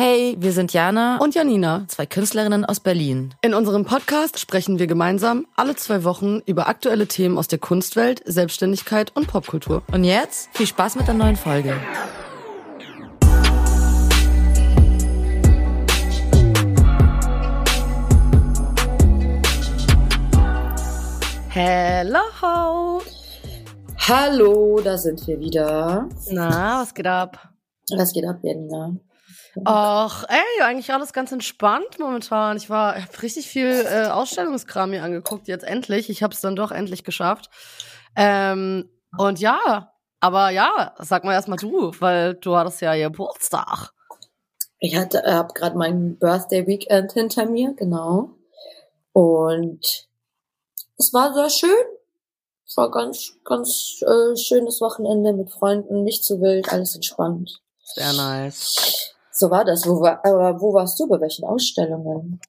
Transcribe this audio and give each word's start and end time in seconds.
Hey, 0.00 0.36
wir 0.38 0.52
sind 0.52 0.72
Jana 0.72 1.16
und 1.16 1.34
Janina, 1.34 1.84
zwei 1.88 2.06
Künstlerinnen 2.06 2.64
aus 2.64 2.78
Berlin. 2.78 3.34
In 3.42 3.52
unserem 3.52 3.84
Podcast 3.84 4.38
sprechen 4.38 4.78
wir 4.78 4.86
gemeinsam 4.86 5.48
alle 5.56 5.74
zwei 5.74 6.04
Wochen 6.04 6.38
über 6.46 6.68
aktuelle 6.68 7.08
Themen 7.08 7.36
aus 7.36 7.48
der 7.48 7.58
Kunstwelt, 7.58 8.22
Selbstständigkeit 8.24 9.10
und 9.16 9.26
Popkultur. 9.26 9.82
Und 9.92 10.04
jetzt 10.04 10.50
viel 10.56 10.68
Spaß 10.68 10.94
mit 10.94 11.08
der 11.08 11.14
neuen 11.14 11.34
Folge. 11.34 11.74
Hello! 21.48 23.02
Hallo, 23.96 24.80
da 24.80 24.96
sind 24.96 25.26
wir 25.26 25.40
wieder. 25.40 26.08
Na, 26.30 26.82
was 26.82 26.94
geht 26.94 27.08
ab? 27.08 27.48
Was 27.96 28.12
geht 28.12 28.24
ab, 28.24 28.36
Janina? 28.42 28.94
Ach, 29.64 30.24
ey, 30.28 30.62
eigentlich 30.62 30.92
alles 30.92 31.12
ganz 31.12 31.32
entspannt 31.32 31.98
momentan. 31.98 32.56
Ich 32.56 32.70
war, 32.70 33.00
hab 33.00 33.22
richtig 33.22 33.48
viel 33.48 33.84
äh, 33.86 34.06
Ausstellungskram 34.06 34.90
mir 34.90 35.02
angeguckt, 35.02 35.48
jetzt 35.48 35.64
endlich. 35.64 36.10
Ich 36.10 36.22
habe 36.22 36.34
es 36.34 36.40
dann 36.40 36.56
doch 36.56 36.70
endlich 36.70 37.04
geschafft. 37.04 37.50
Ähm, 38.16 38.88
und 39.16 39.40
ja, 39.40 39.92
aber 40.20 40.50
ja, 40.50 40.94
sag 40.98 41.24
mal 41.24 41.32
erstmal 41.32 41.58
du, 41.58 41.92
weil 42.00 42.34
du 42.34 42.56
hattest 42.56 42.80
ja 42.80 42.94
Geburtstag. 42.94 43.90
Ich 44.80 44.96
hatte, 44.96 45.22
hab 45.24 45.54
gerade 45.54 45.76
mein 45.76 46.18
Birthday 46.18 46.66
Weekend 46.66 47.12
hinter 47.12 47.46
mir, 47.46 47.74
genau. 47.74 48.30
Und 49.12 50.08
es 50.96 51.12
war 51.12 51.34
sehr 51.34 51.50
schön. 51.50 51.84
Es 52.66 52.76
war 52.76 52.90
ganz, 52.90 53.32
ganz 53.44 54.02
äh, 54.02 54.36
schönes 54.36 54.80
Wochenende 54.80 55.32
mit 55.32 55.50
Freunden, 55.50 56.04
nicht 56.04 56.22
zu 56.22 56.40
wild, 56.40 56.70
alles 56.70 56.94
entspannt. 56.94 57.62
Sehr 57.82 58.12
nice. 58.12 59.14
So 59.38 59.50
war 59.50 59.64
das. 59.64 59.86
Wo, 59.86 60.00
war, 60.00 60.24
aber 60.24 60.60
wo 60.60 60.74
warst 60.74 60.98
du? 60.98 61.06
Bei 61.06 61.20
welchen 61.20 61.44
Ausstellungen? 61.44 62.40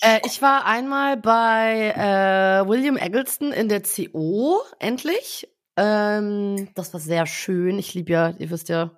Äh, 0.00 0.20
ich 0.24 0.40
war 0.40 0.64
einmal 0.64 1.16
bei 1.16 1.92
äh, 1.96 2.68
William 2.68 2.96
Eggleston 2.96 3.50
in 3.50 3.68
der 3.68 3.82
CO, 3.82 4.60
endlich. 4.78 5.48
Ähm, 5.76 6.68
das 6.76 6.92
war 6.92 7.00
sehr 7.00 7.26
schön. 7.26 7.80
Ich 7.80 7.94
liebe 7.94 8.12
ja, 8.12 8.30
ihr 8.38 8.48
wisst 8.50 8.68
ja, 8.68 8.92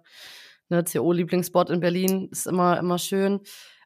ne, 0.68 0.84
CO-Lieblingsspot 0.84 1.70
in 1.70 1.80
Berlin 1.80 2.28
ist 2.30 2.46
immer, 2.46 2.78
immer 2.78 2.98
schön. 2.98 3.40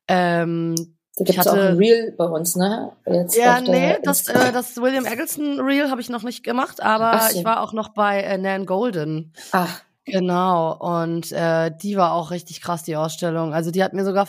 Ähm, 0.08 0.74
da 1.16 1.24
gibt 1.24 1.38
es 1.38 1.46
auch 1.46 1.52
ein 1.52 1.76
Reel 1.76 2.14
bei 2.18 2.24
uns, 2.24 2.56
ne? 2.56 2.90
Jetzt 3.06 3.36
ja, 3.36 3.60
nee, 3.60 3.98
das, 4.02 4.26
äh, 4.26 4.50
das 4.50 4.76
William 4.78 5.04
Eggleston 5.04 5.60
Reel 5.60 5.88
habe 5.88 6.00
ich 6.00 6.08
noch 6.08 6.24
nicht 6.24 6.42
gemacht, 6.42 6.82
aber 6.82 7.28
so. 7.30 7.38
ich 7.38 7.44
war 7.44 7.62
auch 7.62 7.72
noch 7.72 7.90
bei 7.90 8.22
äh, 8.22 8.38
Nan 8.38 8.66
Golden. 8.66 9.32
Ach. 9.52 9.82
Genau, 10.04 10.76
und 10.78 11.30
äh, 11.30 11.70
die 11.80 11.96
war 11.96 12.12
auch 12.12 12.30
richtig 12.32 12.60
krass, 12.60 12.82
die 12.82 12.96
Ausstellung. 12.96 13.54
Also 13.54 13.70
die 13.70 13.84
hat 13.84 13.92
mir 13.92 14.04
sogar 14.04 14.26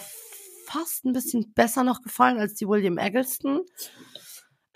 fast 0.68 1.06
ein 1.06 1.14
bisschen 1.14 1.54
besser 1.54 1.84
noch 1.84 2.02
gefallen 2.02 2.40
als 2.40 2.54
die 2.56 2.68
William 2.68 2.98
Eggleston. 2.98 3.62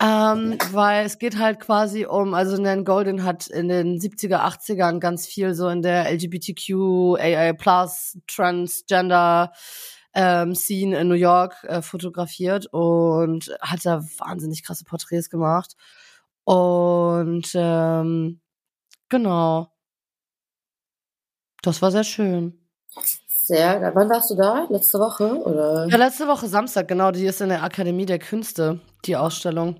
Ähm, 0.00 0.58
weil 0.70 1.06
es 1.06 1.18
geht 1.18 1.38
halt 1.38 1.58
quasi 1.58 2.06
um, 2.06 2.32
also 2.32 2.60
Nan 2.60 2.84
Golden 2.84 3.24
hat 3.24 3.48
in 3.48 3.68
den 3.68 3.98
70er, 3.98 4.44
80ern 4.44 5.00
ganz 5.00 5.26
viel 5.26 5.54
so 5.54 5.68
in 5.68 5.82
der 5.82 6.08
LGBTQ, 6.12 7.16
AA+, 7.18 7.88
Transgender 8.28 9.52
ähm, 10.14 10.54
Scene 10.54 10.98
in 10.98 11.08
New 11.08 11.14
York 11.14 11.64
äh, 11.64 11.82
fotografiert 11.82 12.66
und 12.72 13.50
hat 13.60 13.84
da 13.84 14.02
wahnsinnig 14.18 14.64
krasse 14.64 14.84
Porträts 14.84 15.30
gemacht. 15.30 15.74
Und 16.44 17.50
ähm, 17.54 18.40
genau. 19.08 19.68
Das 21.68 21.82
war 21.82 21.90
sehr 21.90 22.04
schön. 22.04 22.58
Sehr. 23.28 23.92
Wann 23.94 24.08
warst 24.08 24.30
du 24.30 24.34
da? 24.34 24.66
Letzte 24.70 24.98
Woche? 24.98 25.34
Oder? 25.42 25.86
Ja, 25.88 25.96
letzte 25.98 26.26
Woche 26.26 26.48
Samstag, 26.48 26.88
genau. 26.88 27.10
Die 27.10 27.26
ist 27.26 27.42
in 27.42 27.50
der 27.50 27.62
Akademie 27.62 28.06
der 28.06 28.18
Künste, 28.18 28.80
die 29.04 29.16
Ausstellung. 29.16 29.76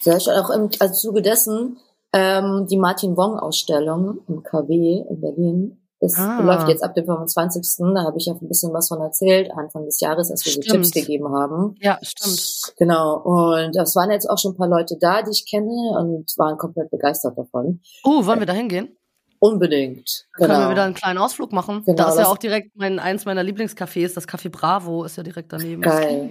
Sehr 0.00 0.18
schön. 0.18 0.34
Auch 0.34 0.50
im 0.50 0.68
also 0.80 0.94
Zuge 0.94 1.22
dessen 1.22 1.78
ähm, 2.12 2.66
die 2.68 2.78
Martin 2.78 3.16
Wong-Ausstellung 3.16 4.22
im 4.26 4.42
KW 4.42 5.04
in 5.08 5.20
Berlin. 5.20 5.84
Das 6.00 6.16
ah. 6.16 6.40
läuft 6.40 6.68
jetzt 6.68 6.82
ab 6.82 6.94
dem 6.94 7.06
25. 7.06 7.62
Da 7.94 8.04
habe 8.04 8.18
ich 8.18 8.28
auch 8.30 8.40
ein 8.40 8.48
bisschen 8.48 8.72
was 8.72 8.88
von 8.88 9.00
erzählt, 9.00 9.50
Anfang 9.52 9.84
des 9.84 10.00
Jahres, 10.00 10.30
als 10.30 10.44
wir 10.44 10.52
so 10.52 10.60
Tipps 10.60 10.90
gegeben 10.90 11.28
haben. 11.32 11.76
Ja, 11.80 11.98
stimmt. 12.02 12.74
Genau. 12.76 13.18
Und 13.18 13.76
das 13.76 13.94
waren 13.94 14.10
jetzt 14.10 14.28
auch 14.28 14.38
schon 14.38 14.52
ein 14.52 14.56
paar 14.56 14.68
Leute 14.68 14.96
da, 15.00 15.22
die 15.22 15.30
ich 15.30 15.48
kenne 15.48 15.70
und 15.98 16.32
waren 16.38 16.56
komplett 16.58 16.90
begeistert 16.90 17.38
davon. 17.38 17.80
Oh, 18.04 18.20
uh, 18.20 18.26
wollen 18.26 18.40
wir 18.40 18.46
da 18.46 18.52
hingehen? 18.52 18.97
Unbedingt. 19.40 20.26
Dann 20.38 20.46
genau. 20.46 20.46
können 20.46 20.48
wir 20.48 20.56
genau. 20.56 20.70
wieder 20.70 20.84
einen 20.84 20.94
kleinen 20.94 21.18
Ausflug 21.18 21.52
machen. 21.52 21.82
Genau, 21.84 21.96
da 21.96 22.10
ist 22.10 22.18
ja 22.18 22.26
auch 22.26 22.38
direkt 22.38 22.76
mein, 22.76 22.98
eins 22.98 23.24
meiner 23.24 23.42
Lieblingscafés, 23.42 24.14
das 24.14 24.28
Café 24.28 24.50
Bravo, 24.50 25.04
ist 25.04 25.16
ja 25.16 25.22
direkt 25.22 25.52
daneben. 25.52 25.82
Geil. 25.82 26.30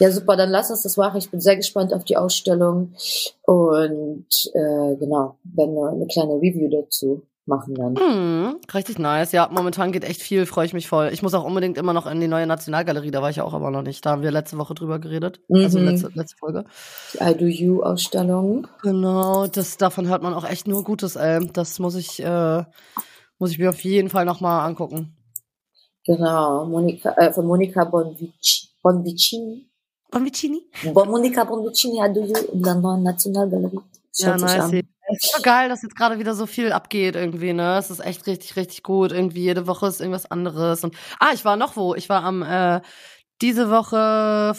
Ja, 0.00 0.10
super, 0.10 0.36
dann 0.36 0.50
lass 0.50 0.70
uns 0.70 0.82
das 0.82 0.96
machen. 0.96 1.18
Ich 1.18 1.30
bin 1.30 1.40
sehr 1.40 1.56
gespannt 1.56 1.92
auf 1.92 2.04
die 2.04 2.16
Ausstellung. 2.16 2.94
Und 3.42 4.26
äh, 4.54 4.96
genau, 4.96 5.36
werden 5.44 5.74
wir 5.74 5.90
eine 5.90 6.06
kleine 6.06 6.34
Review 6.34 6.68
dazu 6.68 7.22
machen 7.46 7.74
dann. 7.74 7.92
Mhm, 7.94 8.56
richtig 8.72 8.98
nice. 8.98 9.32
Ja, 9.32 9.48
momentan 9.50 9.92
geht 9.92 10.04
echt 10.04 10.22
viel, 10.22 10.46
freue 10.46 10.66
ich 10.66 10.72
mich 10.72 10.88
voll. 10.88 11.10
Ich 11.12 11.22
muss 11.22 11.34
auch 11.34 11.44
unbedingt 11.44 11.76
immer 11.76 11.92
noch 11.92 12.06
in 12.06 12.20
die 12.20 12.28
neue 12.28 12.46
Nationalgalerie, 12.46 13.10
da 13.10 13.22
war 13.22 13.30
ich 13.30 13.36
ja 13.36 13.44
auch 13.44 13.54
aber 13.54 13.70
noch 13.70 13.82
nicht. 13.82 14.04
Da 14.04 14.10
haben 14.10 14.22
wir 14.22 14.30
letzte 14.30 14.58
Woche 14.58 14.74
drüber 14.74 14.98
geredet. 14.98 15.40
Also 15.50 15.78
mhm. 15.78 15.88
Also 15.88 16.06
letzte, 16.06 16.18
letzte 16.18 16.36
Folge. 16.36 16.64
Die 17.12 17.18
I 17.18 17.34
Do 17.36 17.46
You 17.46 17.82
Ausstellung. 17.82 18.66
Genau, 18.82 19.46
das, 19.46 19.76
davon 19.76 20.08
hört 20.08 20.22
man 20.22 20.34
auch 20.34 20.48
echt 20.48 20.66
nur 20.66 20.84
Gutes, 20.84 21.16
ey. 21.16 21.46
Das 21.52 21.78
muss 21.78 21.94
ich, 21.94 22.22
äh, 22.22 22.64
muss 23.38 23.50
ich 23.50 23.58
mir 23.58 23.70
auf 23.70 23.80
jeden 23.80 24.10
Fall 24.10 24.24
nochmal 24.24 24.66
angucken. 24.66 25.16
Genau, 26.06 26.66
Monika, 26.66 27.12
äh, 27.12 27.32
von 27.32 27.46
Monika 27.46 27.84
Bonvic 27.84 28.68
Bonvicini. 28.82 29.70
Bonvicini? 30.10 30.70
Bon, 30.92 31.08
Monika 31.08 31.44
Bonvicini, 31.44 31.98
I 31.98 32.12
Do 32.12 32.20
You 32.20 32.52
in 32.52 32.62
der 32.62 32.74
neuen 32.74 33.02
Nationalgalerie. 33.02 33.80
Ja, 34.16 34.36
nice. 34.36 34.84
Es 35.06 35.24
ist 35.24 35.34
so 35.36 35.42
geil, 35.42 35.68
dass 35.68 35.82
jetzt 35.82 35.96
gerade 35.96 36.18
wieder 36.18 36.34
so 36.34 36.46
viel 36.46 36.72
abgeht 36.72 37.14
irgendwie, 37.14 37.52
ne? 37.52 37.76
Es 37.78 37.90
ist 37.90 38.00
echt 38.00 38.26
richtig, 38.26 38.56
richtig 38.56 38.82
gut. 38.82 39.12
Irgendwie 39.12 39.42
jede 39.42 39.66
Woche 39.66 39.86
ist 39.86 40.00
irgendwas 40.00 40.30
anderes. 40.30 40.82
Und 40.82 40.96
ah, 41.20 41.30
ich 41.34 41.44
war 41.44 41.56
noch 41.56 41.76
wo. 41.76 41.94
Ich 41.94 42.08
war 42.08 42.22
am 42.24 42.42
äh, 42.42 42.80
diese 43.42 43.70
Woche. 43.70 44.54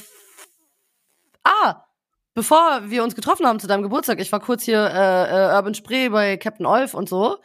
Ah, 1.44 1.86
bevor 2.34 2.90
wir 2.90 3.04
uns 3.04 3.16
getroffen 3.16 3.46
haben 3.48 3.60
zu 3.60 3.68
deinem 3.68 3.84
Geburtstag, 3.84 4.20
ich 4.20 4.32
war 4.32 4.40
kurz 4.40 4.64
hier 4.64 4.80
äh, 4.80 5.52
äh, 5.52 5.56
Urban 5.56 5.76
Spree 5.76 6.10
bei 6.10 6.38
Captain 6.38 6.66
Olf 6.66 6.94
und 6.94 7.10
so. 7.10 7.38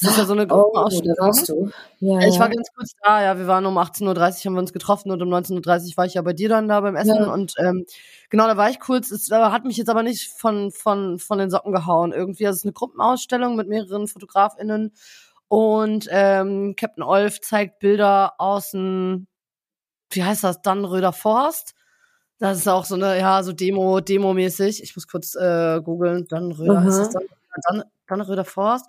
Das 0.00 0.10
ist 0.10 0.18
ja 0.18 0.24
so 0.24 0.32
eine 0.32 0.46
Gruppenausstellung. 0.46 1.12
Oh, 1.12 1.20
da 1.20 1.26
warst 1.26 1.48
du. 1.48 1.70
Ja, 2.00 2.18
ich 2.26 2.38
war 2.40 2.48
ganz 2.48 2.68
kurz 2.74 2.94
da, 3.00 3.22
ja, 3.22 3.38
wir 3.38 3.46
waren 3.46 3.64
um 3.64 3.78
18.30 3.78 4.02
Uhr, 4.06 4.44
haben 4.46 4.54
wir 4.54 4.60
uns 4.60 4.72
getroffen 4.72 5.12
und 5.12 5.22
um 5.22 5.32
19.30 5.32 5.90
Uhr 5.90 5.96
war 5.96 6.06
ich 6.06 6.14
ja 6.14 6.22
bei 6.22 6.32
dir 6.32 6.48
dann 6.48 6.66
da 6.66 6.80
beim 6.80 6.96
Essen 6.96 7.14
ja. 7.14 7.32
und 7.32 7.54
ähm, 7.58 7.86
genau, 8.28 8.48
da 8.48 8.56
war 8.56 8.70
ich 8.70 8.80
kurz, 8.80 9.12
es 9.12 9.30
hat 9.30 9.64
mich 9.64 9.76
jetzt 9.76 9.88
aber 9.88 10.02
nicht 10.02 10.32
von, 10.32 10.72
von, 10.72 11.20
von 11.20 11.38
den 11.38 11.48
Socken 11.48 11.72
gehauen 11.72 12.12
irgendwie. 12.12 12.46
Also 12.46 12.56
es 12.56 12.60
ist 12.60 12.64
eine 12.64 12.72
Gruppenausstellung 12.72 13.54
mit 13.54 13.68
mehreren 13.68 14.08
FotografInnen 14.08 14.92
und 15.46 16.08
ähm, 16.10 16.74
Captain 16.76 17.04
Olf 17.04 17.40
zeigt 17.40 17.78
Bilder 17.78 18.34
aus 18.38 18.72
dem, 18.72 19.28
wie 20.10 20.24
heißt 20.24 20.42
das, 20.42 20.60
Dannröder 20.60 21.12
Forst. 21.12 21.74
Das 22.38 22.58
ist 22.58 22.68
auch 22.68 22.84
so 22.84 22.96
eine, 22.96 23.16
ja, 23.20 23.44
so 23.44 23.52
Demo, 23.52 24.00
Demo-mäßig. 24.00 24.82
Ich 24.82 24.96
muss 24.96 25.06
kurz 25.06 25.36
äh, 25.36 25.80
googeln. 25.80 26.26
Dannröder, 26.26 26.80
mhm. 26.80 26.88
ist 26.88 26.98
das 26.98 27.16
Dann, 27.68 27.84
Dannröder 28.08 28.44
Forst 28.44 28.86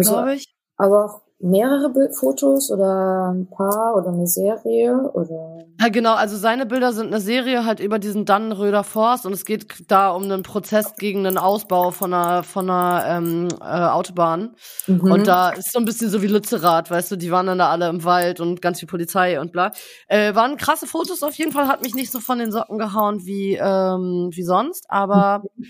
glaube 0.00 0.34
ich. 0.34 0.54
Aber 0.76 1.04
auch 1.04 1.22
mehrere 1.42 1.90
Bildfotos 1.90 2.70
oder 2.70 3.32
ein 3.32 3.48
paar 3.48 3.96
oder 3.96 4.10
eine 4.10 4.28
Serie 4.28 5.10
oder? 5.12 5.58
Ja, 5.80 5.88
genau. 5.88 6.14
Also 6.14 6.36
seine 6.36 6.66
Bilder 6.66 6.92
sind 6.92 7.08
eine 7.08 7.20
Serie 7.20 7.64
halt 7.64 7.80
über 7.80 7.98
diesen 7.98 8.24
Dannenröder 8.24 8.84
Forst 8.84 9.26
und 9.26 9.32
es 9.32 9.44
geht 9.44 9.90
da 9.90 10.10
um 10.10 10.22
einen 10.22 10.44
Prozess 10.44 10.94
gegen 10.94 11.26
einen 11.26 11.38
Ausbau 11.38 11.90
von 11.90 12.14
einer, 12.14 12.44
von 12.44 12.70
einer 12.70 13.04
ähm, 13.08 13.48
äh, 13.60 13.64
Autobahn. 13.64 14.54
Mhm. 14.86 15.00
Und 15.00 15.26
da 15.26 15.50
ist 15.50 15.72
so 15.72 15.80
ein 15.80 15.84
bisschen 15.84 16.10
so 16.10 16.22
wie 16.22 16.28
Lützerath, 16.28 16.92
weißt 16.92 17.10
du, 17.10 17.16
die 17.16 17.32
waren 17.32 17.46
dann 17.46 17.58
da 17.58 17.70
alle 17.70 17.88
im 17.88 18.04
Wald 18.04 18.38
und 18.38 18.62
ganz 18.62 18.78
viel 18.78 18.88
Polizei 18.88 19.40
und 19.40 19.50
bla. 19.50 19.72
Äh, 20.06 20.36
waren 20.36 20.56
krasse 20.56 20.86
Fotos 20.86 21.24
auf 21.24 21.34
jeden 21.34 21.50
Fall, 21.50 21.66
hat 21.66 21.82
mich 21.82 21.94
nicht 21.94 22.12
so 22.12 22.20
von 22.20 22.38
den 22.38 22.52
Socken 22.52 22.78
gehauen 22.78 23.26
wie, 23.26 23.54
ähm, 23.60 24.30
wie 24.32 24.44
sonst, 24.44 24.86
aber 24.88 25.42
mhm. 25.56 25.66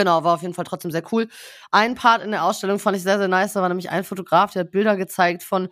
Genau, 0.00 0.24
war 0.24 0.36
auf 0.36 0.40
jeden 0.40 0.54
Fall 0.54 0.64
trotzdem 0.64 0.90
sehr 0.90 1.02
cool. 1.12 1.28
Ein 1.70 1.94
Part 1.94 2.22
in 2.22 2.30
der 2.30 2.46
Ausstellung 2.46 2.78
fand 2.78 2.96
ich 2.96 3.02
sehr, 3.02 3.18
sehr 3.18 3.28
nice. 3.28 3.52
Da 3.52 3.60
war 3.60 3.68
nämlich 3.68 3.90
ein 3.90 4.02
Fotograf, 4.02 4.50
der 4.50 4.60
hat 4.60 4.70
Bilder 4.70 4.96
gezeigt 4.96 5.42
von 5.42 5.68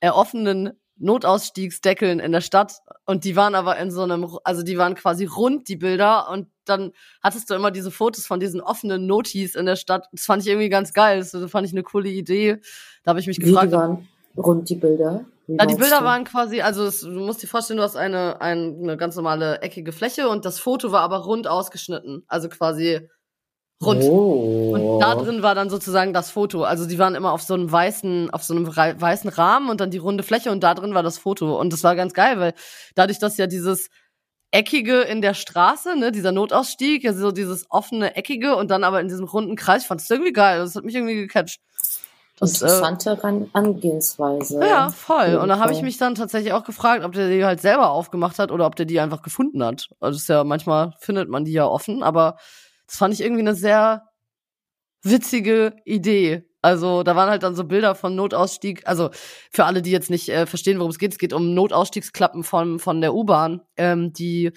äh, 0.00 0.10
offenen 0.10 0.72
Notausstiegsdeckeln 0.98 2.20
in 2.20 2.30
der 2.30 2.42
Stadt. 2.42 2.74
Und 3.06 3.24
die 3.24 3.36
waren 3.36 3.54
aber 3.54 3.78
in 3.78 3.90
so 3.90 4.02
einem, 4.02 4.28
also 4.44 4.62
die 4.62 4.76
waren 4.76 4.96
quasi 4.96 5.24
rund, 5.24 5.66
die 5.68 5.76
Bilder. 5.76 6.28
Und 6.28 6.48
dann 6.66 6.92
hattest 7.22 7.48
du 7.48 7.54
immer 7.54 7.70
diese 7.70 7.90
Fotos 7.90 8.26
von 8.26 8.38
diesen 8.38 8.60
offenen 8.60 9.06
Notis 9.06 9.54
in 9.54 9.64
der 9.64 9.76
Stadt. 9.76 10.08
Das 10.12 10.26
fand 10.26 10.42
ich 10.42 10.48
irgendwie 10.50 10.68
ganz 10.68 10.92
geil. 10.92 11.20
Das 11.20 11.50
fand 11.50 11.66
ich 11.66 11.72
eine 11.72 11.82
coole 11.82 12.10
Idee. 12.10 12.60
Da 13.02 13.10
habe 13.10 13.20
ich 13.20 13.28
mich 13.28 13.38
Wie 13.38 13.44
gefragt. 13.44 13.72
Die 13.72 13.76
waren 13.76 14.08
rund, 14.36 14.68
die 14.68 14.74
Bilder? 14.74 15.24
Ja, 15.46 15.64
die 15.64 15.74
Bilder 15.74 16.00
du? 16.00 16.04
waren 16.04 16.24
quasi, 16.24 16.60
also 16.60 16.84
es, 16.84 17.00
du 17.00 17.08
musst 17.08 17.42
dir 17.42 17.48
vorstellen, 17.48 17.78
du 17.78 17.82
hast 17.82 17.96
eine, 17.96 18.42
eine 18.42 18.98
ganz 18.98 19.16
normale 19.16 19.62
eckige 19.62 19.92
Fläche 19.92 20.28
und 20.28 20.44
das 20.44 20.60
Foto 20.60 20.92
war 20.92 21.00
aber 21.00 21.24
rund 21.24 21.48
ausgeschnitten. 21.48 22.24
Also 22.28 22.50
quasi 22.50 23.08
Rund. 23.82 24.02
Oh. 24.04 24.72
Und 24.74 25.00
da 25.00 25.14
drin 25.14 25.42
war 25.42 25.54
dann 25.54 25.70
sozusagen 25.70 26.12
das 26.12 26.30
Foto. 26.30 26.64
Also 26.64 26.86
die 26.86 26.98
waren 26.98 27.14
immer 27.14 27.32
auf 27.32 27.42
so 27.42 27.54
einem 27.54 27.70
weißen, 27.70 28.30
auf 28.30 28.42
so 28.42 28.54
einem 28.54 28.66
weißen 28.66 29.30
Rahmen 29.30 29.70
und 29.70 29.80
dann 29.80 29.90
die 29.90 29.98
runde 29.98 30.22
Fläche 30.22 30.50
und 30.50 30.62
da 30.62 30.74
drin 30.74 30.94
war 30.94 31.02
das 31.02 31.18
Foto. 31.18 31.58
Und 31.58 31.72
das 31.72 31.82
war 31.82 31.96
ganz 31.96 32.12
geil, 32.12 32.38
weil 32.38 32.54
dadurch, 32.94 33.18
dass 33.18 33.38
ja 33.38 33.46
dieses 33.46 33.88
Eckige 34.50 35.00
in 35.02 35.22
der 35.22 35.32
Straße, 35.32 35.96
ne, 35.96 36.12
dieser 36.12 36.32
Notausstieg, 36.32 37.04
ja 37.04 37.14
so 37.14 37.32
dieses 37.32 37.66
offene 37.70 38.16
Eckige 38.16 38.56
und 38.56 38.70
dann 38.70 38.84
aber 38.84 39.00
in 39.00 39.08
diesem 39.08 39.24
runden 39.24 39.56
Kreis, 39.56 39.82
ich 39.82 39.88
fand 39.88 40.02
es 40.02 40.10
irgendwie 40.10 40.32
geil. 40.32 40.58
Das 40.58 40.74
hat 40.74 40.84
mich 40.84 40.94
irgendwie 40.94 41.14
gecatcht. 41.14 41.60
Das, 42.38 42.60
Interessante 42.60 43.18
äh, 43.22 43.46
Angehensweise. 43.52 44.60
Ja, 44.60 44.88
voll. 44.90 45.36
Und 45.36 45.48
da 45.48 45.58
habe 45.58 45.72
ich 45.72 45.82
mich 45.82 45.98
dann 45.98 46.14
tatsächlich 46.14 46.54
auch 46.54 46.64
gefragt, 46.64 47.04
ob 47.04 47.12
der 47.12 47.28
die 47.28 47.44
halt 47.44 47.60
selber 47.60 47.90
aufgemacht 47.90 48.38
hat 48.38 48.50
oder 48.50 48.66
ob 48.66 48.76
der 48.76 48.86
die 48.86 48.98
einfach 48.98 49.22
gefunden 49.22 49.62
hat. 49.62 49.90
Also 50.00 50.16
ist 50.16 50.28
ja 50.28 50.42
manchmal 50.42 50.94
findet 50.98 51.28
man 51.28 51.44
die 51.44 51.52
ja 51.52 51.66
offen, 51.66 52.02
aber 52.02 52.36
das 52.90 52.98
fand 52.98 53.14
ich 53.14 53.20
irgendwie 53.20 53.42
eine 53.42 53.54
sehr 53.54 54.08
witzige 55.04 55.76
Idee. 55.84 56.42
Also 56.60 57.04
da 57.04 57.14
waren 57.14 57.30
halt 57.30 57.44
dann 57.44 57.54
so 57.54 57.62
Bilder 57.62 57.94
von 57.94 58.16
Notausstieg. 58.16 58.84
Also 58.84 59.10
für 59.52 59.64
alle, 59.64 59.80
die 59.80 59.92
jetzt 59.92 60.10
nicht 60.10 60.28
äh, 60.28 60.44
verstehen, 60.44 60.78
worum 60.78 60.90
es 60.90 60.98
geht, 60.98 61.12
es 61.12 61.18
geht 61.18 61.32
um 61.32 61.54
Notausstiegsklappen 61.54 62.42
von, 62.42 62.80
von 62.80 63.00
der 63.00 63.14
U-Bahn. 63.14 63.60
Ähm, 63.76 64.12
die 64.12 64.50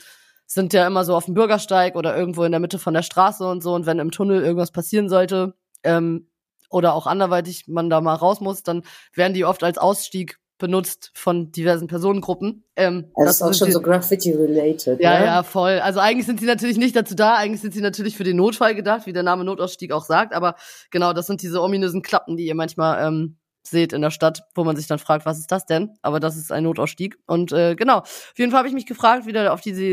sind 0.48 0.74
ja 0.74 0.88
immer 0.88 1.06
so 1.06 1.16
auf 1.16 1.26
dem 1.26 1.36
Bürgersteig 1.36 1.96
oder 1.96 2.18
irgendwo 2.18 2.44
in 2.44 2.52
der 2.52 2.60
Mitte 2.60 2.80
von 2.80 2.96
der 2.96 3.04
Straße 3.04 3.48
und 3.48 3.62
so. 3.62 3.76
Und 3.76 3.86
wenn 3.86 4.00
im 4.00 4.10
Tunnel 4.10 4.42
irgendwas 4.42 4.72
passieren 4.72 5.10
sollte 5.10 5.54
ähm, 5.84 6.28
oder 6.72 6.96
auch 6.96 7.06
anderweitig 7.06 7.68
man 7.68 7.92
da 7.92 8.02
mal 8.02 8.16
raus 8.16 8.42
muss, 8.42 8.64
dann 8.64 8.82
werden 9.14 9.36
die 9.36 9.46
oft 9.46 9.64
als 9.64 9.78
Ausstieg 9.78 10.40
benutzt 10.64 11.12
von 11.14 11.52
diversen 11.52 11.88
Personengruppen. 11.88 12.64
Ähm, 12.78 13.12
also 13.16 13.28
das 13.28 13.36
ist 13.36 13.42
auch 13.42 13.54
schon 13.54 13.72
so 13.74 13.82
Graffiti-related. 13.82 14.98
Ja, 15.02 15.20
ne? 15.20 15.26
ja, 15.26 15.44
voll. 15.44 15.80
Also 15.80 16.00
eigentlich 16.00 16.26
sind 16.26 16.40
sie 16.40 16.46
natürlich 16.46 16.78
nicht 16.78 16.96
dazu 16.96 17.16
da, 17.16 17.36
eigentlich 17.36 17.60
sind 17.60 17.74
sie 17.74 17.82
natürlich 17.82 18.16
für 18.16 18.24
den 18.24 18.38
Notfall 18.38 18.74
gedacht, 18.74 19.06
wie 19.06 19.12
der 19.12 19.24
Name 19.24 19.44
Notausstieg 19.44 19.92
auch 19.92 20.06
sagt, 20.06 20.34
aber 20.34 20.56
genau, 20.90 21.12
das 21.12 21.28
sind 21.28 21.42
diese 21.42 21.62
ominösen 21.62 22.02
Klappen, 22.02 22.38
die 22.38 22.46
ihr 22.46 22.56
manchmal 22.56 23.06
ähm, 23.06 23.36
seht 23.62 23.92
in 23.92 24.02
der 24.02 24.10
Stadt, 24.10 24.44
wo 24.56 24.64
man 24.64 24.78
sich 24.78 24.88
dann 24.88 25.00
fragt, 25.00 25.26
was 25.26 25.38
ist 25.38 25.52
das 25.52 25.66
denn? 25.66 25.98
Aber 26.02 26.22
das 26.22 26.38
ist 26.38 26.50
ein 26.50 26.64
Notausstieg. 26.64 27.18
Und 27.28 27.52
äh, 27.52 27.76
genau, 27.76 27.98
auf 27.98 28.34
jeden 28.38 28.52
Fall 28.52 28.60
habe 28.60 28.70
ich 28.70 28.74
mich 28.74 28.86
gefragt, 28.86 29.26
wie 29.26 29.34
der 29.34 29.52
auf 29.52 29.60
diese 29.60 29.84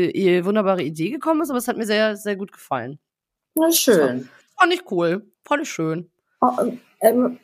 wunderbare 0.45 0.83
Idee 0.83 1.09
gekommen 1.09 1.41
ist, 1.41 1.49
aber 1.49 1.59
es 1.59 1.67
hat 1.67 1.75
mir 1.75 1.85
sehr, 1.85 2.15
sehr 2.15 2.37
gut 2.37 2.53
gefallen. 2.53 2.97
Na 3.55 3.69
schön. 3.73 4.29
Fand 4.57 4.73
ich 4.73 4.89
cool. 4.89 5.25
Fand 5.43 5.63
ich 5.63 5.69
schön. 5.69 6.09
Oh, 6.39 6.71
ähm, 7.01 7.39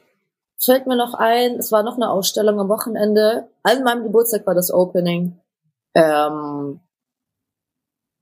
fällt 0.60 0.88
mir 0.88 0.96
noch 0.96 1.14
ein, 1.14 1.56
es 1.56 1.72
war 1.72 1.84
noch 1.84 1.96
eine 1.96 2.10
Ausstellung 2.10 2.60
am 2.60 2.70
Wochenende. 2.70 3.50
An 3.64 3.84
meinem 3.84 4.04
Geburtstag 4.04 4.46
war 4.48 4.56
das 4.56 4.72
Opening. 4.72 5.40
Ähm, 5.94 6.80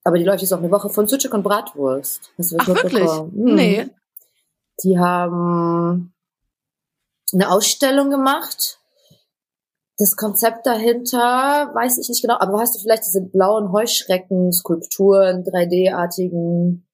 aber 0.04 0.18
die 0.18 0.24
läuft 0.24 0.42
jetzt 0.42 0.54
auch 0.54 0.60
eine 0.60 0.72
Woche 0.72 0.90
von 0.90 1.08
Sucuk 1.08 1.34
und 1.34 1.44
Bratwurst. 1.44 2.32
Hast 2.38 2.52
du 2.52 2.58
das 2.58 2.70
Ach, 2.70 2.76
wirklich? 2.76 3.10
Hm. 3.10 3.32
Nee. 3.34 3.90
Die 4.84 5.00
haben 5.00 6.14
eine 7.34 7.52
Ausstellung 7.52 8.10
gemacht. 8.10 8.80
Das 9.98 10.18
Konzept 10.18 10.68
dahinter 10.68 11.72
weiß 11.74 11.98
ich 11.98 12.10
nicht 12.10 12.22
genau, 12.22 12.38
aber 12.38 12.60
hast 12.60 12.76
du 12.76 12.80
vielleicht 12.82 13.06
diese 13.06 13.22
blauen 13.22 13.72
Heuschrecken, 13.72 14.52
Skulpturen, 14.52 15.44
3D-artigen 15.46 16.86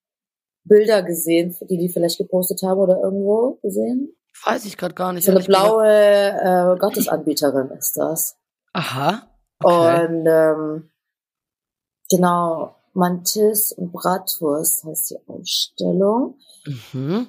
Bilder 0.63 1.01
gesehen, 1.01 1.55
die 1.61 1.77
die 1.77 1.89
vielleicht 1.89 2.19
gepostet 2.19 2.61
haben 2.61 2.79
oder 2.79 3.01
irgendwo 3.01 3.57
gesehen? 3.63 4.15
Weiß 4.45 4.65
ich 4.65 4.77
gerade 4.77 4.95
gar 4.95 5.13
nicht. 5.13 5.25
So 5.25 5.31
eine 5.31 5.43
blaue 5.43 5.87
äh, 5.87 6.77
Gottesanbieterin 6.79 7.69
ist 7.71 7.97
das. 7.97 8.37
Aha. 8.73 9.23
Okay. 9.59 10.05
Und 10.05 10.25
ähm, 10.27 10.89
genau, 12.09 12.75
Mantis 12.93 13.71
und 13.73 13.91
Bratwurst 13.91 14.83
heißt 14.83 15.11
die 15.11 15.17
Ausstellung. 15.27 16.35
Mhm. 16.93 17.27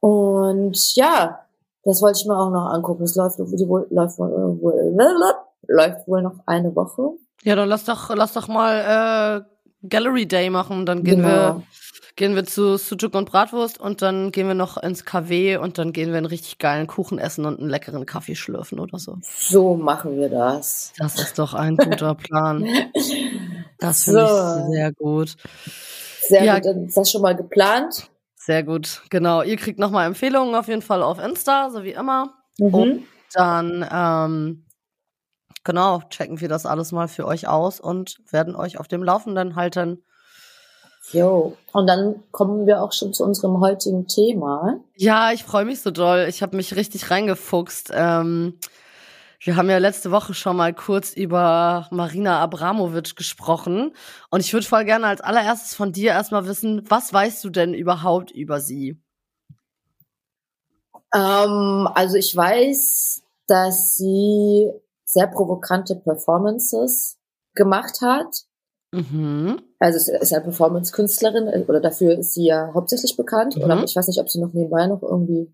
Und 0.00 0.94
ja, 0.96 1.40
das 1.84 2.02
wollte 2.02 2.20
ich 2.20 2.26
mir 2.26 2.36
auch 2.36 2.50
noch 2.50 2.70
angucken. 2.70 3.04
Es 3.04 3.16
läuft, 3.16 3.38
die 3.38 3.68
wohl, 3.68 3.86
läuft, 3.90 4.18
wohl, 4.18 4.94
läuft 5.66 6.08
wohl 6.08 6.22
noch 6.22 6.40
eine 6.46 6.74
Woche. 6.74 7.12
Ja, 7.42 7.56
dann 7.56 7.68
lass 7.68 7.84
doch, 7.84 8.14
lass 8.14 8.32
doch 8.32 8.48
mal 8.48 9.44
äh, 9.82 9.88
Gallery 9.88 10.26
Day 10.26 10.50
machen. 10.50 10.86
Dann 10.86 11.04
gehen 11.04 11.22
genau. 11.22 11.28
wir 11.28 11.62
gehen 12.18 12.34
wir 12.34 12.44
zu 12.44 12.76
Sujuk 12.76 13.14
und 13.14 13.30
Bratwurst 13.30 13.80
und 13.80 14.02
dann 14.02 14.32
gehen 14.32 14.48
wir 14.48 14.54
noch 14.54 14.76
ins 14.76 15.04
KW 15.04 15.56
und 15.56 15.78
dann 15.78 15.92
gehen 15.92 16.10
wir 16.10 16.18
einen 16.18 16.26
richtig 16.26 16.58
geilen 16.58 16.88
Kuchen 16.88 17.18
essen 17.18 17.46
und 17.46 17.60
einen 17.60 17.70
leckeren 17.70 18.04
Kaffee 18.06 18.34
schlürfen 18.34 18.80
oder 18.80 18.98
so. 18.98 19.18
So 19.22 19.76
machen 19.76 20.18
wir 20.18 20.28
das. 20.28 20.92
Das 20.98 21.18
ist 21.18 21.38
doch 21.38 21.54
ein 21.54 21.76
guter 21.76 22.14
Plan. 22.14 22.68
Das 23.80 24.02
finde 24.02 24.26
so. 24.26 24.58
ich 24.58 24.74
sehr 24.74 24.92
gut. 24.92 25.36
Sehr 26.22 26.42
ja. 26.42 26.56
gut, 26.56 26.66
dann 26.66 26.86
ist 26.86 26.96
das 26.96 27.12
schon 27.12 27.22
mal 27.22 27.36
geplant. 27.36 28.10
Sehr 28.34 28.64
gut, 28.64 29.02
genau. 29.08 29.42
Ihr 29.42 29.56
kriegt 29.56 29.78
nochmal 29.78 30.08
Empfehlungen 30.08 30.56
auf 30.56 30.66
jeden 30.66 30.82
Fall 30.82 31.04
auf 31.04 31.20
Insta, 31.20 31.70
so 31.70 31.84
wie 31.84 31.92
immer. 31.92 32.34
Mhm. 32.58 32.74
Und 32.74 33.04
dann, 33.32 33.86
ähm, 33.88 34.66
genau, 35.62 36.00
checken 36.10 36.40
wir 36.40 36.48
das 36.48 36.66
alles 36.66 36.90
mal 36.90 37.06
für 37.06 37.24
euch 37.24 37.46
aus 37.46 37.78
und 37.78 38.18
werden 38.28 38.56
euch 38.56 38.80
auf 38.80 38.88
dem 38.88 39.04
Laufenden 39.04 39.54
halten. 39.54 40.02
Jo, 41.12 41.56
und 41.72 41.86
dann 41.86 42.22
kommen 42.32 42.66
wir 42.66 42.82
auch 42.82 42.92
schon 42.92 43.14
zu 43.14 43.24
unserem 43.24 43.60
heutigen 43.60 44.06
Thema. 44.06 44.80
Ja, 44.94 45.32
ich 45.32 45.42
freue 45.42 45.64
mich 45.64 45.80
so 45.80 45.90
doll. 45.90 46.26
Ich 46.28 46.42
habe 46.42 46.56
mich 46.56 46.76
richtig 46.76 47.10
reingefuchst. 47.10 47.90
Ähm, 47.94 48.58
wir 49.40 49.56
haben 49.56 49.70
ja 49.70 49.78
letzte 49.78 50.10
Woche 50.10 50.34
schon 50.34 50.56
mal 50.56 50.74
kurz 50.74 51.12
über 51.14 51.86
Marina 51.90 52.40
Abramovic 52.40 53.16
gesprochen. 53.16 53.92
Und 54.30 54.40
ich 54.40 54.52
würde 54.52 54.66
voll 54.66 54.84
gerne 54.84 55.06
als 55.06 55.20
allererstes 55.20 55.74
von 55.74 55.92
dir 55.92 56.10
erstmal 56.10 56.46
wissen, 56.46 56.82
was 56.88 57.12
weißt 57.12 57.42
du 57.44 57.50
denn 57.50 57.72
überhaupt 57.72 58.30
über 58.30 58.60
sie? 58.60 59.00
Ähm, 61.14 61.88
also 61.94 62.16
ich 62.16 62.36
weiß, 62.36 63.22
dass 63.46 63.94
sie 63.94 64.70
sehr 65.04 65.28
provokante 65.28 65.96
Performances 65.96 67.16
gemacht 67.54 68.02
hat 68.02 68.47
Mhm. 68.92 69.60
Also 69.78 69.96
es 69.96 70.08
ist 70.08 70.32
eine 70.32 70.44
Performance-Künstlerin 70.44 71.48
äh, 71.48 71.64
oder 71.68 71.80
dafür 71.80 72.18
ist 72.18 72.34
sie 72.34 72.46
ja 72.46 72.72
hauptsächlich 72.74 73.16
bekannt. 73.16 73.56
Mhm. 73.56 73.62
Oder 73.64 73.84
ich 73.84 73.94
weiß 73.94 74.08
nicht, 74.08 74.20
ob 74.20 74.28
sie 74.28 74.40
noch 74.40 74.52
nebenbei 74.52 74.86
noch 74.86 75.02
irgendwie 75.02 75.52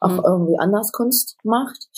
auch 0.00 0.10
mhm. 0.10 0.22
irgendwie 0.24 0.58
anders 0.58 0.92
Kunst 0.92 1.36
macht. 1.44 1.88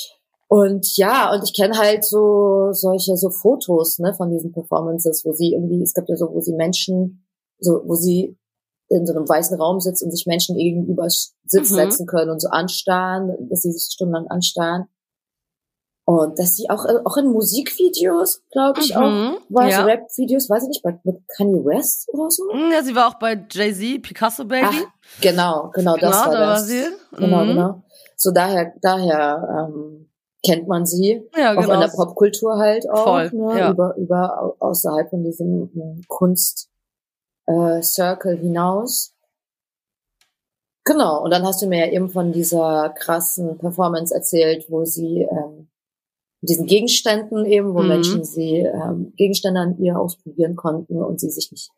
Und 0.48 0.96
ja, 0.96 1.32
und 1.32 1.44
ich 1.44 1.54
kenne 1.54 1.78
halt 1.78 2.04
so 2.04 2.72
solche 2.72 3.16
so 3.16 3.30
Fotos 3.30 3.98
ne, 4.00 4.12
von 4.14 4.30
diesen 4.30 4.52
Performances, 4.52 5.24
wo 5.24 5.32
sie 5.32 5.52
irgendwie, 5.52 5.80
es 5.82 5.94
gibt 5.94 6.08
ja 6.08 6.16
so, 6.16 6.28
wo 6.32 6.40
sie 6.40 6.54
Menschen, 6.54 7.24
so 7.60 7.82
wo 7.86 7.94
sie 7.94 8.36
in 8.88 9.06
so 9.06 9.14
einem 9.14 9.28
weißen 9.28 9.56
Raum 9.58 9.78
sitzt 9.78 10.02
und 10.02 10.10
sich 10.10 10.26
Menschen 10.26 10.56
gegenüber 10.56 11.08
Sitz 11.08 11.70
mhm. 11.70 11.76
setzen 11.76 12.06
können 12.06 12.30
und 12.30 12.40
so 12.40 12.48
anstarren, 12.48 13.48
dass 13.48 13.62
sie 13.62 13.70
sich 13.70 13.92
stundenlang 13.92 14.26
anstarren. 14.26 14.86
Und 16.04 16.38
dass 16.38 16.56
sie 16.56 16.68
auch, 16.70 16.84
auch 17.04 17.16
in 17.18 17.28
Musikvideos, 17.30 18.42
glaube 18.50 18.80
ich, 18.80 18.94
mhm, 18.94 19.00
auch 19.00 19.40
war, 19.48 19.68
ja. 19.68 19.80
so 19.80 19.86
Rap-Videos, 19.86 20.50
weiß 20.50 20.64
ich 20.64 20.68
nicht, 20.70 20.82
bei, 20.82 20.98
mit 21.04 21.16
Kanye 21.36 21.64
West 21.64 22.08
oder 22.12 22.30
so. 22.30 22.44
Mhm, 22.52 22.72
ja, 22.72 22.82
sie 22.82 22.94
war 22.96 23.08
auch 23.08 23.18
bei 23.18 23.46
Jay-Z, 23.48 24.02
Picasso 24.02 24.44
Baby. 24.44 24.66
Ach, 24.68 25.20
genau, 25.20 25.70
genau, 25.72 25.96
das 25.96 26.10
genau, 26.10 26.24
war 26.24 26.32
da 26.32 26.40
das. 26.40 26.60
War 26.60 26.66
sie. 26.66 26.84
Genau, 27.16 27.44
mhm. 27.44 27.48
genau. 27.48 27.82
So 28.16 28.32
daher, 28.32 28.74
daher 28.82 29.68
ähm, 29.70 30.10
kennt 30.44 30.68
man 30.68 30.84
sie. 30.84 31.22
Ja, 31.36 31.52
auch 31.52 31.60
genau. 31.60 31.74
in 31.74 31.80
der 31.80 31.88
Popkultur 31.88 32.58
halt 32.58 32.90
auch. 32.90 33.04
Voll, 33.04 33.30
ne, 33.32 33.58
ja. 33.58 33.70
über, 33.70 33.94
über 33.96 34.56
außerhalb 34.58 35.10
von 35.10 35.22
diesem 35.22 35.70
äh, 35.74 36.02
Kunst 36.08 36.70
äh, 37.46 37.82
Circle 37.82 38.36
hinaus. 38.36 39.14
Genau, 40.84 41.22
und 41.22 41.30
dann 41.30 41.46
hast 41.46 41.62
du 41.62 41.66
mir 41.66 41.86
ja 41.86 41.92
eben 41.92 42.08
von 42.08 42.32
dieser 42.32 42.90
krassen 42.90 43.58
Performance 43.58 44.14
erzählt, 44.14 44.66
wo 44.68 44.84
sie 44.84 45.22
ähm, 45.22 45.69
diesen 46.42 46.66
Gegenständen 46.66 47.44
eben, 47.44 47.74
wo 47.74 47.82
mhm. 47.82 47.88
Menschen 47.88 48.24
sie 48.24 48.58
ähm, 48.58 49.12
Gegenstände 49.16 49.60
an 49.60 49.78
ihr 49.78 49.98
ausprobieren 49.98 50.56
konnten 50.56 51.02
und 51.02 51.20
sie 51.20 51.30
sich 51.30 51.50
nicht 51.50 51.70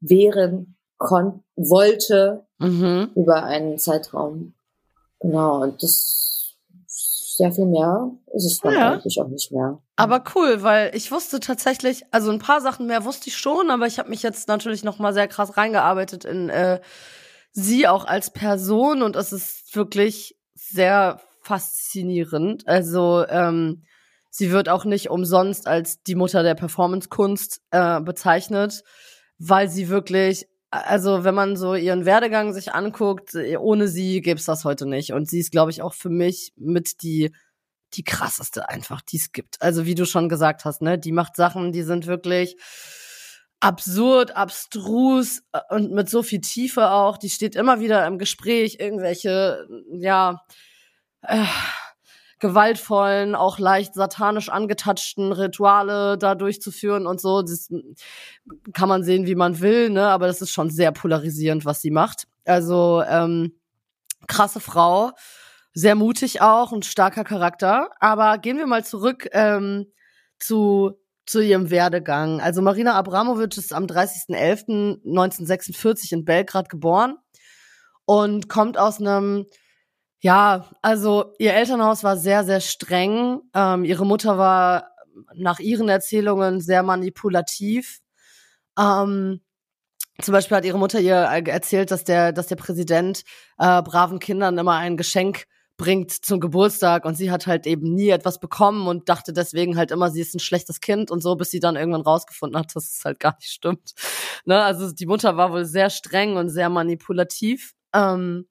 wehren 0.00 0.76
kon 0.98 1.44
wollte 1.56 2.46
mhm. 2.58 3.10
über 3.14 3.44
einen 3.44 3.78
Zeitraum. 3.78 4.54
Genau, 5.20 5.62
und 5.62 5.82
das 5.82 6.56
sehr 6.86 7.52
viel 7.52 7.66
mehr 7.66 8.10
ist 8.34 8.44
es 8.44 8.58
dann 8.60 8.74
ja. 8.74 8.92
eigentlich 8.92 9.20
auch 9.20 9.28
nicht 9.28 9.52
mehr. 9.52 9.80
Aber 9.96 10.24
cool, 10.34 10.62
weil 10.62 10.94
ich 10.94 11.12
wusste 11.12 11.38
tatsächlich, 11.40 12.04
also 12.10 12.30
ein 12.30 12.40
paar 12.40 12.60
Sachen 12.60 12.86
mehr 12.86 13.04
wusste 13.04 13.28
ich 13.28 13.36
schon, 13.36 13.70
aber 13.70 13.86
ich 13.86 13.98
habe 13.98 14.10
mich 14.10 14.22
jetzt 14.22 14.48
natürlich 14.48 14.82
noch 14.82 14.98
mal 14.98 15.14
sehr 15.14 15.28
krass 15.28 15.56
reingearbeitet 15.56 16.24
in 16.24 16.48
äh, 16.48 16.80
sie 17.52 17.86
auch 17.86 18.04
als 18.04 18.30
Person 18.30 19.02
und 19.02 19.16
es 19.16 19.32
ist 19.32 19.74
wirklich 19.74 20.36
sehr 20.54 21.20
faszinierend. 21.48 22.68
Also 22.68 23.26
ähm, 23.28 23.84
sie 24.28 24.50
wird 24.50 24.68
auch 24.68 24.84
nicht 24.84 25.08
umsonst 25.08 25.66
als 25.66 26.02
die 26.02 26.14
Mutter 26.14 26.42
der 26.42 26.54
Performance-Kunst 26.54 27.62
äh, 27.70 28.00
bezeichnet, 28.00 28.84
weil 29.38 29.70
sie 29.70 29.88
wirklich, 29.88 30.46
also 30.70 31.24
wenn 31.24 31.34
man 31.34 31.56
so 31.56 31.74
ihren 31.74 32.04
Werdegang 32.04 32.52
sich 32.52 32.74
anguckt, 32.74 33.34
ohne 33.58 33.88
sie 33.88 34.20
gäbe 34.20 34.38
es 34.38 34.44
das 34.44 34.66
heute 34.66 34.86
nicht. 34.86 35.12
Und 35.12 35.28
sie 35.28 35.40
ist, 35.40 35.50
glaube 35.50 35.70
ich, 35.70 35.80
auch 35.80 35.94
für 35.94 36.10
mich 36.10 36.52
mit 36.56 37.02
die 37.02 37.32
die 37.94 38.04
krasseste 38.04 38.68
einfach, 38.68 39.00
die 39.00 39.16
es 39.16 39.32
gibt. 39.32 39.62
Also 39.62 39.86
wie 39.86 39.94
du 39.94 40.04
schon 40.04 40.28
gesagt 40.28 40.66
hast, 40.66 40.82
ne, 40.82 40.98
die 40.98 41.10
macht 41.10 41.36
Sachen, 41.36 41.72
die 41.72 41.82
sind 41.82 42.06
wirklich 42.06 42.56
absurd, 43.60 44.36
abstrus 44.36 45.42
äh, 45.52 45.60
und 45.70 45.92
mit 45.92 46.10
so 46.10 46.22
viel 46.22 46.42
Tiefe 46.42 46.90
auch. 46.90 47.16
Die 47.16 47.30
steht 47.30 47.56
immer 47.56 47.80
wieder 47.80 48.06
im 48.06 48.18
Gespräch, 48.18 48.76
irgendwelche, 48.78 49.66
ja, 49.90 50.42
äh, 51.22 51.44
gewaltvollen, 52.38 53.34
auch 53.34 53.58
leicht 53.58 53.94
satanisch 53.94 54.48
angetatschten 54.48 55.32
Rituale 55.32 56.16
da 56.18 56.34
durchzuführen 56.34 57.06
und 57.06 57.20
so. 57.20 57.42
Das 57.42 57.68
kann 58.72 58.88
man 58.88 59.02
sehen, 59.02 59.26
wie 59.26 59.34
man 59.34 59.60
will, 59.60 59.90
ne? 59.90 60.08
Aber 60.08 60.26
das 60.26 60.40
ist 60.40 60.52
schon 60.52 60.70
sehr 60.70 60.92
polarisierend, 60.92 61.64
was 61.64 61.80
sie 61.80 61.90
macht. 61.90 62.28
Also 62.44 63.02
ähm, 63.06 63.58
krasse 64.28 64.60
Frau, 64.60 65.10
sehr 65.74 65.96
mutig 65.96 66.40
auch, 66.40 66.72
ein 66.72 66.82
starker 66.82 67.24
Charakter. 67.24 67.90
Aber 68.00 68.38
gehen 68.38 68.58
wir 68.58 68.66
mal 68.66 68.84
zurück 68.84 69.28
ähm, 69.32 69.86
zu 70.38 70.96
zu 71.28 71.40
ihrem 71.40 71.70
Werdegang. 71.70 72.40
Also 72.40 72.62
Marina 72.62 72.94
Abramovic 72.94 73.58
ist 73.58 73.74
am 73.74 73.84
30.11.1946 73.84 76.14
in 76.14 76.24
Belgrad 76.24 76.70
geboren 76.70 77.18
und 78.06 78.48
kommt 78.48 78.78
aus 78.78 78.98
einem 78.98 79.44
ja, 80.20 80.68
also 80.82 81.32
ihr 81.38 81.54
Elternhaus 81.54 82.02
war 82.02 82.16
sehr, 82.16 82.44
sehr 82.44 82.60
streng. 82.60 83.40
Ähm, 83.54 83.84
ihre 83.84 84.04
Mutter 84.04 84.38
war 84.38 84.90
nach 85.34 85.60
ihren 85.60 85.88
Erzählungen 85.88 86.60
sehr 86.60 86.82
manipulativ. 86.82 88.00
Ähm, 88.78 89.40
zum 90.20 90.32
Beispiel 90.32 90.56
hat 90.56 90.64
ihre 90.64 90.78
Mutter 90.78 91.00
ihr 91.00 91.14
erzählt, 91.14 91.92
dass 91.92 92.02
der, 92.04 92.32
dass 92.32 92.48
der 92.48 92.56
Präsident 92.56 93.22
äh, 93.58 93.82
braven 93.82 94.18
Kindern 94.18 94.58
immer 94.58 94.74
ein 94.74 94.96
Geschenk 94.96 95.44
bringt 95.76 96.10
zum 96.10 96.40
Geburtstag 96.40 97.04
und 97.04 97.14
sie 97.14 97.30
hat 97.30 97.46
halt 97.46 97.64
eben 97.64 97.94
nie 97.94 98.08
etwas 98.08 98.40
bekommen 98.40 98.88
und 98.88 99.08
dachte 99.08 99.32
deswegen 99.32 99.76
halt 99.76 99.92
immer, 99.92 100.10
sie 100.10 100.20
ist 100.20 100.34
ein 100.34 100.40
schlechtes 100.40 100.80
Kind 100.80 101.12
und 101.12 101.22
so, 101.22 101.36
bis 101.36 101.50
sie 101.52 101.60
dann 101.60 101.76
irgendwann 101.76 102.00
rausgefunden 102.00 102.58
hat, 102.58 102.74
dass 102.74 102.96
es 102.96 103.04
halt 103.04 103.20
gar 103.20 103.36
nicht 103.36 103.52
stimmt. 103.52 103.92
Ne? 104.44 104.60
Also 104.60 104.92
die 104.92 105.06
Mutter 105.06 105.36
war 105.36 105.52
wohl 105.52 105.64
sehr 105.64 105.88
streng 105.88 106.36
und 106.36 106.48
sehr 106.48 106.68
manipulativ. 106.68 107.74
Ähm, 107.94 108.48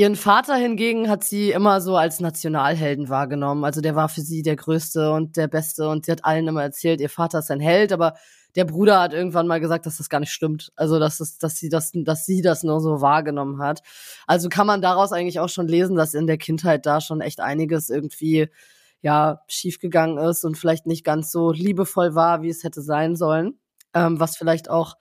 Ihren 0.00 0.16
Vater 0.16 0.56
hingegen 0.56 1.10
hat 1.10 1.24
sie 1.24 1.50
immer 1.50 1.82
so 1.82 1.94
als 1.94 2.20
Nationalhelden 2.20 3.10
wahrgenommen. 3.10 3.66
Also 3.66 3.82
der 3.82 3.96
war 3.96 4.08
für 4.08 4.22
sie 4.22 4.40
der 4.40 4.56
Größte 4.56 5.12
und 5.12 5.36
der 5.36 5.46
Beste 5.46 5.90
und 5.90 6.06
sie 6.06 6.12
hat 6.12 6.24
allen 6.24 6.48
immer 6.48 6.62
erzählt, 6.62 7.02
ihr 7.02 7.10
Vater 7.10 7.40
ist 7.40 7.50
ein 7.50 7.60
Held, 7.60 7.92
aber 7.92 8.14
der 8.56 8.64
Bruder 8.64 8.98
hat 8.98 9.12
irgendwann 9.12 9.46
mal 9.46 9.60
gesagt, 9.60 9.84
dass 9.84 9.98
das 9.98 10.08
gar 10.08 10.20
nicht 10.20 10.32
stimmt. 10.32 10.72
Also 10.74 10.98
dass 10.98 11.20
es, 11.20 11.36
dass 11.36 11.58
sie 11.58 11.68
das, 11.68 11.90
dass 11.92 12.24
sie 12.24 12.40
das 12.40 12.62
nur 12.62 12.80
so 12.80 13.02
wahrgenommen 13.02 13.60
hat. 13.60 13.82
Also 14.26 14.48
kann 14.48 14.66
man 14.66 14.80
daraus 14.80 15.12
eigentlich 15.12 15.38
auch 15.38 15.50
schon 15.50 15.68
lesen, 15.68 15.96
dass 15.96 16.14
in 16.14 16.26
der 16.26 16.38
Kindheit 16.38 16.86
da 16.86 17.02
schon 17.02 17.20
echt 17.20 17.40
einiges 17.40 17.90
irgendwie 17.90 18.48
ja 19.02 19.42
schiefgegangen 19.48 20.16
ist 20.16 20.46
und 20.46 20.56
vielleicht 20.56 20.86
nicht 20.86 21.04
ganz 21.04 21.30
so 21.30 21.52
liebevoll 21.52 22.14
war, 22.14 22.40
wie 22.40 22.48
es 22.48 22.64
hätte 22.64 22.80
sein 22.80 23.16
sollen. 23.16 23.58
Ähm, 23.92 24.18
was 24.18 24.38
vielleicht 24.38 24.70
auch 24.70 24.94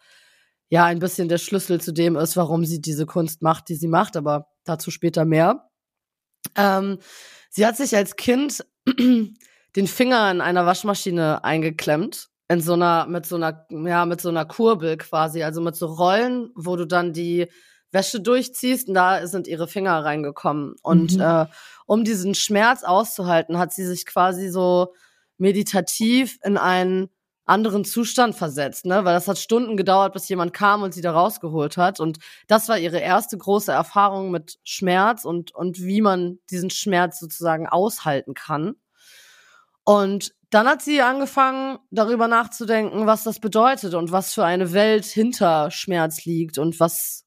ja 0.67 0.83
ein 0.83 0.99
bisschen 0.99 1.29
der 1.29 1.37
Schlüssel 1.37 1.79
zu 1.79 1.93
dem 1.93 2.17
ist, 2.17 2.35
warum 2.35 2.65
sie 2.65 2.81
diese 2.81 3.05
Kunst 3.05 3.41
macht, 3.41 3.69
die 3.69 3.75
sie 3.75 3.87
macht. 3.87 4.17
Aber 4.17 4.47
Dazu 4.69 4.91
später 4.91 5.25
mehr. 5.25 5.67
Ähm, 6.55 6.99
sie 7.49 7.65
hat 7.65 7.75
sich 7.75 7.95
als 7.95 8.15
Kind 8.15 8.63
den 9.75 9.87
Finger 9.87 10.29
in 10.29 10.41
einer 10.41 10.67
Waschmaschine 10.67 11.43
eingeklemmt. 11.43 12.29
In 12.47 12.61
so 12.61 12.73
einer, 12.73 13.07
mit 13.07 13.25
so 13.25 13.35
einer, 13.35 13.65
ja, 13.69 14.05
mit 14.05 14.21
so 14.21 14.29
einer 14.29 14.45
Kurbel 14.45 14.97
quasi, 14.97 15.43
also 15.43 15.59
mit 15.61 15.75
so 15.75 15.87
Rollen, 15.87 16.51
wo 16.55 16.75
du 16.75 16.85
dann 16.85 17.13
die 17.13 17.47
Wäsche 17.91 18.21
durchziehst 18.21 18.87
und 18.87 18.93
da 18.93 19.25
sind 19.25 19.47
ihre 19.47 19.67
Finger 19.67 20.03
reingekommen. 20.05 20.75
Und 20.83 21.15
mhm. 21.15 21.21
äh, 21.21 21.45
um 21.87 22.03
diesen 22.03 22.35
Schmerz 22.35 22.83
auszuhalten, 22.83 23.57
hat 23.57 23.73
sie 23.73 23.85
sich 23.85 24.05
quasi 24.05 24.49
so 24.49 24.93
meditativ 25.37 26.37
in 26.43 26.57
einen 26.57 27.09
anderen 27.49 27.83
Zustand 27.83 28.35
versetzt, 28.35 28.85
ne? 28.85 29.03
Weil 29.05 29.13
das 29.13 29.27
hat 29.27 29.37
Stunden 29.37 29.75
gedauert, 29.75 30.13
bis 30.13 30.29
jemand 30.29 30.53
kam 30.53 30.83
und 30.83 30.93
sie 30.93 31.01
da 31.01 31.11
rausgeholt 31.11 31.77
hat. 31.77 31.99
Und 31.99 32.19
das 32.47 32.69
war 32.69 32.77
ihre 32.77 32.99
erste 32.99 33.37
große 33.37 33.71
Erfahrung 33.71 34.31
mit 34.31 34.59
Schmerz 34.63 35.25
und, 35.25 35.53
und 35.53 35.81
wie 35.81 36.01
man 36.01 36.39
diesen 36.49 36.69
Schmerz 36.69 37.19
sozusagen 37.19 37.67
aushalten 37.67 38.33
kann. 38.33 38.75
Und 39.83 40.33
dann 40.51 40.67
hat 40.67 40.81
sie 40.81 41.01
angefangen, 41.01 41.79
darüber 41.91 42.27
nachzudenken, 42.27 43.05
was 43.05 43.23
das 43.23 43.39
bedeutet 43.39 43.93
und 43.93 44.11
was 44.11 44.33
für 44.33 44.45
eine 44.45 44.73
Welt 44.73 45.05
hinter 45.05 45.71
Schmerz 45.71 46.25
liegt 46.25 46.57
und 46.57 46.79
was, 46.79 47.25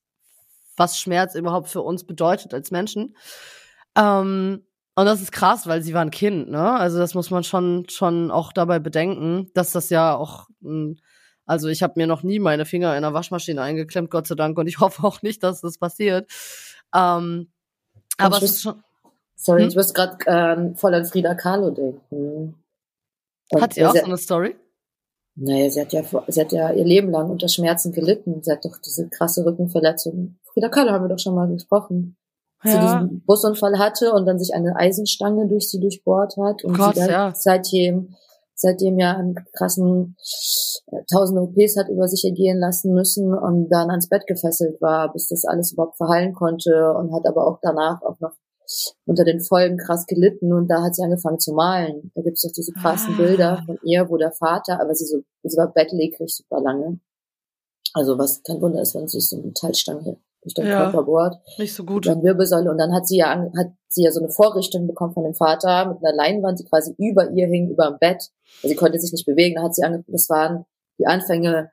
was 0.77 0.99
Schmerz 0.99 1.35
überhaupt 1.35 1.69
für 1.69 1.83
uns 1.83 2.05
bedeutet 2.05 2.55
als 2.55 2.71
Menschen. 2.71 3.17
Ähm, 3.97 4.65
und 4.95 5.07
das 5.07 5.23
ist 5.23 5.33
krass, 5.33 5.67
weil 5.67 5.83
sie 5.83 5.95
war 5.95 6.03
ein 6.03 6.11
Kind, 6.11 6.51
ne? 6.51 6.73
Also 6.75 6.99
das 6.99 7.15
muss 7.15 7.31
man 7.31 7.45
schon 7.45 7.87
schon 7.89 8.31
auch 8.31 8.53
dabei 8.53 8.79
bedenken, 8.79 9.51
dass 9.55 9.73
das 9.73 9.89
ja 9.91 10.15
auch 10.15 10.49
also 11.47 11.69
ich 11.69 11.83
habe 11.83 11.95
mir 11.97 12.07
noch 12.07 12.23
nie 12.23 12.39
meine 12.39 12.65
Finger 12.65 12.91
in 12.93 13.05
einer 13.05 13.15
Waschmaschine 13.15 13.61
eingeklemmt, 13.63 14.11
Gott 14.11 14.27
sei 14.27 14.35
Dank, 14.35 14.59
und 14.59 14.67
ich 14.67 14.79
hoffe 14.81 15.05
auch 15.05 15.23
nicht, 15.23 15.43
dass 15.43 15.61
das 15.61 15.79
passiert. 15.79 16.31
Ähm, 16.95 17.51
aber 18.19 18.37
es 18.37 18.43
ist 18.43 18.63
schon. 18.63 18.83
Sorry, 19.35 19.63
hm? 19.63 19.69
ich 19.69 19.77
muss 19.77 19.95
gerade 19.95 20.19
ähm, 20.27 20.77
voll 20.77 20.95
an 20.95 21.05
Frida 21.05 21.35
Kahlo 21.35 21.71
denken. 21.71 22.55
Und 23.51 23.63
hat 23.63 23.75
sie 23.75 23.85
auch 23.85 23.95
so 23.95 24.05
eine 24.05 24.17
Story? 24.17 24.57
Naja, 25.35 25.69
sie 25.71 25.81
hat 25.81 25.93
ja 25.93 26.03
sie 26.29 26.41
hat 26.41 26.53
ja 26.53 26.71
ihr 26.71 26.85
Leben 26.85 27.11
lang 27.11 27.29
unter 27.31 27.49
Schmerzen 27.49 27.93
gelitten. 27.93 28.43
Sie 28.43 28.53
hat 28.53 28.65
doch 28.65 28.79
diese 28.79 29.09
krasse 29.09 29.45
Rückenverletzung. 29.45 30.37
Frida 30.45 30.69
Kahlo 30.69 30.91
haben 30.91 31.05
wir 31.05 31.09
doch 31.09 31.19
schon 31.19 31.35
mal 31.35 31.49
gesprochen 31.49 32.17
ja. 32.65 32.71
sie 32.71 32.79
diesen 32.79 33.25
Busunfall 33.27 33.79
hatte 33.79 34.13
und 34.13 34.27
dann 34.27 34.39
sich 34.39 34.55
eine 34.55 34.77
Eisenstange 34.77 35.49
durch 35.49 35.69
sie 35.69 35.81
durchbohrt 35.81 36.37
hat 36.37 36.65
und 36.65 36.77
Gott, 36.77 36.97
sie 36.97 37.09
ja. 37.09 37.33
seitdem 37.35 38.15
seitdem 38.55 38.99
ja 38.99 39.17
einen 39.17 39.35
krassen 39.53 40.17
äh, 40.87 41.03
tausende 41.13 41.43
OPs 41.43 41.77
hat 41.77 41.89
über 41.89 42.09
sich 42.09 42.25
ergehen 42.25 42.59
lassen 42.59 42.95
müssen 42.95 43.35
und 43.35 43.69
dann 43.69 43.91
ans 43.91 44.09
Bett 44.09 44.27
gefesselt 44.27 44.81
war, 44.81 45.13
bis 45.13 45.29
das 45.29 45.45
alles 45.45 45.73
überhaupt 45.73 45.97
verheilen 45.97 46.33
konnte 46.33 46.93
und 46.95 47.13
hat 47.13 47.27
aber 47.27 47.47
auch 47.47 47.59
danach 47.61 48.01
auch 48.03 48.19
noch 48.21 48.33
unter 49.05 49.25
den 49.25 49.41
Folgen 49.41 49.77
krass 49.77 50.07
gelitten 50.07 50.53
und 50.53 50.69
da 50.69 50.83
hat 50.83 50.95
sie 50.95 51.03
angefangen 51.03 51.41
zu 51.41 51.53
malen. 51.53 52.11
Da 52.15 52.23
gibt's 52.23 52.43
doch 52.43 52.53
diese 52.53 52.73
krassen 52.73 53.15
ah. 53.15 53.17
Bilder 53.19 53.63
von 53.67 53.79
ihr, 53.83 54.09
wo 54.09 54.17
der 54.17 54.33
Vater, 54.33 54.81
aber 54.81 54.95
sie 54.95 55.05
so, 55.05 55.23
sie 55.43 55.57
war 55.57 55.73
bettlägerig 55.73 56.35
super 56.35 56.61
lange. 56.61 57.01
Also 57.93 58.17
was 58.17 58.43
kein 58.43 58.63
Wunder 58.63 58.81
ist, 58.81 58.95
wenn 58.95 59.09
sie 59.09 59.21
so 59.21 59.37
eine 59.37 59.47
Metallstange 59.47 60.17
durch 60.43 60.55
den 60.55 60.67
ja, 60.67 60.83
Körper 60.83 61.05
bohrt. 61.05 61.37
Nicht 61.59 61.75
so 61.75 61.85
gut. 61.85 62.07
Dann 62.07 62.23
Wirbelsäule. 62.23 62.71
Und 62.71 62.79
dann 62.79 62.93
hat 62.93 63.07
sie 63.07 63.19
ja, 63.19 63.31
hat 63.31 63.73
sie 63.89 64.03
ja 64.03 64.11
so 64.11 64.21
eine 64.21 64.31
Vorrichtung 64.31 64.87
bekommen 64.87 65.15
von 65.15 65.25
dem 65.25 65.35
Vater 65.35 65.87
mit 65.87 65.99
einer 66.05 66.15
Leinwand, 66.15 66.59
die 66.59 66.65
quasi 66.65 66.95
über 66.99 67.31
ihr 67.31 67.47
hing, 67.47 67.71
über 67.71 67.89
dem 67.89 67.99
Bett. 67.99 68.31
Also 68.57 68.69
sie 68.69 68.77
konnte 68.77 68.99
sich 68.99 69.13
nicht 69.13 69.27
bewegen. 69.27 69.57
Da 69.57 69.63
hat 69.63 69.75
sie 69.75 69.85
angefangen, 69.85 70.13
das 70.13 70.29
waren 70.29 70.65
die 70.99 71.07
Anfänge, 71.07 71.71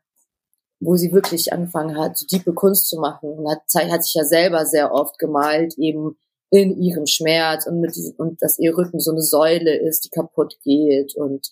wo 0.80 0.96
sie 0.96 1.12
wirklich 1.12 1.52
angefangen 1.52 1.98
hat, 1.98 2.18
so 2.18 2.26
tiefe 2.26 2.54
Kunst 2.54 2.88
zu 2.88 3.00
machen. 3.00 3.30
Und 3.30 3.50
hat, 3.50 3.62
hat 3.92 4.04
sich 4.04 4.14
ja 4.14 4.24
selber 4.24 4.66
sehr 4.66 4.94
oft 4.94 5.18
gemalt, 5.18 5.78
eben 5.78 6.18
in 6.52 6.80
ihrem 6.82 7.06
Schmerz 7.06 7.68
und 7.68 7.80
mit 7.80 7.96
diesem, 7.96 8.16
und 8.18 8.42
dass 8.42 8.58
ihr 8.60 8.76
Rücken 8.76 9.00
so 9.00 9.12
eine 9.12 9.22
Säule 9.22 9.76
ist, 9.76 10.06
die 10.06 10.10
kaputt 10.10 10.58
geht 10.64 11.16
und 11.16 11.48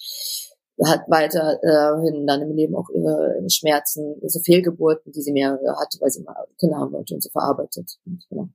hat 0.86 1.02
weiterhin 1.08 2.24
äh, 2.24 2.26
dann 2.26 2.42
im 2.42 2.56
Leben 2.56 2.76
auch 2.76 2.90
ihre 2.90 3.42
Schmerzen, 3.50 4.16
so 4.26 4.40
Fehlgeburten, 4.40 5.12
die 5.12 5.22
sie 5.22 5.32
mehrere 5.32 5.76
hatte, 5.80 5.98
weil 6.00 6.12
sie 6.12 6.22
mal 6.22 6.36
Kinder 6.60 6.78
haben 6.78 6.92
wollte 6.92 7.16
und 7.16 7.24
so 7.24 7.30
verarbeitet. 7.30 7.98
Und, 8.06 8.24
ja. 8.30 8.48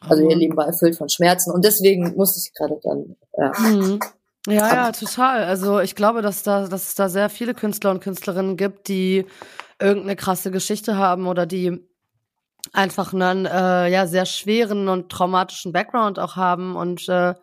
Also 0.00 0.28
ihr 0.28 0.36
Leben 0.36 0.56
war 0.56 0.66
erfüllt 0.66 0.96
von 0.96 1.08
Schmerzen 1.08 1.50
und 1.50 1.64
deswegen 1.64 2.14
musste 2.16 2.38
ich 2.38 2.54
gerade 2.54 2.78
dann. 2.82 3.16
Ja. 3.36 3.52
Mhm. 3.58 3.98
Ja, 4.48 4.72
ja, 4.72 4.92
total. 4.92 5.42
Also 5.44 5.80
ich 5.80 5.96
glaube, 5.96 6.22
dass 6.22 6.44
da, 6.44 6.68
dass 6.68 6.88
es 6.88 6.94
da 6.94 7.08
sehr 7.08 7.28
viele 7.28 7.52
Künstler 7.52 7.90
und 7.90 8.00
Künstlerinnen 8.00 8.56
gibt, 8.56 8.86
die 8.86 9.26
irgendeine 9.80 10.14
krasse 10.14 10.52
Geschichte 10.52 10.96
haben 10.96 11.26
oder 11.26 11.46
die 11.46 11.84
einfach 12.72 13.12
einen 13.12 13.46
äh, 13.46 13.88
ja 13.88 14.06
sehr 14.06 14.26
schweren 14.26 14.88
und 14.88 15.10
traumatischen 15.10 15.72
Background 15.72 16.18
auch 16.20 16.36
haben 16.36 16.76
und 16.76 17.08
äh, 17.08 17.34